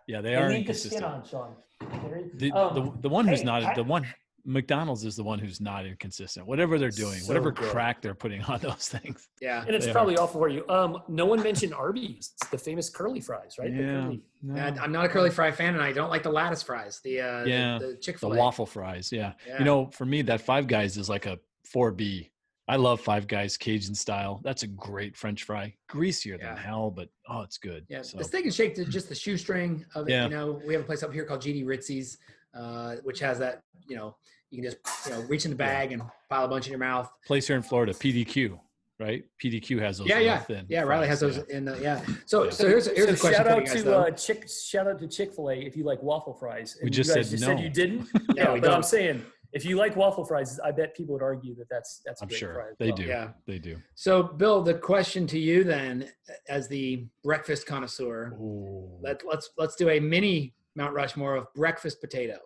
Yeah, 0.08 0.22
they 0.22 0.30
They 0.32 0.36
are 0.36 0.50
leave 0.50 0.68
the 0.68 0.74
skin 0.74 1.02
inconsistent. 1.04 1.04
on, 1.06 1.26
Sean. 1.26 2.30
The, 2.36 2.52
Um, 2.52 2.76
the 2.76 3.02
the 3.04 3.10
one 3.10 3.28
who's 3.28 3.40
hey, 3.40 3.46
not 3.46 3.64
I- 3.64 3.74
the 3.74 3.84
one 3.84 4.06
McDonald's 4.45 5.03
is 5.05 5.15
the 5.15 5.23
one 5.23 5.39
who's 5.39 5.60
not 5.60 5.86
inconsistent. 5.86 6.45
Whatever 6.45 6.77
they're 6.77 6.89
doing, 6.91 7.19
So 7.19 7.27
whatever 7.27 7.51
good. 7.51 7.69
crack 7.69 8.01
they're 8.01 8.13
putting 8.13 8.41
on 8.43 8.60
those 8.60 8.88
things. 8.95 9.27
Yeah. 9.41 9.63
and 9.65 9.75
it's 9.75 9.86
they 9.86 9.91
are. 9.91 9.93
probably 9.93 10.17
awful 10.17 10.39
for 10.39 10.49
you. 10.49 10.63
Um, 10.69 11.01
no 11.08 11.25
one 11.25 11.41
mentioned 11.41 11.73
Arby's, 11.73 12.34
the 12.51 12.58
famous 12.58 12.89
curly 12.89 13.19
fries, 13.21 13.55
right? 13.58 13.71
Yeah, 13.73 14.03
curly- 14.03 14.21
no. 14.43 14.55
And 14.55 14.79
I'm 14.79 14.91
not 14.91 15.05
a 15.05 15.10
curly 15.10 15.31
fry 15.31 15.51
fan, 15.51 15.73
and 15.73 15.81
I 15.84 15.91
don't 15.91 16.10
like 16.10 16.21
the 16.23 16.31
lattice 16.31 16.62
fries. 16.62 17.01
The 17.03 17.21
uh, 17.21 17.43
Yeah, 17.45 17.79
the, 17.79 17.88
the 17.88 17.95
Chick 17.95 18.19
Fil 18.19 18.34
A, 18.34 18.38
waffle 18.38 18.65
fries. 18.67 19.12
Yeah. 19.12 19.34
Yeah. 19.47 19.58
you 19.60 19.65
know, 19.65 19.88
for 19.88 20.05
me, 20.05 20.21
that 20.23 20.41
Five 20.41 20.67
Guys 20.67 20.97
is 20.97 21.10
like 21.10 21.25
a 21.25 21.39
four 21.63 21.91
B. 21.91 22.29
I 22.67 22.77
love 22.77 22.99
Five 23.01 23.27
Guys 23.27 23.58
Cajun 23.58 23.93
style. 23.95 24.41
That's 24.43 24.63
a 24.63 24.67
great 24.67 25.15
French 25.15 25.43
fry. 25.43 25.73
Greasier 25.88 26.38
Yeah. 26.39 26.53
than 26.55 26.58
hell, 26.63 26.89
but 26.91 27.10
oh, 27.29 27.41
it's 27.41 27.58
good. 27.60 27.86
Yeah, 27.89 28.01
So, 28.03 28.17
the 28.17 28.23
steak 28.23 28.45
and 28.45 28.53
shake, 28.53 28.77
is 28.77 28.88
just 28.88 29.08
the 29.10 29.13
shoestring 29.15 29.86
of 29.95 30.08
it. 30.08 30.12
Yeah. 30.12 30.23
You 30.25 30.29
know, 30.31 30.62
we 30.65 30.73
have 30.73 30.81
a 30.84 30.86
place 30.86 31.01
up 31.03 31.13
here 31.13 31.25
called 31.25 31.41
GD 31.41 31.63
Ritzy's, 31.65 32.17
uh, 32.55 32.95
which 33.03 33.19
has 33.19 33.38
that. 33.39 33.62
You 33.88 33.95
know, 33.95 34.15
you 34.56 34.62
can 34.63 34.72
just 34.72 35.08
you 35.08 35.12
know 35.13 35.22
reach 35.28 35.46
in 35.46 35.52
the 35.52 35.58
bag 35.58 35.91
and 35.91 36.02
pile 36.30 36.46
a 36.46 36.48
bunch 36.48 36.65
in 36.68 36.72
your 36.72 36.80
mouth. 36.80 37.12
place 37.26 37.48
here 37.48 37.56
in 37.56 37.62
Florida, 37.62 37.94
PDQ, 37.94 38.60
right? 39.00 39.24
PDQ 39.44 39.80
has 39.80 39.98
those. 39.98 40.08
yeah, 40.08 40.15
real 40.18 40.26
yeah, 40.26 40.38
thin 40.39 40.65
yeah. 40.70 40.82
Riley 40.82 41.08
has 41.08 41.20
those 41.20 41.38
yeah. 41.38 41.44
in 41.58 41.65
the 41.65 41.80
yeah. 41.82 42.02
So 42.26 42.46
Yeah. 42.46 42.50
so 42.52 42.68
here's 42.68 42.88
here's 42.88 43.10
a 43.10 43.18
question 43.18 43.44
shout 43.44 43.46
for 43.48 43.54
you 43.54 43.62
out 43.62 43.65
guys 43.68 43.84
to 43.84 43.98
uh, 43.98 44.12
Chick. 44.12 44.48
Shout 44.50 44.88
out 44.88 45.00
to 45.00 45.08
Chick 45.08 45.34
Fil 45.34 45.50
A 45.52 45.56
if 45.56 45.76
you 45.76 45.84
like 45.84 46.02
waffle 46.02 46.34
fries. 46.34 46.78
We 46.84 46.89
just 46.89 47.10
you 47.10 47.15
guys 47.15 47.30
said 47.30 47.32
just 47.38 47.44
said 47.44 47.60
you 47.60 47.70
didn't. 47.70 48.08
Yeah, 48.36 48.44
yeah, 48.46 48.54
we 48.54 48.60
but 48.60 48.72
I'm 48.72 48.84
saying 48.84 49.24
if 49.54 49.63
you 49.63 49.78
like 49.78 49.96
waffle 49.96 50.26
fries, 50.26 50.60
I 50.60 50.72
bet 50.72 50.96
people 50.96 51.13
would 51.13 51.24
argue 51.24 51.56
that 51.56 51.70
that's 51.70 52.02
that's 52.06 52.22
a 52.22 52.26
I'm 52.26 52.28
great 52.30 52.39
sure 52.39 52.54
fry 52.54 52.70
as 52.72 52.78
they 52.78 52.88
well. 52.88 52.98
do. 52.98 53.04
Yeah. 53.04 53.28
They 53.46 53.60
do. 53.60 53.78
So 53.96 54.24
Bill, 54.24 54.62
the 54.62 54.74
question 54.74 55.26
to 55.28 55.39
you 55.39 55.63
then, 55.63 56.10
as 56.50 56.68
the 56.68 57.08
breakfast 57.24 57.65
connoisseur, 57.65 58.34
Ooh. 58.34 58.89
let 59.02 59.22
let's 59.26 59.50
let's 59.58 59.76
do 59.76 59.89
a 59.89 60.00
mini 60.00 60.54
Mount 60.76 60.94
Rushmore 60.94 61.36
of 61.36 61.48
breakfast 61.54 62.02
potato. 62.02 62.38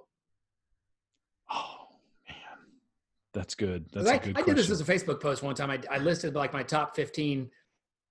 Oh 1.51 1.77
man, 1.77 1.78
that's 3.33 3.55
good. 3.55 3.85
That's 3.91 4.07
a 4.07 4.13
I, 4.13 4.17
good 4.17 4.37
I 4.37 4.41
did 4.41 4.55
this 4.55 4.69
as 4.69 4.81
a 4.81 4.85
Facebook 4.85 5.21
post 5.21 5.43
one 5.43 5.55
time. 5.55 5.69
I, 5.69 5.79
I 5.89 5.97
listed 5.99 6.35
like 6.35 6.53
my 6.53 6.63
top 6.63 6.95
15 6.95 7.49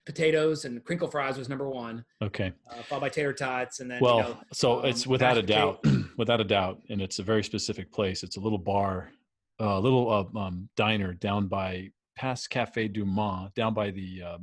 potatoes, 0.06 0.64
and 0.64 0.82
crinkle 0.84 1.08
fries 1.08 1.36
was 1.36 1.48
number 1.48 1.68
one, 1.68 2.04
okay. 2.22 2.52
uh, 2.70 2.82
followed 2.82 3.02
by 3.02 3.08
tater 3.08 3.32
tots, 3.32 3.80
and 3.80 3.90
then 3.90 4.00
Well, 4.00 4.16
you 4.16 4.22
know, 4.22 4.38
so 4.52 4.78
um, 4.78 4.86
it's 4.86 5.06
without 5.06 5.36
a 5.36 5.42
doubt, 5.42 5.84
without 6.16 6.40
a 6.40 6.44
doubt, 6.44 6.80
and 6.88 7.02
it's 7.02 7.18
a 7.18 7.22
very 7.22 7.44
specific 7.44 7.92
place. 7.92 8.22
It's 8.22 8.36
a 8.36 8.40
little 8.40 8.58
bar, 8.58 9.10
a 9.58 9.78
little 9.78 10.10
uh, 10.10 10.38
um, 10.38 10.68
diner 10.76 11.12
down 11.12 11.46
by 11.48 11.90
past 12.16 12.48
Cafe 12.48 12.88
Du 12.88 13.04
Monde, 13.04 13.50
down 13.54 13.74
by 13.74 13.90
the 13.90 14.22
uh, 14.22 14.38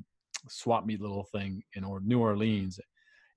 swap 0.50 0.86
meet 0.86 1.02
little 1.02 1.28
thing 1.32 1.64
in 1.74 1.84
or- 1.84 2.02
New 2.02 2.20
Orleans, 2.20 2.80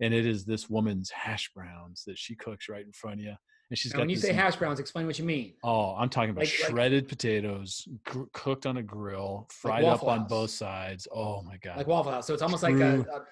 and 0.01 0.12
it 0.12 0.27
is 0.27 0.44
this 0.44 0.68
woman's 0.68 1.11
hash 1.11 1.51
browns 1.55 2.03
that 2.07 2.18
she 2.18 2.35
cooks 2.35 2.68
right 2.68 2.85
in 2.85 2.92
front 2.92 3.20
of 3.20 3.24
you, 3.24 3.35
and 3.70 3.78
she's 3.78 3.92
Now, 3.92 3.98
got. 3.98 4.02
when 4.02 4.11
you 4.11 4.16
say 4.16 4.33
hash 4.33 4.57
browns, 4.57 4.81
explain 4.81 5.07
what 5.07 5.18
you 5.18 5.24
mean. 5.24 5.54
Oh, 5.62 5.94
I'm 5.96 6.09
talking 6.09 6.31
about 6.31 6.40
Like- 6.44 6.59
like- 6.61 6.70
shredded 6.70 7.09
potatoes, 7.09 7.86
gr- 8.05 8.24
cooked 8.32 8.66
on 8.66 8.76
a 8.78 8.82
grill, 8.82 9.47
fried 9.51 9.84
up 9.84 10.03
Waffle 10.03 10.11
on 10.11 10.26
both 10.26 10.51
sides. 10.51 11.07
Oh 11.12 11.42
my 11.42 11.57
god! 11.59 11.76
Like 11.76 11.86
Waffle 11.86 12.12
House. 12.12 12.26
So 12.26 12.32
it's 12.34 12.42
almost 12.42 12.62
like 12.62 12.74
a, 12.76 13.01
a, 13.01 13.24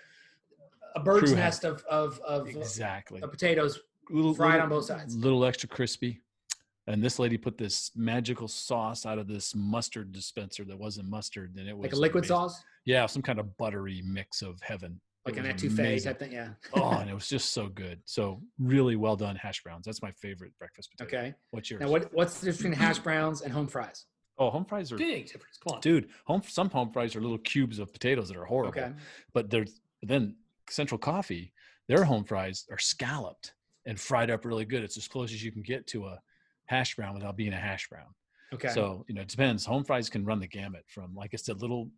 a 0.97 1.01
bird's 1.03 1.31
True 1.31 1.37
nest 1.37 1.65
of 1.65 1.83
of, 1.85 2.19
of, 2.21 2.49
exactly. 2.49 3.23
of 3.23 3.31
potatoes. 3.31 3.81
little, 4.11 4.35
fried 4.35 4.53
little- 4.53 4.63
on 4.65 4.69
both 4.69 4.85
sides. 4.85 5.17
Little 5.17 5.45
extra 5.45 5.69
crispy. 5.69 6.21
And 6.89 7.03
this 7.03 7.19
lady 7.19 7.37
put 7.37 7.59
this 7.59 7.91
magical 7.97 8.47
sauce 8.47 9.05
out 9.07 9.19
of 9.19 9.27
this 9.27 9.57
mustard 9.57 10.13
dispenser 10.13 10.65
that 10.67 10.79
wasn't 10.79 11.09
mustard, 11.09 11.57
and 11.57 11.69
it 11.69 11.77
was 11.77 11.83
Like 11.87 11.93
a 11.95 11.97
liquid 11.97 12.23
amazing. 12.23 12.37
sauce. 12.37 12.63
Yeah, 12.85 13.07
some 13.07 13.23
kind 13.23 13.41
of 13.41 13.57
buttery 13.57 14.03
mix 14.05 14.41
of 14.41 14.61
heaven. 14.63 15.01
Like 15.27 15.37
It 15.37 15.41
an 15.45 15.53
was 15.53 15.63
etouffee 15.63 15.79
amazing. 15.79 16.09
type 16.13 16.19
thing. 16.21 16.33
Yeah. 16.33 16.49
oh, 16.75 16.91
and 16.93 17.11
it 17.11 17.15
was 17.15 17.29
just 17.29 17.53
so 17.53 17.69
good. 17.69 18.01
So 18.05 18.41
really 18.59 18.97
well 18.97 19.17
done 19.17 19.37
hash 19.37 19.63
browns. 19.63 19.85
That's 19.85 20.01
my 20.03 20.13
favorite 20.13 20.53
breakfast 20.59 20.91
potato. 20.91 21.19
Okay. 21.19 21.35
What's 21.51 21.71
yours? 21.71 21.81
Now, 21.81 21.89
what 21.91 22.13
what's 22.15 22.41
the 22.41 22.47
difference 22.47 22.63
between 22.63 22.73
hash 22.87 22.99
browns 23.01 23.43
and 23.43 23.53
home 23.53 23.67
fries? 23.67 24.07
Oh, 24.39 24.51
home 24.51 24.65
fries 24.65 24.93
are 24.93 24.97
Big 24.97 25.27
difference. 25.27 25.59
Come 25.67 25.77
on. 25.77 25.81
dude. 25.81 26.09
Home 26.27 26.43
some 26.47 26.71
home 26.71 26.91
fries 26.91 27.17
are 27.17 27.21
little 27.21 27.39
cubes 27.39 27.79
of 27.79 27.93
potatoes 27.93 28.29
that 28.29 28.37
are 28.37 28.45
horrible. 28.45 28.69
Okay. 28.81 28.93
But 29.35 29.51
there's 29.51 29.81
then 30.03 30.37
Central 30.71 30.99
Coffee, 30.99 31.53
their 31.89 32.05
home 32.05 32.25
fries 32.25 32.65
are 32.71 32.79
scalloped 32.79 33.55
and 33.87 33.99
fried 33.99 34.31
up 34.31 34.45
really 34.45 34.65
good. 34.65 34.83
It's 34.85 34.97
as 34.97 35.09
close 35.09 35.33
as 35.33 35.43
you 35.43 35.51
can 35.53 35.63
get 35.63 35.87
to 35.89 36.07
a 36.07 36.21
hash 36.67 36.97
brown 36.97 37.15
without 37.15 37.37
being 37.37 37.53
a 37.53 37.57
hash 37.61 37.89
brown. 37.89 38.09
Okay. 38.53 38.69
So, 38.69 39.05
you 39.09 39.15
know, 39.15 39.23
it 39.23 39.29
depends. 39.29 39.65
Home 39.65 39.85
fries 39.85 40.09
can 40.09 40.25
run 40.25 40.39
the 40.39 40.47
gamut 40.47 40.85
from, 40.89 41.15
like 41.15 41.31
I 41.33 41.37
said, 41.37 41.61
little 41.63 41.91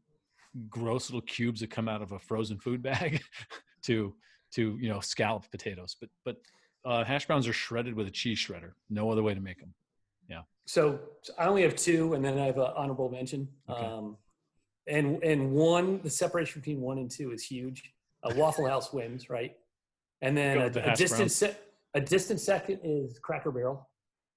gross 0.69 1.09
little 1.11 1.23
cubes 1.23 1.61
that 1.61 1.71
come 1.71 1.89
out 1.89 2.03
of 2.03 2.13
a 2.13 2.19
frozen 2.19 2.59
food 2.59 2.83
bag 2.83 3.21
to, 3.83 4.15
to, 4.53 4.79
you 4.81 4.89
know, 4.89 5.01
scallop 5.01 5.51
potatoes. 5.51 5.97
But, 6.01 6.11
but 6.25 6.37
uh, 6.85 7.05
hash 7.05 7.27
browns 7.27 7.47
are 7.49 7.53
shredded 7.53 7.95
with 7.95 8.07
a 8.07 8.11
cheese 8.11 8.39
shredder. 8.39 8.73
No 8.91 9.11
other 9.11 9.23
way 9.23 9.35
to 9.35 9.41
make 9.41 9.59
them. 9.61 9.75
So, 10.67 11.01
so 11.23 11.33
I 11.39 11.47
only 11.47 11.63
have 11.63 11.77
two, 11.77 12.13
and 12.13 12.23
then 12.23 12.39
I 12.39 12.45
have 12.45 12.59
an 12.59 12.71
honorable 12.77 13.09
mention. 13.09 13.49
Okay. 13.71 13.87
Um, 13.87 14.19
and 14.87 15.23
and 15.25 15.53
one, 15.53 15.99
the 16.03 16.11
separation 16.11 16.61
between 16.61 16.83
one 16.83 16.99
and 16.99 17.11
two 17.11 17.33
is 17.33 17.43
huge. 17.43 17.91
A 18.25 18.35
Waffle 18.35 18.67
House 18.67 18.93
wins, 18.93 19.31
right? 19.31 19.57
And 20.21 20.37
then 20.37 20.59
a, 20.59 20.69
the 20.69 20.93
a 20.93 20.95
distant 20.95 21.31
se- 21.31 21.57
a 21.95 22.01
distant 22.03 22.39
second 22.41 22.81
is 22.85 23.19
Cracker 23.19 23.51
Barrel, 23.51 23.89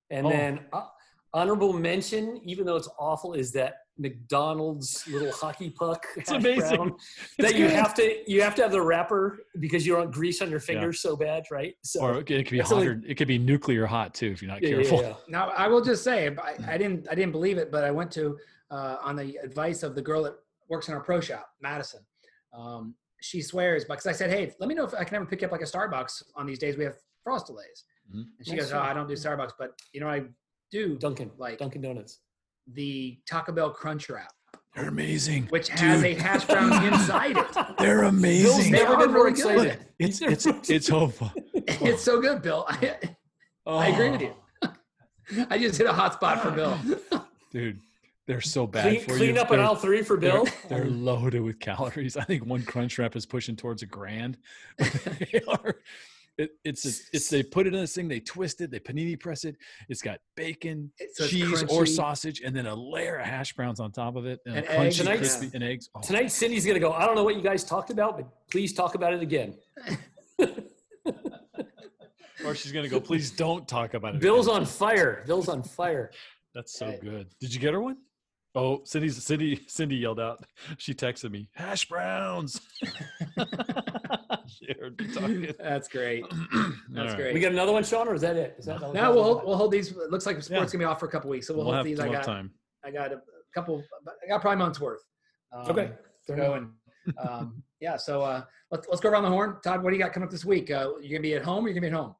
and 0.09 0.25
Oh. 0.25 0.29
then 0.29 0.59
uh, 0.71 0.85
honorable 1.33 1.73
mention, 1.73 2.39
even 2.45 2.65
though 2.65 2.77
it's 2.77 2.89
awful, 2.97 3.33
is 3.33 3.51
that 3.51 3.79
McDonald's 4.01 5.07
little 5.07 5.31
hockey 5.31 5.69
puck. 5.69 6.05
It's 6.15 6.31
amazing. 6.31 6.75
brown 6.75 6.95
It's 7.37 7.49
that 7.51 7.55
you 7.55 7.67
good. 7.67 7.75
have 7.75 7.93
to 7.95 8.31
you 8.31 8.41
have 8.41 8.55
to 8.55 8.61
have 8.63 8.71
the 8.71 8.81
wrapper 8.81 9.39
because 9.59 9.85
you 9.85 9.93
don't 9.93 10.01
want 10.03 10.13
grease 10.13 10.41
on 10.41 10.49
your 10.49 10.59
fingers 10.59 10.99
so 11.01 11.15
bad, 11.15 11.43
right? 11.51 11.75
So 11.83 12.01
Or 12.01 12.19
it 12.19 12.25
could, 12.25 12.49
be 12.49 12.57
That's 12.57 12.71
hot 12.71 12.83
or 12.85 13.01
it 13.05 13.15
could 13.15 13.27
be 13.27 13.37
nuclear 13.37 13.85
hot 13.85 14.13
too 14.13 14.27
if 14.31 14.41
you're 14.41 14.51
not 14.51 14.61
yeah, 14.61 14.69
yeah, 14.69 14.75
careful. 14.75 15.01
yeah. 15.01 15.13
Now 15.27 15.49
I 15.49 15.67
will 15.67 15.81
just 15.83 16.03
say 16.03 16.35
I, 16.41 16.55
I 16.73 16.77
didn't 16.77 17.07
I 17.09 17.15
didn't 17.15 17.31
believe 17.31 17.57
it, 17.57 17.71
but 17.71 17.83
I 17.83 17.91
went 17.91 18.11
to 18.13 18.37
uh, 18.69 18.97
on 19.03 19.15
the 19.15 19.37
advice 19.43 19.83
of 19.83 19.95
the 19.95 20.01
girl 20.01 20.23
that 20.23 20.35
works 20.69 20.87
in 20.87 20.93
our 20.93 21.01
pro 21.01 21.19
shop, 21.19 21.49
Madison. 21.61 21.99
Um, 22.57 22.95
she 23.21 23.41
swears 23.41 23.83
because 23.85 24.07
I 24.07 24.13
said, 24.13 24.29
hey, 24.29 24.53
let 24.59 24.67
me 24.69 24.73
know 24.75 24.85
if 24.85 24.93
I 24.93 25.03
can 25.03 25.15
ever 25.15 25.25
pick 25.25 25.43
up 25.43 25.51
like 25.51 25.61
a 25.61 25.65
Starbucks 25.65 26.23
on 26.35 26.45
these 26.45 26.57
days 26.59 26.77
we 26.77 26.83
have 26.85 26.95
frost 27.23 27.47
delays. 27.47 27.83
Mhm. 28.09 28.23
And 28.37 28.47
she 28.47 28.53
Nice 28.53 28.61
goes, 28.63 28.73
oh. 28.73 28.79
I 28.79 28.93
don't 28.93 29.07
do 29.07 29.13
Starbucks, 29.13 29.51
but 29.59 29.71
you 29.93 29.99
know 30.01 30.07
I 30.07 30.23
do 30.71 30.97
Dunkin' 30.97 31.31
like 31.37 31.57
Dunkin' 31.59 31.81
Donuts. 31.81 32.19
The 32.73 33.19
Taco 33.27 33.51
Bell 33.51 33.69
Crunch 33.71 34.09
Wrap, 34.09 34.31
They're 34.75 34.87
amazing. 34.87 35.47
which 35.47 35.69
has 35.69 36.01
Dude. 36.01 36.17
a 36.17 36.21
hash 36.21 36.45
brown 36.45 36.85
inside 36.93 37.37
it. 37.37 37.77
They're 37.77 38.03
amazing. 38.03 38.71
They 38.71 38.79
never 38.79 38.97
been 38.97 39.11
more 39.13 39.25
really 39.25 39.41
good. 39.41 39.65
excited. 39.67 39.85
It's, 39.99 40.21
it's, 40.21 40.69
it's 40.69 40.87
so 40.87 41.07
fun. 41.07 41.31
it's 41.53 42.03
so 42.03 42.21
good, 42.21 42.41
Bill. 42.41 42.65
I, 42.67 42.97
I 43.67 43.87
agree 43.87 44.09
with 44.11 44.21
you. 44.21 44.33
I 45.49 45.57
just 45.57 45.77
hit 45.77 45.87
a 45.87 45.93
hot 45.93 46.13
spot 46.13 46.41
for 46.41 46.51
Bill. 46.51 46.77
Dude, 47.51 47.79
they're 48.27 48.41
so 48.41 48.65
bad 48.67 48.83
Clean, 48.83 49.01
for 49.01 49.17
clean 49.17 49.35
you. 49.35 49.41
up 49.41 49.51
on 49.51 49.57
They're- 49.57 49.65
aisle 49.65 49.75
three 49.75 50.01
for 50.03 50.17
They're, 50.17 50.31
Bill. 50.43 50.47
they're 50.69 50.85
loaded 50.85 51.41
with 51.41 51.59
calories. 51.59 52.15
I 52.17 52.23
think 52.23 52.45
one 52.45 52.63
crunch 52.63 52.97
wrap 52.99 53.15
is 53.15 53.25
pushing 53.25 53.55
towards 53.55 53.81
a 53.81 53.85
grand. 53.85 54.37
they 54.77 55.41
are. 55.47 55.75
It, 56.37 56.51
it's 56.63 56.85
a, 56.85 56.89
it's 57.13 57.29
they 57.29 57.43
put 57.43 57.67
it 57.67 57.73
in 57.73 57.81
this 57.81 57.93
thing, 57.93 58.07
they 58.07 58.19
twist 58.21 58.61
it, 58.61 58.71
they 58.71 58.79
panini 58.79 59.19
press 59.19 59.43
it. 59.43 59.55
It's 59.89 60.01
got 60.01 60.19
bacon, 60.35 60.91
It's- 60.99 61.17
so 61.17 61.23
it's 61.25 61.33
cheese, 61.33 61.63
or 61.63 61.85
sausage, 61.85 62.41
and 62.41 62.55
then 62.55 62.65
a 62.67 62.73
layer 62.75 63.17
of 63.17 63.25
hash 63.25 63.53
browns 63.53 63.79
on 63.79 63.91
top 63.91 64.15
of 64.15 64.25
it, 64.25 64.39
and, 64.45 64.57
And 64.57 64.65
crunchy, 64.65 64.79
eggs. 64.85 64.97
Tonight- 64.97 65.17
crispy, 65.17 65.51
and 65.53 65.63
eggs. 65.63 65.89
Oh, 65.93 66.01
Tonight, 66.01 66.27
Cindy's 66.31 66.65
to 66.75 66.79
go, 66.79 66.93
I 66.93 67.05
don't 67.05 67.15
know 67.15 67.23
what 67.23 67.35
you 67.35 67.41
guys 67.41 67.63
talked 67.63 67.89
about, 67.91 68.17
but 68.17 68.27
please 68.49 68.73
talk 68.73 68.95
about 68.95 69.13
it 69.13 69.21
again. 69.21 69.55
or 72.45 72.55
she's 72.55 72.71
gonna 72.71 72.89
go. 72.89 72.99
Please 72.99 73.31
don't 73.31 73.67
talk 73.67 73.93
about 73.93 74.15
it. 74.15 74.21
Bill's 74.21 74.47
again." 74.47 74.61
on 74.61 74.65
fire. 74.65 75.23
Bill's 75.27 75.47
on 75.49 75.63
fire. 75.63 76.11
That's 76.55 76.73
so 76.77 76.97
good. 77.01 77.27
Did 77.39 77.53
you 77.53 77.59
get 77.59 77.73
her 77.73 77.81
one? 77.81 77.97
Oh, 78.53 78.81
Cindy's 78.83 79.23
Cindy 79.23 79.61
Cindy 79.67 79.95
yelled 79.95 80.19
out. 80.19 80.43
She 80.77 80.93
texted 80.93 81.31
me, 81.31 81.47
hash 81.53 81.87
browns. 81.87 82.59
she 84.47 84.73
heard 84.79 84.99
me 84.99 85.07
talking. 85.13 85.53
That's 85.59 85.87
great. 85.87 86.25
That's 86.89 87.09
right. 87.09 87.15
great. 87.15 87.33
We 87.33 87.39
got 87.39 87.51
another 87.53 87.71
one, 87.71 87.83
Sean, 87.83 88.07
or 88.07 88.13
is 88.15 88.21
that 88.21 88.35
it? 88.35 88.55
Is 88.57 88.65
that 88.65 88.81
No, 88.93 89.13
we'll 89.13 89.23
hold, 89.23 89.45
we'll 89.45 89.55
hold 89.57 89.71
these. 89.71 89.91
It 89.91 90.11
looks 90.11 90.25
like 90.25 90.35
sports 90.37 90.49
Yeah. 90.49 90.65
gonna 90.65 90.77
be 90.79 90.83
off 90.85 90.99
for 90.99 91.05
a 91.05 91.11
couple 91.11 91.29
weeks, 91.29 91.47
so 91.47 91.53
we'll, 91.53 91.65
We'll 91.65 91.75
hold 91.75 91.77
have, 91.77 91.85
these. 91.85 91.99
I 91.99 92.09
got 92.09 92.23
time. 92.23 92.51
I 92.83 92.91
got 92.91 93.11
a 93.13 93.21
couple. 93.53 93.83
I 94.23 94.27
got 94.27 94.41
probably 94.41 94.57
month's 94.57 94.79
worth. 94.81 95.01
Um, 95.53 95.69
Okay. 95.69 95.91
To 96.27 96.35
go 96.35 96.53
and 96.53 96.69
um, 97.17 97.63
yeah. 97.79 97.97
So 97.97 98.21
uh, 98.21 98.43
let's 98.69 98.87
let's 98.89 99.01
go 99.01 99.09
around 99.09 99.23
the 99.23 99.29
horn. 99.29 99.57
Todd, 99.63 99.81
what 99.81 99.89
do 99.91 99.95
you 99.97 100.03
got 100.03 100.13
coming 100.13 100.25
up 100.27 100.31
this 100.31 100.45
week? 100.45 100.69
Uh, 100.69 100.91
you're 101.01 101.09
gonna 101.17 101.21
be 101.21 101.33
at 101.33 101.43
home. 101.43 101.65
or 101.65 101.69
You're 101.69 101.73
gonna 101.79 101.89
be 101.89 101.95
at 101.95 101.99
home. 101.99 102.15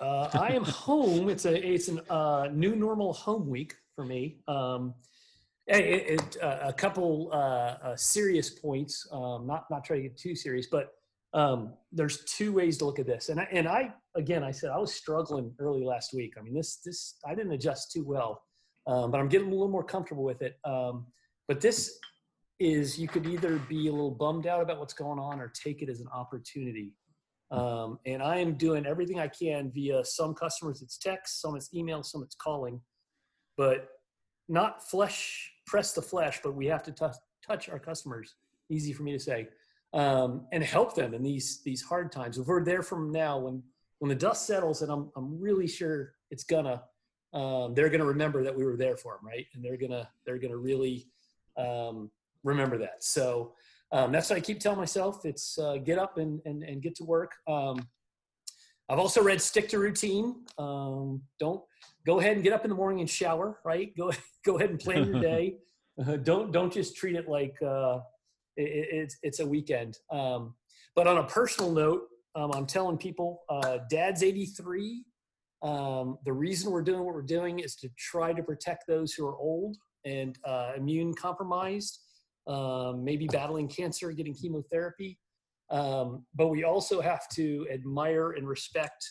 Uh, 0.00 0.28
I 0.34 0.48
am 0.52 0.64
home. 0.64 1.28
It's 1.30 1.46
a 1.46 1.54
it's 1.72 1.88
an 1.88 2.00
uh, 2.10 2.48
new 2.52 2.74
normal 2.76 3.12
home 3.14 3.48
week 3.48 3.74
for 3.96 4.04
me. 4.04 4.38
Um, 4.48 4.94
it, 5.66 6.20
it, 6.20 6.36
uh, 6.42 6.58
a 6.62 6.72
couple 6.72 7.30
uh, 7.32 7.36
uh, 7.36 7.96
serious 7.96 8.50
points. 8.50 9.06
Um, 9.10 9.46
not 9.46 9.64
not 9.70 9.84
trying 9.84 10.02
to 10.02 10.08
get 10.08 10.18
too 10.18 10.34
serious, 10.34 10.66
but 10.70 10.92
um, 11.32 11.74
there's 11.90 12.24
two 12.24 12.52
ways 12.52 12.78
to 12.78 12.84
look 12.84 12.98
at 12.98 13.06
this. 13.06 13.28
And 13.28 13.40
I, 13.40 13.48
and 13.50 13.66
I 13.66 13.94
again, 14.14 14.44
I 14.44 14.50
said 14.50 14.70
I 14.70 14.78
was 14.78 14.94
struggling 14.94 15.52
early 15.58 15.84
last 15.84 16.12
week. 16.12 16.34
I 16.38 16.42
mean, 16.42 16.54
this 16.54 16.76
this 16.84 17.16
I 17.26 17.34
didn't 17.34 17.52
adjust 17.52 17.92
too 17.92 18.04
well, 18.04 18.42
um, 18.86 19.10
but 19.10 19.20
I'm 19.20 19.28
getting 19.28 19.48
a 19.48 19.50
little 19.50 19.68
more 19.68 19.84
comfortable 19.84 20.24
with 20.24 20.42
it. 20.42 20.58
Um, 20.64 21.06
but 21.48 21.60
this 21.60 21.98
is 22.60 22.98
you 22.98 23.08
could 23.08 23.26
either 23.26 23.58
be 23.68 23.88
a 23.88 23.92
little 23.92 24.10
bummed 24.10 24.46
out 24.46 24.62
about 24.62 24.78
what's 24.78 24.94
going 24.94 25.18
on 25.18 25.40
or 25.40 25.48
take 25.48 25.82
it 25.82 25.88
as 25.88 26.00
an 26.00 26.08
opportunity. 26.14 26.92
Um, 27.50 27.98
and 28.06 28.22
I 28.22 28.38
am 28.38 28.54
doing 28.54 28.86
everything 28.86 29.18
I 29.18 29.28
can 29.28 29.70
via 29.70 30.04
some 30.04 30.34
customers 30.34 30.82
it's 30.82 30.98
text, 30.98 31.40
some 31.40 31.56
it's 31.56 31.72
email, 31.74 32.02
some 32.02 32.22
it's 32.22 32.34
calling, 32.34 32.80
but 33.56 33.88
not 34.48 34.88
flesh 34.88 35.53
press 35.66 35.92
the 35.92 36.02
flesh, 36.02 36.40
but 36.42 36.54
we 36.54 36.66
have 36.66 36.82
to 36.84 36.92
touch 36.92 37.16
touch 37.46 37.68
our 37.68 37.78
customers. 37.78 38.34
Easy 38.70 38.92
for 38.92 39.02
me 39.02 39.12
to 39.12 39.18
say, 39.18 39.48
um, 39.92 40.46
and 40.52 40.62
help 40.62 40.94
them 40.94 41.14
in 41.14 41.22
these 41.22 41.60
these 41.62 41.82
hard 41.82 42.10
times. 42.10 42.38
If 42.38 42.46
we're 42.46 42.64
there 42.64 42.82
from 42.82 43.12
now, 43.12 43.38
when 43.38 43.62
when 43.98 44.08
the 44.08 44.14
dust 44.14 44.46
settles, 44.46 44.82
and 44.82 44.90
I'm 44.90 45.10
I'm 45.16 45.40
really 45.40 45.66
sure 45.66 46.14
it's 46.30 46.44
gonna, 46.44 46.82
um, 47.32 47.74
they're 47.74 47.90
gonna 47.90 48.04
remember 48.04 48.42
that 48.44 48.56
we 48.56 48.64
were 48.64 48.76
there 48.76 48.96
for 48.96 49.14
them, 49.14 49.26
right? 49.26 49.46
And 49.54 49.64
they're 49.64 49.76
gonna 49.76 50.08
they're 50.24 50.38
gonna 50.38 50.56
really 50.56 51.08
um, 51.56 52.10
remember 52.42 52.78
that. 52.78 53.04
So 53.04 53.54
um, 53.92 54.12
that's 54.12 54.30
what 54.30 54.36
I 54.36 54.40
keep 54.40 54.60
telling 54.60 54.78
myself. 54.78 55.24
It's 55.24 55.58
uh, 55.58 55.76
get 55.76 55.98
up 55.98 56.18
and, 56.18 56.40
and, 56.44 56.62
and 56.62 56.82
get 56.82 56.96
to 56.96 57.04
work. 57.04 57.32
Um, 57.46 57.86
I've 58.88 58.98
also 58.98 59.22
read 59.22 59.40
stick 59.40 59.68
to 59.70 59.78
routine. 59.78 60.44
Um, 60.58 61.22
don't 61.38 61.62
go 62.06 62.20
ahead 62.20 62.34
and 62.34 62.42
get 62.42 62.52
up 62.52 62.64
in 62.64 62.70
the 62.70 62.76
morning 62.76 63.00
and 63.00 63.08
shower, 63.08 63.58
right? 63.64 63.96
Go, 63.96 64.12
go 64.44 64.56
ahead 64.56 64.70
and 64.70 64.78
plan 64.78 65.06
your 65.06 65.20
day. 65.20 65.56
Uh, 66.00 66.16
don't, 66.22 66.52
don't 66.52 66.72
just 66.72 66.96
treat 66.96 67.16
it 67.16 67.28
like 67.28 67.54
uh, 67.62 67.98
it, 68.56 68.88
it's, 68.92 69.16
it's 69.22 69.40
a 69.40 69.46
weekend. 69.46 69.96
Um, 70.10 70.54
but 70.94 71.06
on 71.06 71.18
a 71.18 71.24
personal 71.24 71.72
note, 71.72 72.02
um, 72.36 72.50
I'm 72.52 72.66
telling 72.66 72.98
people, 72.98 73.42
uh, 73.48 73.78
dad's 73.90 74.22
83. 74.22 75.04
Um, 75.62 76.18
the 76.24 76.32
reason 76.32 76.70
we're 76.70 76.82
doing 76.82 77.04
what 77.04 77.14
we're 77.14 77.22
doing 77.22 77.60
is 77.60 77.76
to 77.76 77.88
try 77.96 78.32
to 78.32 78.42
protect 78.42 78.86
those 78.86 79.12
who 79.14 79.26
are 79.26 79.36
old 79.36 79.76
and 80.04 80.36
uh, 80.44 80.72
immune 80.76 81.14
compromised 81.14 82.00
um, 82.46 83.04
maybe 83.04 83.26
battling 83.26 83.68
cancer, 83.68 84.12
getting 84.12 84.34
chemotherapy. 84.34 85.18
Um, 85.70 86.26
but 86.34 86.48
we 86.48 86.64
also 86.64 87.00
have 87.00 87.28
to 87.30 87.66
admire 87.72 88.32
and 88.32 88.46
respect 88.46 89.04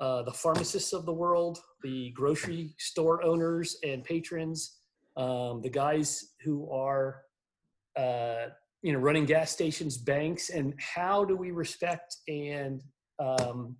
uh, 0.00 0.22
the 0.22 0.32
pharmacists 0.32 0.92
of 0.92 1.06
the 1.06 1.12
world, 1.12 1.58
the 1.82 2.10
grocery 2.10 2.74
store 2.78 3.22
owners 3.22 3.76
and 3.84 4.04
patrons, 4.04 4.78
um, 5.16 5.60
the 5.62 5.68
guys 5.70 6.34
who 6.44 6.70
are, 6.70 7.22
uh, 7.96 8.46
you 8.82 8.92
know, 8.92 8.98
running 8.98 9.24
gas 9.24 9.50
stations, 9.50 9.96
banks, 9.96 10.50
and 10.50 10.74
how 10.78 11.24
do 11.24 11.36
we 11.36 11.50
respect 11.50 12.16
and 12.28 12.80
um, 13.18 13.76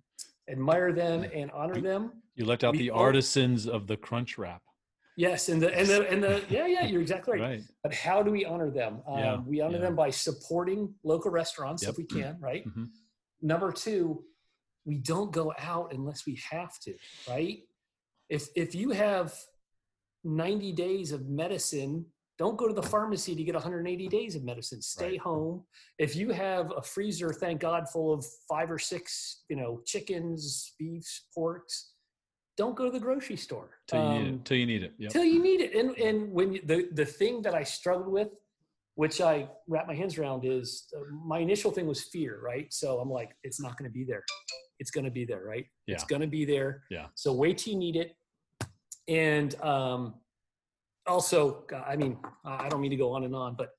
admire 0.49 0.91
them 0.91 1.23
and 1.33 1.49
honor 1.51 1.79
them? 1.79 2.11
You 2.35 2.45
left 2.45 2.63
out 2.63 2.73
We 2.73 2.79
the 2.79 2.89
artisans 2.91 3.65
of 3.67 3.87
the 3.87 3.95
crunch 3.95 4.37
wrap. 4.37 4.61
Yes, 5.15 5.49
and 5.49 5.61
the 5.61 5.77
and 5.77 5.85
the 5.85 6.09
and 6.09 6.23
the 6.23 6.41
yeah 6.49 6.65
yeah 6.65 6.85
you're 6.85 7.01
exactly 7.01 7.37
right. 7.37 7.49
Right. 7.49 7.61
But 7.83 7.93
how 7.93 8.23
do 8.23 8.31
we 8.31 8.45
honor 8.45 8.69
them? 8.71 9.01
Um, 9.05 9.19
Yeah, 9.19 9.37
we 9.45 9.59
honor 9.59 9.75
yeah. 9.75 9.81
them 9.83 9.95
by 9.95 10.09
supporting 10.11 10.93
local 11.03 11.29
restaurants 11.29 11.83
Yep. 11.83 11.91
if 11.91 11.97
we 11.97 12.05
can, 12.05 12.37
right? 12.39 12.65
Mhm. 12.65 12.87
Number 13.41 13.73
two, 13.73 14.23
we 14.89 14.97
don't 14.97 15.31
go 15.31 15.53
out 15.59 15.93
unless 15.93 16.25
we 16.25 16.35
have 16.49 16.73
to, 16.79 16.93
right? 17.29 17.59
If 18.29 18.47
if 18.55 18.73
you 18.73 18.89
have 18.89 19.33
90 20.23 20.73
days 20.73 21.11
of 21.11 21.29
medicine, 21.29 22.05
don't 22.39 22.57
go 22.57 22.67
to 22.67 22.73
the 22.73 22.81
pharmacy 22.95 23.35
to 23.35 23.43
get 23.43 23.53
180 23.53 24.07
days 24.07 24.35
of 24.35 24.43
medicine. 24.43 24.81
Stay 24.81 25.11
Right. 25.11 25.19
home. 25.19 25.63
If 25.99 26.15
you 26.15 26.31
have 26.31 26.65
a 26.75 26.81
freezer, 26.81 27.31
thank 27.31 27.61
God, 27.61 27.87
full 27.93 28.11
of 28.13 28.25
five 28.51 28.69
or 28.71 28.79
six, 28.79 29.43
you 29.49 29.55
know, 29.55 29.71
chickens, 29.85 30.73
beefs, 30.79 31.13
porks, 31.37 31.75
don't 32.57 32.75
go 32.75 32.85
to 32.85 32.91
the 32.91 32.99
grocery 33.07 33.37
store. 33.37 33.69
Till 33.87 34.01
you 34.03 34.09
need 34.09 34.27
Um, 34.27 34.33
it. 34.35 34.45
Till 34.45 34.57
you 34.57 34.65
need 34.73 34.83
it. 34.87 34.93
Yep. 34.97 35.11
till 35.11 35.23
you 35.33 35.39
need 35.47 35.61
it. 35.65 35.71
And 35.79 35.89
and 36.07 36.17
when 36.37 36.47
you, 36.53 36.61
the 36.71 36.77
the 37.01 37.05
thing 37.05 37.35
that 37.45 37.53
I 37.61 37.63
struggled 37.77 38.11
with 38.19 38.31
which 38.99 39.21
I 39.21 39.47
wrap 39.69 39.87
my 39.87 39.95
hands 39.95 40.17
around 40.17 40.43
is 40.43 40.89
uh, 40.93 40.99
my 41.25 41.39
initial 41.39 41.71
thing 41.71 41.87
was 41.87 42.03
fear, 42.03 42.41
right? 42.43 42.67
So 42.69 42.99
I'm 42.99 43.09
like, 43.09 43.29
it's 43.43 43.61
not 43.61 43.77
going 43.77 43.89
to 43.89 43.93
be 43.93 44.03
there. 44.03 44.25
It's 44.79 44.91
going 44.91 45.05
to 45.05 45.09
be 45.09 45.23
there, 45.23 45.41
right? 45.41 45.65
Yeah. 45.87 45.95
It's 45.95 46.03
going 46.03 46.21
to 46.21 46.27
be 46.27 46.43
there. 46.43 46.83
Yeah. 46.91 47.05
So 47.15 47.31
wait 47.31 47.59
till 47.59 47.71
you 47.71 47.79
need 47.79 47.95
it. 47.95 48.11
And 49.07 49.55
um, 49.61 50.15
also, 51.07 51.63
I 51.87 51.95
mean, 51.95 52.17
I 52.43 52.67
don't 52.67 52.81
mean 52.81 52.91
to 52.91 52.97
go 52.97 53.13
on 53.13 53.23
and 53.23 53.33
on, 53.33 53.55
but 53.57 53.69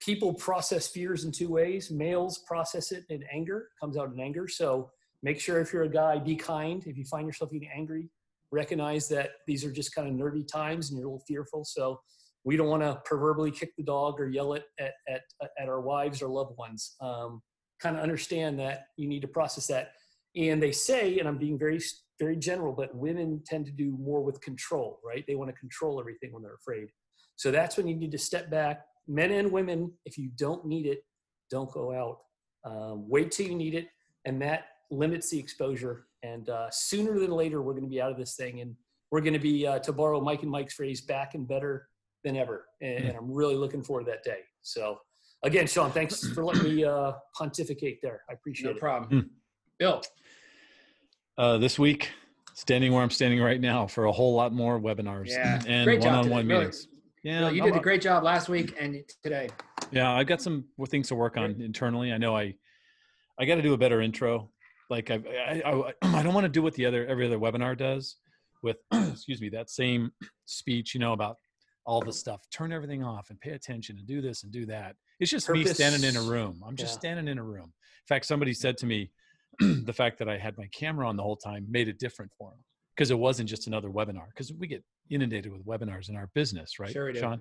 people 0.00 0.32
process 0.32 0.88
fears 0.88 1.26
in 1.26 1.32
two 1.32 1.50
ways. 1.50 1.90
Males 1.90 2.38
process 2.38 2.92
it 2.92 3.04
in 3.10 3.22
anger, 3.30 3.68
comes 3.78 3.98
out 3.98 4.10
in 4.14 4.20
anger. 4.20 4.48
So 4.48 4.90
make 5.22 5.38
sure 5.38 5.60
if 5.60 5.74
you're 5.74 5.82
a 5.82 5.90
guy, 5.90 6.18
be 6.18 6.34
kind. 6.34 6.82
If 6.86 6.96
you 6.96 7.04
find 7.04 7.26
yourself 7.26 7.50
getting 7.50 7.68
angry, 7.76 8.08
recognize 8.50 9.06
that 9.08 9.32
these 9.46 9.66
are 9.66 9.70
just 9.70 9.94
kind 9.94 10.08
of 10.08 10.14
nerdy 10.14 10.48
times 10.50 10.88
and 10.88 10.98
you're 10.98 11.08
a 11.08 11.10
little 11.10 11.26
fearful. 11.28 11.62
So 11.66 12.00
we 12.44 12.56
don't 12.56 12.68
want 12.68 12.82
to 12.82 13.00
proverbially 13.04 13.50
kick 13.50 13.72
the 13.76 13.84
dog 13.84 14.20
or 14.20 14.28
yell 14.28 14.54
it 14.54 14.64
at, 14.80 14.94
at, 15.08 15.22
at 15.60 15.68
our 15.68 15.80
wives 15.80 16.22
or 16.22 16.28
loved 16.28 16.56
ones. 16.58 16.96
Um, 17.00 17.40
kind 17.80 17.96
of 17.96 18.02
understand 18.02 18.58
that 18.60 18.86
you 18.96 19.08
need 19.08 19.22
to 19.22 19.28
process 19.28 19.66
that. 19.68 19.92
And 20.34 20.62
they 20.62 20.72
say, 20.72 21.18
and 21.18 21.28
I'm 21.28 21.38
being 21.38 21.58
very, 21.58 21.80
very 22.18 22.36
general, 22.36 22.72
but 22.72 22.94
women 22.94 23.42
tend 23.44 23.66
to 23.66 23.72
do 23.72 23.96
more 23.98 24.22
with 24.22 24.40
control, 24.40 25.00
right? 25.04 25.24
They 25.26 25.34
want 25.34 25.50
to 25.50 25.56
control 25.56 26.00
everything 26.00 26.32
when 26.32 26.42
they're 26.42 26.54
afraid. 26.54 26.88
So 27.36 27.50
that's 27.50 27.76
when 27.76 27.88
you 27.88 27.94
need 27.94 28.12
to 28.12 28.18
step 28.18 28.50
back, 28.50 28.84
men 29.08 29.32
and 29.32 29.50
women, 29.50 29.92
if 30.04 30.16
you 30.16 30.30
don't 30.36 30.64
need 30.64 30.86
it, 30.86 31.04
don't 31.50 31.70
go 31.72 31.92
out. 31.92 32.18
Um, 32.64 33.08
wait 33.08 33.32
till 33.32 33.46
you 33.46 33.54
need 33.54 33.74
it, 33.74 33.88
and 34.24 34.40
that 34.42 34.66
limits 34.90 35.30
the 35.30 35.38
exposure. 35.38 36.06
And 36.22 36.48
uh, 36.48 36.70
sooner 36.70 37.18
than 37.18 37.30
later, 37.30 37.60
we're 37.60 37.72
going 37.72 37.84
to 37.84 37.90
be 37.90 38.00
out 38.00 38.12
of 38.12 38.18
this 38.18 38.36
thing, 38.36 38.60
and 38.60 38.76
we're 39.10 39.20
going 39.20 39.32
to 39.32 39.40
be, 39.40 39.66
uh, 39.66 39.80
to 39.80 39.92
borrow 39.92 40.20
Mike 40.20 40.42
and 40.42 40.50
Mike's 40.50 40.74
phrase, 40.74 41.00
back 41.00 41.34
and 41.34 41.48
better 41.48 41.88
than 42.24 42.36
ever. 42.36 42.66
And, 42.80 43.04
and, 43.04 43.16
I'm 43.16 43.32
really 43.32 43.56
looking 43.56 43.82
forward 43.82 44.04
to 44.04 44.10
that 44.12 44.22
day. 44.24 44.40
So, 44.62 44.98
again, 45.44 45.66
Sean, 45.66 45.90
thanks 45.90 46.26
for 46.28 46.44
letting 46.44 46.64
me 46.64 46.84
uh, 46.84 47.12
pontificate 47.36 47.98
there. 48.02 48.22
I 48.30 48.34
appreciate 48.34 48.64
no 48.66 48.70
it. 48.70 48.74
No 48.74 48.80
problem. 48.80 49.30
Bill. 49.78 50.02
Uh, 51.38 51.58
this 51.58 51.78
week, 51.78 52.10
standing 52.54 52.92
where 52.92 53.02
I'm 53.02 53.10
standing 53.10 53.40
right 53.40 53.60
now 53.60 53.86
for 53.86 54.04
a 54.04 54.12
whole 54.12 54.34
lot 54.34 54.52
more 54.52 54.78
webinars 54.78 55.28
yeah. 55.28 55.62
and 55.66 55.86
one-on-one 56.00 56.46
really. 56.46 56.60
meetings. 56.60 56.88
Yeah, 57.24 57.40
Bill, 57.40 57.52
you 57.52 57.62
did 57.62 57.76
a 57.76 57.80
great 57.80 58.02
job 58.02 58.24
last 58.24 58.48
week 58.48 58.76
and 58.78 59.02
today. 59.22 59.48
Yeah, 59.90 60.12
I've 60.12 60.26
got 60.26 60.42
some 60.42 60.64
things 60.88 61.08
to 61.08 61.14
work 61.14 61.36
on 61.36 61.60
internally. 61.60 62.12
I 62.12 62.18
know 62.18 62.36
I, 62.36 62.54
I 63.38 63.44
got 63.44 63.56
to 63.56 63.62
do 63.62 63.74
a 63.74 63.78
better 63.78 64.00
intro. 64.00 64.50
Like 64.90 65.10
I, 65.10 65.22
I, 65.48 65.62
I, 65.64 65.92
I 66.18 66.22
don't 66.22 66.34
want 66.34 66.44
to 66.44 66.50
do 66.50 66.62
what 66.62 66.74
the 66.74 66.86
other 66.86 67.06
every 67.06 67.26
other 67.26 67.38
webinar 67.38 67.76
does, 67.76 68.16
with 68.62 68.78
excuse 68.92 69.40
me 69.40 69.48
that 69.50 69.70
same 69.70 70.12
speech. 70.46 70.94
You 70.94 71.00
know 71.00 71.12
about 71.12 71.36
all 71.84 72.00
the 72.00 72.12
stuff. 72.12 72.40
Turn 72.50 72.72
everything 72.72 73.02
off 73.02 73.30
and 73.30 73.40
pay 73.40 73.50
attention 73.50 73.98
and 73.98 74.06
do 74.06 74.20
this 74.20 74.42
and 74.42 74.52
do 74.52 74.66
that. 74.66 74.96
It's 75.20 75.30
just 75.30 75.46
Purpose. 75.46 75.64
me 75.66 75.74
standing 75.74 76.04
in 76.04 76.16
a 76.16 76.22
room. 76.22 76.62
I'm 76.66 76.76
just 76.76 76.94
yeah. 76.94 76.98
standing 76.98 77.28
in 77.28 77.38
a 77.38 77.44
room. 77.44 77.64
In 77.66 78.06
fact, 78.08 78.26
somebody 78.26 78.54
said 78.54 78.76
to 78.78 78.86
me, 78.86 79.10
the 79.60 79.92
fact 79.92 80.18
that 80.18 80.28
I 80.28 80.38
had 80.38 80.56
my 80.56 80.66
camera 80.72 81.08
on 81.08 81.16
the 81.16 81.22
whole 81.22 81.36
time 81.36 81.66
made 81.68 81.88
it 81.88 81.98
different 81.98 82.32
for 82.38 82.50
them 82.50 82.58
because 82.94 83.10
it 83.10 83.18
wasn't 83.18 83.48
just 83.48 83.66
another 83.66 83.88
webinar 83.88 84.26
because 84.28 84.52
we 84.52 84.66
get 84.66 84.82
inundated 85.10 85.52
with 85.52 85.64
webinars 85.64 86.08
in 86.08 86.16
our 86.16 86.28
business 86.34 86.78
right 86.78 86.90
sure 86.90 87.14
sean 87.14 87.40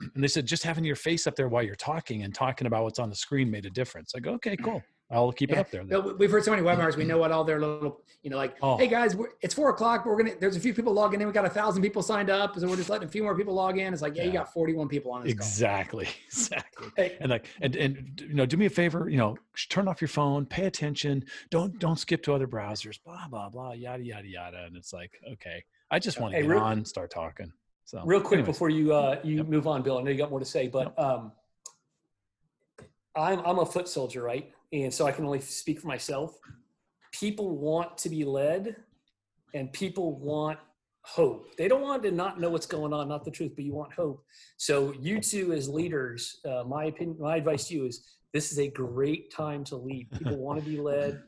and 0.14 0.22
they 0.22 0.28
said 0.28 0.46
just 0.46 0.62
having 0.62 0.84
your 0.84 0.96
face 0.96 1.26
up 1.26 1.36
there 1.36 1.48
while 1.48 1.62
you're 1.62 1.74
talking 1.74 2.22
and 2.22 2.34
talking 2.34 2.66
about 2.66 2.84
what's 2.84 2.98
on 2.98 3.08
the 3.08 3.16
screen 3.16 3.50
made 3.50 3.66
a 3.66 3.70
difference 3.70 4.12
i 4.16 4.20
go 4.20 4.32
okay 4.32 4.56
cool 4.64 4.82
i'll 5.10 5.32
keep 5.32 5.50
yeah. 5.50 5.56
it 5.56 5.60
up 5.60 5.70
there 5.70 6.00
we've 6.14 6.30
heard 6.30 6.44
so 6.44 6.50
many 6.50 6.62
webinars 6.62 6.96
we 6.96 7.04
know 7.04 7.18
what 7.18 7.30
all 7.30 7.44
their 7.44 7.60
little 7.60 8.02
you 8.22 8.30
know 8.30 8.36
like 8.36 8.56
oh. 8.62 8.76
hey 8.76 8.86
guys 8.86 9.16
it's 9.40 9.52
four 9.52 9.70
o'clock 9.70 10.04
but 10.04 10.10
we're 10.10 10.16
gonna 10.16 10.34
there's 10.40 10.56
a 10.56 10.60
few 10.60 10.72
people 10.72 10.92
logging 10.92 11.20
in 11.20 11.26
we 11.26 11.32
got 11.32 11.44
a 11.44 11.50
thousand 11.50 11.82
people 11.82 12.02
signed 12.02 12.30
up 12.30 12.58
so 12.58 12.66
we're 12.68 12.76
just 12.76 12.88
letting 12.88 13.08
a 13.08 13.10
few 13.10 13.22
more 13.22 13.36
people 13.36 13.52
log 13.52 13.78
in 13.78 13.92
it's 13.92 14.02
like 14.02 14.14
yeah, 14.14 14.22
yeah. 14.22 14.26
you 14.28 14.32
got 14.32 14.52
41 14.52 14.88
people 14.88 15.12
on 15.12 15.24
this 15.24 15.32
exactly 15.32 16.04
call. 16.04 16.14
exactly 16.26 16.88
hey. 16.96 17.16
and 17.20 17.30
like 17.30 17.46
and 17.60 17.76
and 17.76 18.22
you 18.26 18.34
know 18.34 18.46
do 18.46 18.56
me 18.56 18.66
a 18.66 18.70
favor 18.70 19.08
you 19.08 19.16
know 19.16 19.36
turn 19.68 19.88
off 19.88 20.00
your 20.00 20.08
phone 20.08 20.46
pay 20.46 20.66
attention 20.66 21.24
don't 21.50 21.78
don't 21.78 21.98
skip 21.98 22.22
to 22.22 22.32
other 22.32 22.46
browsers 22.46 22.98
blah 23.04 23.26
blah 23.28 23.48
blah 23.48 23.72
yada 23.72 24.02
yada 24.02 24.28
yada 24.28 24.64
and 24.64 24.76
it's 24.76 24.92
like 24.92 25.12
okay 25.32 25.62
i 25.90 25.98
just 25.98 26.20
want 26.20 26.32
to 26.32 26.36
hey, 26.36 26.42
get 26.42 26.50
real, 26.50 26.60
on 26.60 26.84
start 26.84 27.10
talking 27.10 27.52
so 27.84 28.02
real 28.04 28.20
quick 28.20 28.38
anyways. 28.38 28.54
before 28.54 28.70
you 28.70 28.94
uh 28.94 29.18
you 29.24 29.38
yep. 29.38 29.46
move 29.46 29.66
on 29.66 29.82
bill 29.82 29.98
i 29.98 30.02
know 30.02 30.10
you 30.10 30.16
got 30.18 30.30
more 30.30 30.38
to 30.38 30.44
say 30.44 30.68
but 30.68 30.94
yep. 30.96 30.98
um 31.00 31.32
i'm 33.16 33.40
i'm 33.40 33.58
a 33.58 33.66
foot 33.66 33.88
soldier 33.88 34.22
right 34.22 34.52
and 34.72 34.92
so 34.92 35.06
I 35.06 35.12
can 35.12 35.24
only 35.24 35.40
speak 35.40 35.80
for 35.80 35.86
myself. 35.86 36.38
People 37.12 37.56
want 37.56 37.98
to 37.98 38.08
be 38.08 38.24
led, 38.24 38.76
and 39.54 39.72
people 39.72 40.18
want 40.18 40.58
hope. 41.02 41.56
They 41.56 41.68
don't 41.68 41.82
want 41.82 42.02
to 42.04 42.10
not 42.10 42.40
know 42.40 42.50
what's 42.50 42.66
going 42.66 42.92
on, 42.92 43.08
not 43.08 43.24
the 43.24 43.30
truth, 43.30 43.52
but 43.54 43.64
you 43.64 43.74
want 43.74 43.92
hope. 43.92 44.24
So 44.56 44.94
you 45.00 45.20
two, 45.20 45.52
as 45.52 45.68
leaders, 45.68 46.40
uh, 46.44 46.64
my 46.66 46.86
opinion, 46.86 47.18
my 47.20 47.36
advice 47.36 47.68
to 47.68 47.74
you 47.74 47.86
is: 47.86 48.06
this 48.32 48.50
is 48.50 48.58
a 48.58 48.68
great 48.68 49.30
time 49.30 49.64
to 49.64 49.76
lead. 49.76 50.10
People 50.10 50.38
want 50.38 50.62
to 50.62 50.68
be 50.68 50.78
led. 50.80 51.22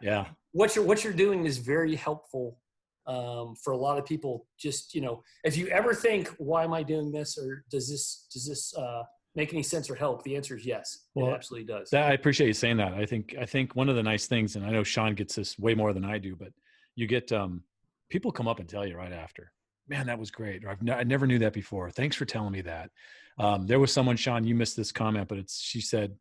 Yeah. 0.00 0.26
What 0.52 0.74
you're 0.74 0.84
what 0.84 1.04
you're 1.04 1.12
doing 1.12 1.44
is 1.44 1.58
very 1.58 1.94
helpful 1.94 2.58
um, 3.06 3.54
for 3.62 3.72
a 3.72 3.76
lot 3.76 3.98
of 3.98 4.06
people. 4.06 4.46
Just 4.58 4.94
you 4.94 5.02
know, 5.02 5.22
if 5.44 5.56
you 5.56 5.66
ever 5.68 5.92
think, 5.92 6.28
"Why 6.38 6.64
am 6.64 6.72
I 6.72 6.82
doing 6.82 7.12
this?" 7.12 7.36
or 7.36 7.64
"Does 7.70 7.88
this 7.88 8.26
does 8.32 8.46
this 8.46 8.74
uh, 8.74 9.02
make 9.38 9.54
any 9.54 9.62
sense 9.62 9.88
or 9.88 9.94
help? 9.94 10.24
The 10.24 10.36
answer 10.36 10.56
is 10.56 10.66
yes. 10.66 11.06
Well, 11.14 11.28
it 11.28 11.34
absolutely 11.34 11.72
does. 11.72 11.90
That, 11.90 12.10
I 12.10 12.12
appreciate 12.12 12.48
you 12.48 12.52
saying 12.52 12.76
that. 12.78 12.92
I 12.92 13.06
think 13.06 13.36
I 13.40 13.46
think 13.46 13.76
one 13.76 13.88
of 13.88 13.94
the 13.94 14.02
nice 14.02 14.26
things, 14.26 14.56
and 14.56 14.66
I 14.66 14.70
know 14.70 14.82
Sean 14.82 15.14
gets 15.14 15.36
this 15.36 15.58
way 15.58 15.74
more 15.74 15.92
than 15.92 16.04
I 16.04 16.18
do, 16.18 16.34
but 16.36 16.52
you 16.96 17.06
get 17.06 17.30
um, 17.32 17.62
people 18.10 18.32
come 18.32 18.48
up 18.48 18.58
and 18.58 18.68
tell 18.68 18.84
you 18.84 18.96
right 18.96 19.12
after, 19.12 19.52
"Man, 19.88 20.06
that 20.08 20.18
was 20.18 20.30
great," 20.30 20.64
or 20.64 20.76
"I 20.92 21.04
never 21.04 21.26
knew 21.26 21.38
that 21.38 21.52
before. 21.52 21.90
Thanks 21.90 22.16
for 22.16 22.24
telling 22.24 22.52
me 22.52 22.62
that." 22.62 22.90
Um, 23.38 23.66
there 23.68 23.78
was 23.78 23.92
someone, 23.92 24.16
Sean, 24.16 24.44
you 24.44 24.56
missed 24.56 24.76
this 24.76 24.90
comment, 24.90 25.28
but 25.28 25.38
it's 25.38 25.62
she 25.62 25.80
said, 25.80 26.16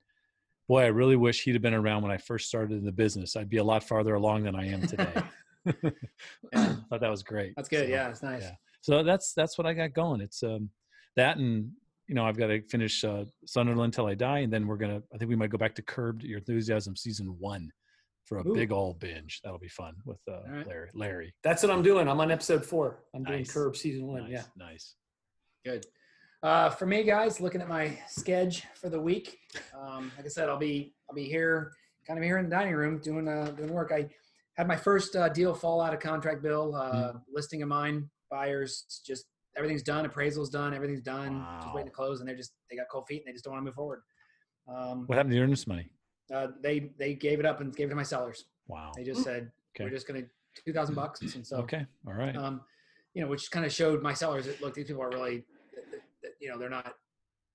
"Boy, 0.67 0.83
I 0.83 0.87
really 0.87 1.15
wish 1.15 1.43
he'd 1.43 1.55
have 1.55 1.63
been 1.63 1.73
around 1.73 2.03
when 2.03 2.11
I 2.11 2.17
first 2.17 2.47
started 2.47 2.77
in 2.77 2.85
the 2.85 2.91
business. 2.91 3.35
I'd 3.35 3.49
be 3.49 3.57
a 3.57 3.63
lot 3.63 3.83
farther 3.83 4.13
along 4.13 4.43
than 4.43 4.55
I 4.55 4.67
am 4.67 4.85
today." 4.85 5.13
yeah. 5.65 6.75
thought 6.89 7.01
that 7.01 7.09
was 7.09 7.23
great. 7.23 7.53
That's 7.55 7.67
good. 7.67 7.87
So, 7.87 7.91
yeah, 7.91 8.09
it's 8.09 8.23
nice. 8.23 8.43
Yeah. 8.43 8.55
So 8.81 9.03
that's 9.03 9.33
that's 9.33 9.57
what 9.57 9.65
I 9.65 9.73
got 9.73 9.93
going. 9.93 10.21
It's 10.21 10.43
um, 10.43 10.69
that 11.15 11.37
and 11.37 11.71
you 12.07 12.15
know, 12.15 12.25
I've 12.25 12.37
got 12.37 12.47
to 12.47 12.61
finish 12.63 13.03
uh, 13.03 13.25
Sunderland 13.45 13.93
till 13.93 14.07
I 14.07 14.15
die, 14.15 14.39
and 14.39 14.51
then 14.51 14.65
we're 14.65 14.77
gonna. 14.77 15.01
I 15.13 15.17
think 15.17 15.29
we 15.29 15.35
might 15.35 15.49
go 15.49 15.57
back 15.57 15.75
to 15.75 15.81
Curb 15.81 16.21
Your 16.21 16.39
Enthusiasm 16.39 16.95
season 16.95 17.35
one 17.39 17.71
for 18.25 18.39
a 18.39 18.47
Ooh. 18.47 18.53
big 18.53 18.71
old 18.71 18.99
binge. 18.99 19.41
That'll 19.43 19.59
be 19.59 19.67
fun 19.67 19.95
with 20.05 20.19
uh, 20.29 20.39
right. 20.49 20.67
Larry. 20.67 20.89
Larry. 20.93 21.33
That's 21.43 21.63
what 21.63 21.71
I'm 21.71 21.83
doing. 21.83 22.07
I'm 22.07 22.19
on 22.19 22.31
episode 22.31 22.65
four. 22.65 23.03
I'm 23.13 23.23
nice. 23.23 23.31
doing 23.31 23.45
Curb 23.45 23.75
season 23.75 24.07
one. 24.07 24.23
Nice. 24.23 24.31
Yeah, 24.31 24.43
nice. 24.57 24.95
Good. 25.65 25.85
Uh, 26.43 26.69
for 26.69 26.85
me, 26.85 27.03
guys, 27.03 27.41
looking 27.41 27.61
at 27.61 27.67
my 27.67 27.97
schedule 28.07 28.63
for 28.75 28.89
the 28.89 28.99
week, 28.99 29.39
um, 29.77 30.11
like 30.15 30.25
I 30.25 30.29
said, 30.29 30.47
I'll 30.49 30.57
be 30.57 30.93
I'll 31.09 31.15
be 31.15 31.25
here, 31.25 31.73
kind 32.05 32.17
of 32.17 32.23
here 32.23 32.37
in 32.37 32.45
the 32.45 32.51
dining 32.51 32.75
room 32.75 32.99
doing 32.99 33.27
uh, 33.27 33.51
doing 33.51 33.73
work. 33.73 33.91
I 33.93 34.07
had 34.55 34.67
my 34.67 34.77
first 34.77 35.15
uh, 35.15 35.29
deal 35.29 35.53
fall 35.53 35.81
out 35.81 35.93
of 35.93 35.99
contract, 35.99 36.41
Bill. 36.41 36.73
Uh, 36.73 37.13
mm. 37.13 37.21
Listing 37.33 37.63
of 37.63 37.69
mine, 37.69 38.09
buyers 38.31 38.85
just 39.05 39.25
everything's 39.57 39.83
done, 39.83 40.05
appraisal's 40.05 40.49
done, 40.49 40.73
everything's 40.73 41.01
done, 41.01 41.39
wow. 41.39 41.59
just 41.61 41.73
waiting 41.73 41.89
to 41.89 41.95
close, 41.95 42.19
and 42.19 42.29
they're 42.29 42.35
just 42.35 42.53
they 42.69 42.75
got 42.77 42.87
cold 42.91 43.05
feet 43.07 43.23
and 43.25 43.27
they 43.27 43.33
just 43.33 43.43
don't 43.43 43.53
want 43.53 43.61
to 43.61 43.65
move 43.65 43.75
forward. 43.75 44.01
Um, 44.67 45.05
what 45.07 45.15
happened 45.15 45.31
to 45.31 45.35
your 45.37 45.45
earnest 45.45 45.67
money? 45.67 45.89
Uh, 46.33 46.47
they 46.61 46.91
they 46.99 47.13
gave 47.13 47.39
it 47.39 47.45
up 47.45 47.61
and 47.61 47.75
gave 47.75 47.87
it 47.87 47.89
to 47.91 47.95
my 47.95 48.03
sellers. 48.03 48.45
Wow. 48.67 48.91
They 48.95 49.03
just 49.03 49.23
said 49.23 49.51
okay. 49.75 49.85
we're 49.85 49.89
just 49.89 50.07
gonna 50.07 50.23
two 50.65 50.73
thousand 50.73 50.95
bucks, 50.95 51.21
and 51.21 51.45
so 51.45 51.57
okay, 51.57 51.85
all 52.05 52.13
right. 52.13 52.35
Um, 52.35 52.61
you 53.13 53.21
know, 53.23 53.29
which 53.29 53.49
kind 53.49 53.65
of 53.65 53.71
showed 53.71 54.01
my 54.03 54.13
sellers 54.13 54.45
that 54.45 54.61
look, 54.61 54.73
these 54.73 54.85
people 54.85 55.01
are 55.01 55.09
really, 55.09 55.43
you 56.39 56.49
know, 56.49 56.57
they're 56.57 56.69
not. 56.69 56.93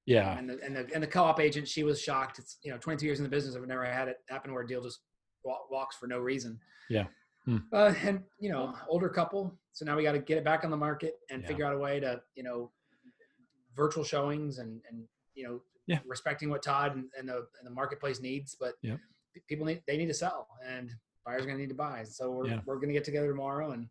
Yeah. 0.07 0.37
And 0.37 0.51
the 0.51 0.59
and 0.65 0.75
the 0.75 0.89
and 0.93 1.03
the 1.03 1.07
co-op 1.07 1.39
agent, 1.39 1.69
she 1.69 1.85
was 1.85 2.01
shocked. 2.01 2.39
It's 2.39 2.59
you 2.65 2.73
know, 2.73 2.79
22 2.79 3.07
years 3.07 3.21
in 3.21 3.23
the 3.23 3.31
business, 3.31 3.55
I've 3.55 3.67
never 3.69 3.85
had 3.85 4.09
it 4.09 4.17
happen 4.29 4.53
where 4.53 4.63
a 4.63 4.67
deal 4.67 4.83
just 4.83 5.01
walks 5.45 5.97
for 5.97 6.07
no 6.07 6.19
reason. 6.19 6.59
Yeah. 6.91 7.05
Hmm. 7.45 7.59
Uh, 7.73 7.95
and 8.05 8.23
you 8.41 8.51
know, 8.51 8.75
older 8.89 9.09
couple. 9.09 9.57
So 9.73 9.85
now 9.85 9.97
we 9.97 10.03
got 10.03 10.12
to 10.12 10.18
get 10.18 10.39
it 10.39 10.45
back 10.45 10.64
on 10.64 10.70
the 10.70 10.77
market 10.77 11.14
and 11.31 11.43
yeah. 11.43 11.49
figure 11.49 11.64
out 11.64 11.75
a 11.75 11.79
way 11.79 12.01
to, 12.01 12.20
you 12.35 12.43
know, 12.43 12.70
virtual 13.75 14.05
showings 14.05 14.59
and 14.59 14.81
and 14.89 15.05
you 15.35 15.45
know, 15.45 15.62
yeah. 15.87 15.99
respecting 16.07 16.51
what 16.51 16.62
Todd 16.62 16.95
and, 16.95 17.07
and 17.18 17.29
the 17.29 17.47
and 17.59 17.64
the 17.64 17.70
marketplace 17.70 18.20
needs. 18.20 18.57
But 18.59 18.75
yeah. 18.83 18.97
people 19.49 19.66
need 19.66 19.83
they 19.87 19.97
need 19.97 20.09
to 20.09 20.14
sell, 20.14 20.49
and 20.66 20.91
buyers 21.25 21.43
are 21.43 21.47
going 21.47 21.57
to 21.57 21.62
need 21.62 21.70
to 21.70 21.75
buy. 21.75 22.05
So 22.05 22.31
we're 22.31 22.49
yeah. 22.49 22.61
we're 22.66 22.77
going 22.77 22.89
to 22.89 22.95
get 22.95 23.05
together 23.05 23.29
tomorrow 23.29 23.73
and 23.73 23.89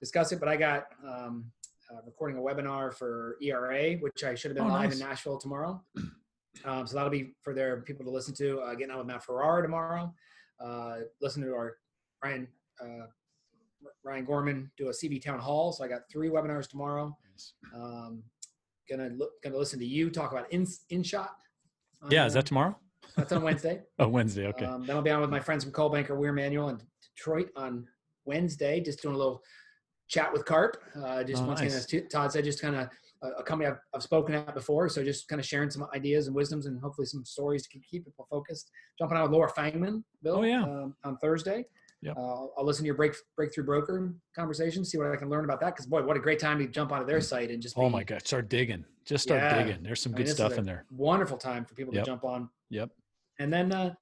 discuss 0.00 0.32
it. 0.32 0.40
But 0.40 0.48
I 0.48 0.56
got 0.56 0.86
um, 1.06 1.50
uh, 1.90 2.00
recording 2.04 2.36
a 2.36 2.40
webinar 2.40 2.94
for 2.94 3.36
ERA, 3.42 3.94
which 3.94 4.24
I 4.24 4.34
should 4.34 4.50
have 4.50 4.56
been 4.56 4.66
oh, 4.66 4.74
live 4.74 4.90
nice. 4.90 5.00
in 5.00 5.06
Nashville 5.06 5.38
tomorrow. 5.38 5.82
Um, 6.64 6.86
so 6.86 6.96
that'll 6.96 7.10
be 7.10 7.34
for 7.42 7.52
their 7.52 7.82
people 7.82 8.04
to 8.04 8.10
listen 8.10 8.34
to. 8.36 8.60
Uh, 8.60 8.74
getting 8.74 8.90
out 8.90 8.98
with 8.98 9.06
Matt 9.06 9.22
Farrar 9.22 9.62
tomorrow. 9.62 10.12
Uh, 10.58 11.00
listen 11.20 11.42
to 11.42 11.52
our 11.52 11.76
Ryan 12.24 12.48
uh, 12.80 13.06
Ryan 14.04 14.24
Gorman 14.24 14.70
do 14.76 14.88
a 14.88 14.92
CV 14.92 15.22
town 15.22 15.38
hall. 15.38 15.72
So 15.72 15.84
I 15.84 15.88
got 15.88 16.02
three 16.10 16.28
webinars 16.28 16.68
tomorrow. 16.68 17.16
Um, 17.74 18.22
gonna 18.90 19.10
look, 19.16 19.30
gonna 19.42 19.56
listen 19.56 19.78
to 19.78 19.86
you 19.86 20.10
talk 20.10 20.32
about 20.32 20.50
in 20.52 20.66
InShot. 20.92 21.28
Yeah, 22.10 22.26
is 22.26 22.34
that 22.34 22.46
tomorrow? 22.46 22.76
That's 23.16 23.32
on 23.32 23.42
Wednesday. 23.42 23.80
oh, 23.98 24.08
Wednesday. 24.08 24.46
Okay. 24.48 24.64
Um, 24.66 24.86
then 24.86 24.96
I'll 24.96 25.02
be 25.02 25.10
on 25.10 25.20
with 25.20 25.30
my 25.30 25.40
friends 25.40 25.64
from 25.64 25.72
Coldbanker 25.72 26.16
Weir 26.16 26.32
Manuel 26.32 26.68
in 26.68 26.78
Detroit 27.16 27.48
on 27.56 27.86
Wednesday, 28.24 28.80
just 28.80 29.02
doing 29.02 29.14
a 29.14 29.18
little 29.18 29.42
chat 30.08 30.32
with 30.32 30.44
Carp. 30.44 30.76
Uh, 30.94 31.22
just 31.24 31.42
oh, 31.42 31.46
once 31.46 31.60
nice. 31.60 31.84
again, 31.86 32.02
as 32.04 32.12
Todd 32.12 32.32
said, 32.32 32.44
just 32.44 32.60
kind 32.60 32.76
of 32.76 32.88
a, 33.22 33.28
a 33.38 33.42
company 33.42 33.70
I've, 33.70 33.78
I've 33.94 34.02
spoken 34.02 34.34
at 34.34 34.54
before. 34.54 34.88
So 34.88 35.02
just 35.02 35.28
kind 35.28 35.40
of 35.40 35.46
sharing 35.46 35.70
some 35.70 35.86
ideas 35.94 36.26
and 36.26 36.36
wisdoms 36.36 36.66
and 36.66 36.80
hopefully 36.80 37.06
some 37.06 37.24
stories 37.24 37.62
to 37.62 37.68
keep 37.70 38.04
people 38.04 38.26
focused. 38.30 38.70
Jumping 38.98 39.16
out 39.16 39.24
with 39.24 39.32
Laura 39.32 39.50
Fangman, 39.50 40.02
Bill, 40.22 40.38
Oh, 40.38 40.42
yeah. 40.42 40.62
um, 40.62 40.94
on 41.04 41.16
Thursday. 41.18 41.64
Yep. 42.06 42.16
Uh, 42.16 42.46
I'll 42.56 42.64
listen 42.64 42.84
to 42.84 42.86
your 42.86 42.94
break, 42.94 43.14
breakthrough 43.34 43.64
broker 43.64 44.14
conversation, 44.34 44.84
see 44.84 44.96
what 44.96 45.10
I 45.10 45.16
can 45.16 45.28
learn 45.28 45.44
about 45.44 45.58
that. 45.60 45.74
Because 45.74 45.86
boy, 45.86 46.04
what 46.04 46.16
a 46.16 46.20
great 46.20 46.38
time 46.38 46.58
to 46.60 46.66
jump 46.68 46.92
onto 46.92 47.04
their 47.04 47.20
site 47.20 47.50
and 47.50 47.60
just 47.60 47.76
Oh 47.76 47.88
my 47.90 48.04
God. 48.04 48.24
Start 48.24 48.48
digging. 48.48 48.84
Just 49.04 49.24
start 49.24 49.40
Yeah. 49.42 49.62
digging. 49.64 49.82
There's 49.82 50.00
some 50.00 50.14
I 50.14 50.18
good 50.18 50.26
this 50.26 50.30
is 50.30 50.36
stuff 50.36 50.56
in 50.56 50.64
there. 50.64 50.84
Wonderful 50.90 51.36
time 51.36 51.64
for 51.64 51.74
people 51.74 51.92
Yep. 51.92 52.04
to 52.04 52.10
jump 52.10 52.24
on, 52.24 52.48
Yep. 52.70 52.90
and 53.40 53.52
then 53.52 53.72
uh, 53.72 53.92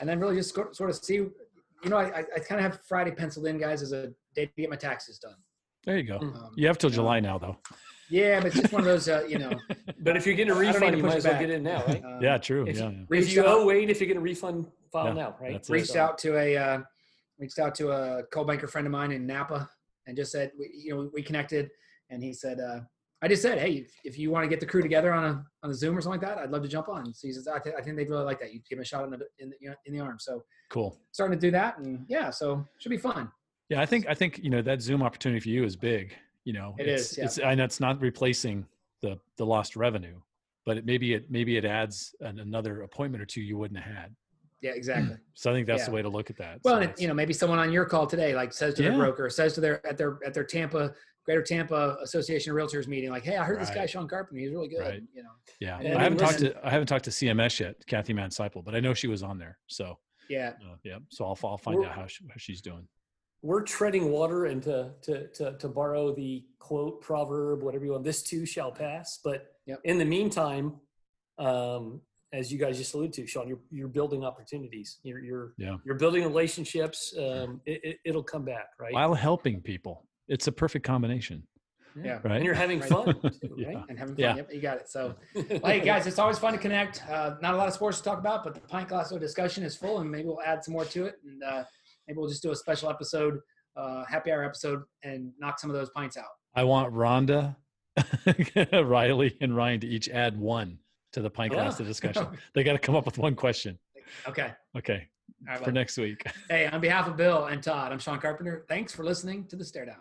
and 0.00 0.08
then 0.08 0.18
really 0.18 0.36
just 0.36 0.54
sort 0.54 0.74
sort 0.74 0.88
of 0.88 0.96
see. 0.96 1.14
You 1.16 1.88
know, 1.88 1.96
I, 1.98 2.04
I, 2.20 2.24
I 2.36 2.38
kind 2.40 2.64
of 2.64 2.72
have 2.72 2.80
Friday 2.86 3.10
penciled 3.10 3.46
in, 3.46 3.58
guys, 3.58 3.80
as 3.82 3.92
a 3.92 4.08
day 4.34 4.46
to 4.46 4.52
get 4.56 4.68
my 4.70 4.76
taxes 4.76 5.18
done. 5.18 5.36
There 5.84 5.96
you 5.96 6.04
go. 6.04 6.18
Mm. 6.18 6.34
Um, 6.36 6.52
You 6.56 6.66
have 6.66 6.76
till 6.78 6.90
Yeah. 6.90 6.96
July 6.96 7.20
now, 7.20 7.38
though. 7.38 7.56
yeah, 8.10 8.38
but 8.38 8.48
it's 8.48 8.56
just 8.60 8.70
one 8.72 8.80
of 8.82 8.86
those, 8.86 9.08
uh, 9.08 9.24
you 9.28 9.38
know. 9.38 9.52
But 10.02 10.16
if 10.16 10.26
you're 10.26 10.34
getting 10.34 10.52
a 10.52 10.56
I 10.56 10.60
refund, 10.60 10.96
you 10.96 11.02
push 11.02 11.10
might 11.10 11.16
as 11.18 11.24
well 11.24 11.32
back. 11.34 11.40
get 11.40 11.50
in 11.50 11.62
now, 11.62 11.84
right? 11.86 12.04
um, 12.04 12.22
yeah, 12.22 12.36
true. 12.38 12.66
if 12.66 12.76
Yeah. 12.78 12.88
you- 12.90 12.96
yeah. 12.96 13.02
If 13.02 13.10
Reached 13.10 13.32
you 13.34 13.40
out- 13.42 13.48
owe 13.48 13.66
Wade, 13.66 13.88
if 13.90 13.98
you're 14.00 14.06
getting 14.08 14.20
a 14.20 14.24
refund, 14.24 14.66
file 14.92 15.06
Yeah, 15.06 15.12
now, 15.14 15.36
right? 15.40 15.52
that's 15.52 15.68
it. 15.70 15.72
reached 15.72 15.96
out 15.96 16.16
to 16.18 16.36
a 16.38 16.56
uh, 16.56 16.80
reached 17.40 17.58
out 17.58 17.74
to 17.76 17.90
a 17.90 18.22
co-banker 18.32 18.68
friend 18.68 18.86
of 18.86 18.92
mine 18.92 19.10
in 19.12 19.26
Napa 19.26 19.68
and 20.06 20.16
just 20.16 20.30
said 20.30 20.52
we, 20.58 20.70
you 20.74 20.94
know 20.94 21.10
we 21.12 21.22
connected 21.22 21.70
and 22.10 22.22
he 22.22 22.32
said 22.32 22.60
uh, 22.60 22.80
I 23.22 23.28
just 23.28 23.42
said 23.42 23.58
hey 23.58 23.72
if, 23.72 23.90
if 24.04 24.18
you 24.18 24.30
want 24.30 24.44
to 24.44 24.48
get 24.48 24.60
the 24.60 24.66
crew 24.66 24.82
together 24.82 25.12
on 25.12 25.24
a 25.24 25.44
on 25.62 25.70
a 25.70 25.74
Zoom 25.74 25.96
or 25.96 26.00
something 26.00 26.20
like 26.20 26.28
that 26.28 26.38
I'd 26.42 26.50
love 26.50 26.62
to 26.62 26.68
jump 26.68 26.88
on 26.88 27.12
so 27.14 27.26
he 27.26 27.32
says 27.32 27.48
I, 27.48 27.58
th- 27.58 27.74
I 27.78 27.82
think 27.82 27.96
they'd 27.96 28.08
really 28.10 28.24
like 28.24 28.40
that 28.40 28.52
you 28.52 28.60
give 28.68 28.78
him 28.78 28.82
a 28.82 28.84
shot 28.84 29.04
in 29.04 29.10
the 29.10 29.18
in 29.38 29.50
the, 29.50 29.56
you 29.60 29.70
know, 29.70 29.76
in 29.86 29.92
the 29.94 30.00
arm 30.00 30.18
so 30.18 30.42
Cool. 30.70 30.96
starting 31.12 31.36
to 31.38 31.46
do 31.46 31.50
that 31.50 31.78
and 31.78 32.04
yeah 32.08 32.30
so 32.30 32.64
should 32.78 32.90
be 32.90 32.96
fun 32.98 33.30
Yeah, 33.70 33.80
I 33.80 33.86
think 33.86 34.06
I 34.08 34.14
think 34.14 34.38
you 34.44 34.50
know 34.50 34.62
that 34.62 34.80
Zoom 34.82 35.02
opportunity 35.02 35.40
for 35.40 35.48
you 35.48 35.64
is 35.64 35.76
big. 35.76 36.12
You 36.44 36.54
know, 36.54 36.74
It 36.78 36.88
it's, 36.88 37.12
is, 37.12 37.18
yeah. 37.18 37.24
It's 37.24 37.38
I 37.50 37.54
know 37.54 37.64
it's 37.64 37.80
not 37.80 38.00
replacing 38.00 38.66
the 39.02 39.18
the 39.36 39.44
lost 39.54 39.76
revenue, 39.76 40.18
but 40.66 40.74
it 40.78 40.84
maybe 40.86 41.14
it 41.16 41.30
maybe 41.30 41.56
it 41.56 41.64
adds 41.64 42.14
an, 42.20 42.38
another 42.40 42.82
appointment 42.82 43.22
or 43.22 43.26
two 43.26 43.42
you 43.42 43.56
wouldn't 43.60 43.78
have 43.80 43.94
had. 44.02 44.10
Yeah 44.62 44.72
exactly 44.72 45.16
So 45.34 45.50
I 45.50 45.54
think 45.54 45.66
that's 45.66 45.80
Yeah. 45.82 45.86
the 45.86 45.92
way 45.92 46.02
to 46.02 46.08
look 46.08 46.30
at 46.30 46.36
that. 46.38 46.60
well 46.64 46.76
So 46.76 46.80
it, 46.82 47.00
you 47.00 47.08
know 47.08 47.14
maybe 47.14 47.32
someone 47.32 47.58
on 47.58 47.72
your 47.72 47.84
call 47.84 48.06
today 48.06 48.34
like 48.34 48.52
says 48.52 48.74
to 48.74 48.82
their 48.82 48.96
broker 48.96 49.28
says 49.30 49.54
to 49.54 49.60
their 49.60 49.84
at 49.86 49.96
their 49.96 50.18
at 50.24 50.34
their 50.34 50.44
Tampa 50.44 50.94
Greater 51.26 51.42
Tampa 51.42 51.96
Association 52.02 52.50
of 52.52 52.56
Realtors 52.56 52.86
meeting 52.88 53.10
like 53.10 53.24
hey 53.24 53.36
I 53.36 53.44
heard 53.44 53.60
this 53.60 53.70
guy 53.70 53.86
Sean 53.86 54.08
Carpenter 54.08 54.40
he's 54.40 54.50
really 54.50 54.68
good 54.68 54.80
Right. 54.80 55.02
you 55.14 55.22
know 55.22 55.30
yeah, 55.60 55.78
and 55.78 55.98
I 55.98 56.02
haven't 56.02 56.18
talked 56.18 56.38
to 56.40 56.54
I 56.66 56.70
haven't 56.70 56.86
talked 56.86 57.04
to 57.04 57.10
CMS 57.10 57.60
yet, 57.60 57.76
Kathy 57.86 58.14
Manseipel, 58.14 58.64
but 58.64 58.74
I 58.74 58.80
know 58.80 58.94
she 58.94 59.06
was 59.08 59.22
on 59.22 59.38
there. 59.38 59.58
So 59.66 59.98
yeah 60.28 60.52
uh, 60.70 60.76
yeah, 60.84 60.98
so 61.10 61.24
I'll 61.24 61.38
I'll 61.44 61.58
find 61.58 61.78
We're- 61.78 61.88
out 61.88 61.96
how, 61.96 62.06
she, 62.06 62.24
how 62.28 62.34
she's 62.36 62.60
doing. 62.62 62.86
We're 63.42 63.62
treading 63.62 64.10
water 64.10 64.44
and 64.46 64.62
to, 64.64 64.92
to, 65.00 65.26
to, 65.28 65.56
to 65.56 65.68
borrow 65.68 66.14
the 66.14 66.44
quote, 66.58 67.00
proverb, 67.00 67.62
whatever 67.62 67.86
you 67.86 67.92
want, 67.92 68.04
this 68.04 68.22
too 68.22 68.44
shall 68.44 68.70
pass. 68.70 69.18
But 69.24 69.46
Yep. 69.64 69.80
in 69.84 69.96
the 69.96 70.04
meantime, 70.04 70.74
um, 71.38 72.02
as 72.32 72.52
you 72.52 72.58
guys 72.58 72.78
just 72.78 72.94
alluded 72.94 73.12
to, 73.14 73.26
Sean, 73.26 73.48
you're, 73.48 73.58
you're 73.70 73.88
building 73.88 74.24
opportunities. 74.24 74.98
You're, 75.02 75.18
you're, 75.18 75.52
Yeah. 75.58 75.76
you're 75.84 75.96
building 75.96 76.22
relationships. 76.22 77.12
Um, 77.18 77.60
it, 77.66 77.80
it, 77.84 77.96
it'll 78.04 78.22
come 78.22 78.44
back, 78.44 78.68
right? 78.78 78.92
While 78.92 79.14
helping 79.14 79.60
people, 79.60 80.06
it's 80.28 80.46
a 80.46 80.52
perfect 80.52 80.86
combination, 80.86 81.42
yeah 82.00 82.20
right? 82.22 82.36
And 82.36 82.44
you're 82.44 82.54
having 82.54 82.80
fun, 82.80 83.20
too, 83.42 83.54
Yeah. 83.56 83.68
right? 83.68 83.84
and 83.88 83.98
having 83.98 84.14
fun 84.14 84.20
Yeah. 84.22 84.36
yep 84.36 84.54
you 84.54 84.60
got 84.60 84.76
it 84.76 84.88
so 84.88 85.16
Well, 85.34 85.60
hey 85.64 85.80
guys, 85.80 86.06
it's 86.06 86.20
always 86.20 86.38
fun 86.38 86.52
to 86.52 86.58
connect. 86.58 87.02
Uh, 87.10 87.34
not 87.42 87.54
a 87.54 87.56
lot 87.56 87.66
of 87.66 87.74
sports 87.74 87.98
to 87.98 88.04
talk 88.04 88.18
about, 88.20 88.44
but 88.44 88.54
the 88.54 88.60
pint 88.60 88.88
glass 88.88 89.10
of 89.10 89.20
discussion 89.20 89.64
is 89.64 89.76
full, 89.76 89.98
and 89.98 90.08
maybe 90.10 90.28
we'll 90.28 90.40
add 90.42 90.62
some 90.64 90.72
more 90.74 90.84
to 90.84 91.06
it, 91.06 91.16
and 91.24 91.42
uh, 91.42 91.64
maybe 92.06 92.16
we'll 92.18 92.28
just 92.28 92.42
do 92.44 92.52
a 92.52 92.56
special 92.56 92.88
episode, 92.90 93.40
uh, 93.76 94.04
happy 94.04 94.30
hour 94.30 94.44
episode, 94.44 94.82
and 95.02 95.32
knock 95.40 95.58
some 95.58 95.68
of 95.68 95.74
those 95.74 95.90
pints 95.90 96.16
out. 96.16 96.26
I 96.54 96.62
want 96.62 96.92
Rhonda, 96.94 97.56
Riley, 98.86 99.36
and 99.40 99.56
Ryan 99.56 99.80
to 99.80 99.86
each 99.88 100.08
add 100.08 100.38
one 100.38 100.78
to 101.12 101.20
the 101.22 101.30
pint 101.30 101.52
glass 101.52 101.80
Oh. 101.80 101.84
discussion. 101.90 102.26
They 102.54 102.62
got 102.62 102.72
to 102.72 102.78
come 102.78 102.96
up 102.96 103.04
with 103.06 103.18
one 103.18 103.34
question. 103.34 103.78
Okay. 104.26 104.52
Okay, 104.76 105.08
All 105.42 105.46
right. 105.48 105.58
for 105.58 105.64
well, 105.66 105.72
next 105.74 105.96
week. 105.96 106.22
hey, 106.50 106.66
on 106.66 106.80
behalf 106.80 107.06
of 107.06 107.16
Bill 107.16 107.46
and 107.46 107.62
Todd, 107.62 107.92
I'm 107.92 107.98
Sean 107.98 108.18
Carpenter. 108.18 108.64
Thanks 108.68 108.92
for 108.92 109.04
listening 109.04 109.46
to 109.48 109.56
the 109.56 109.64
Stare 109.64 109.86
Down. 109.86 109.96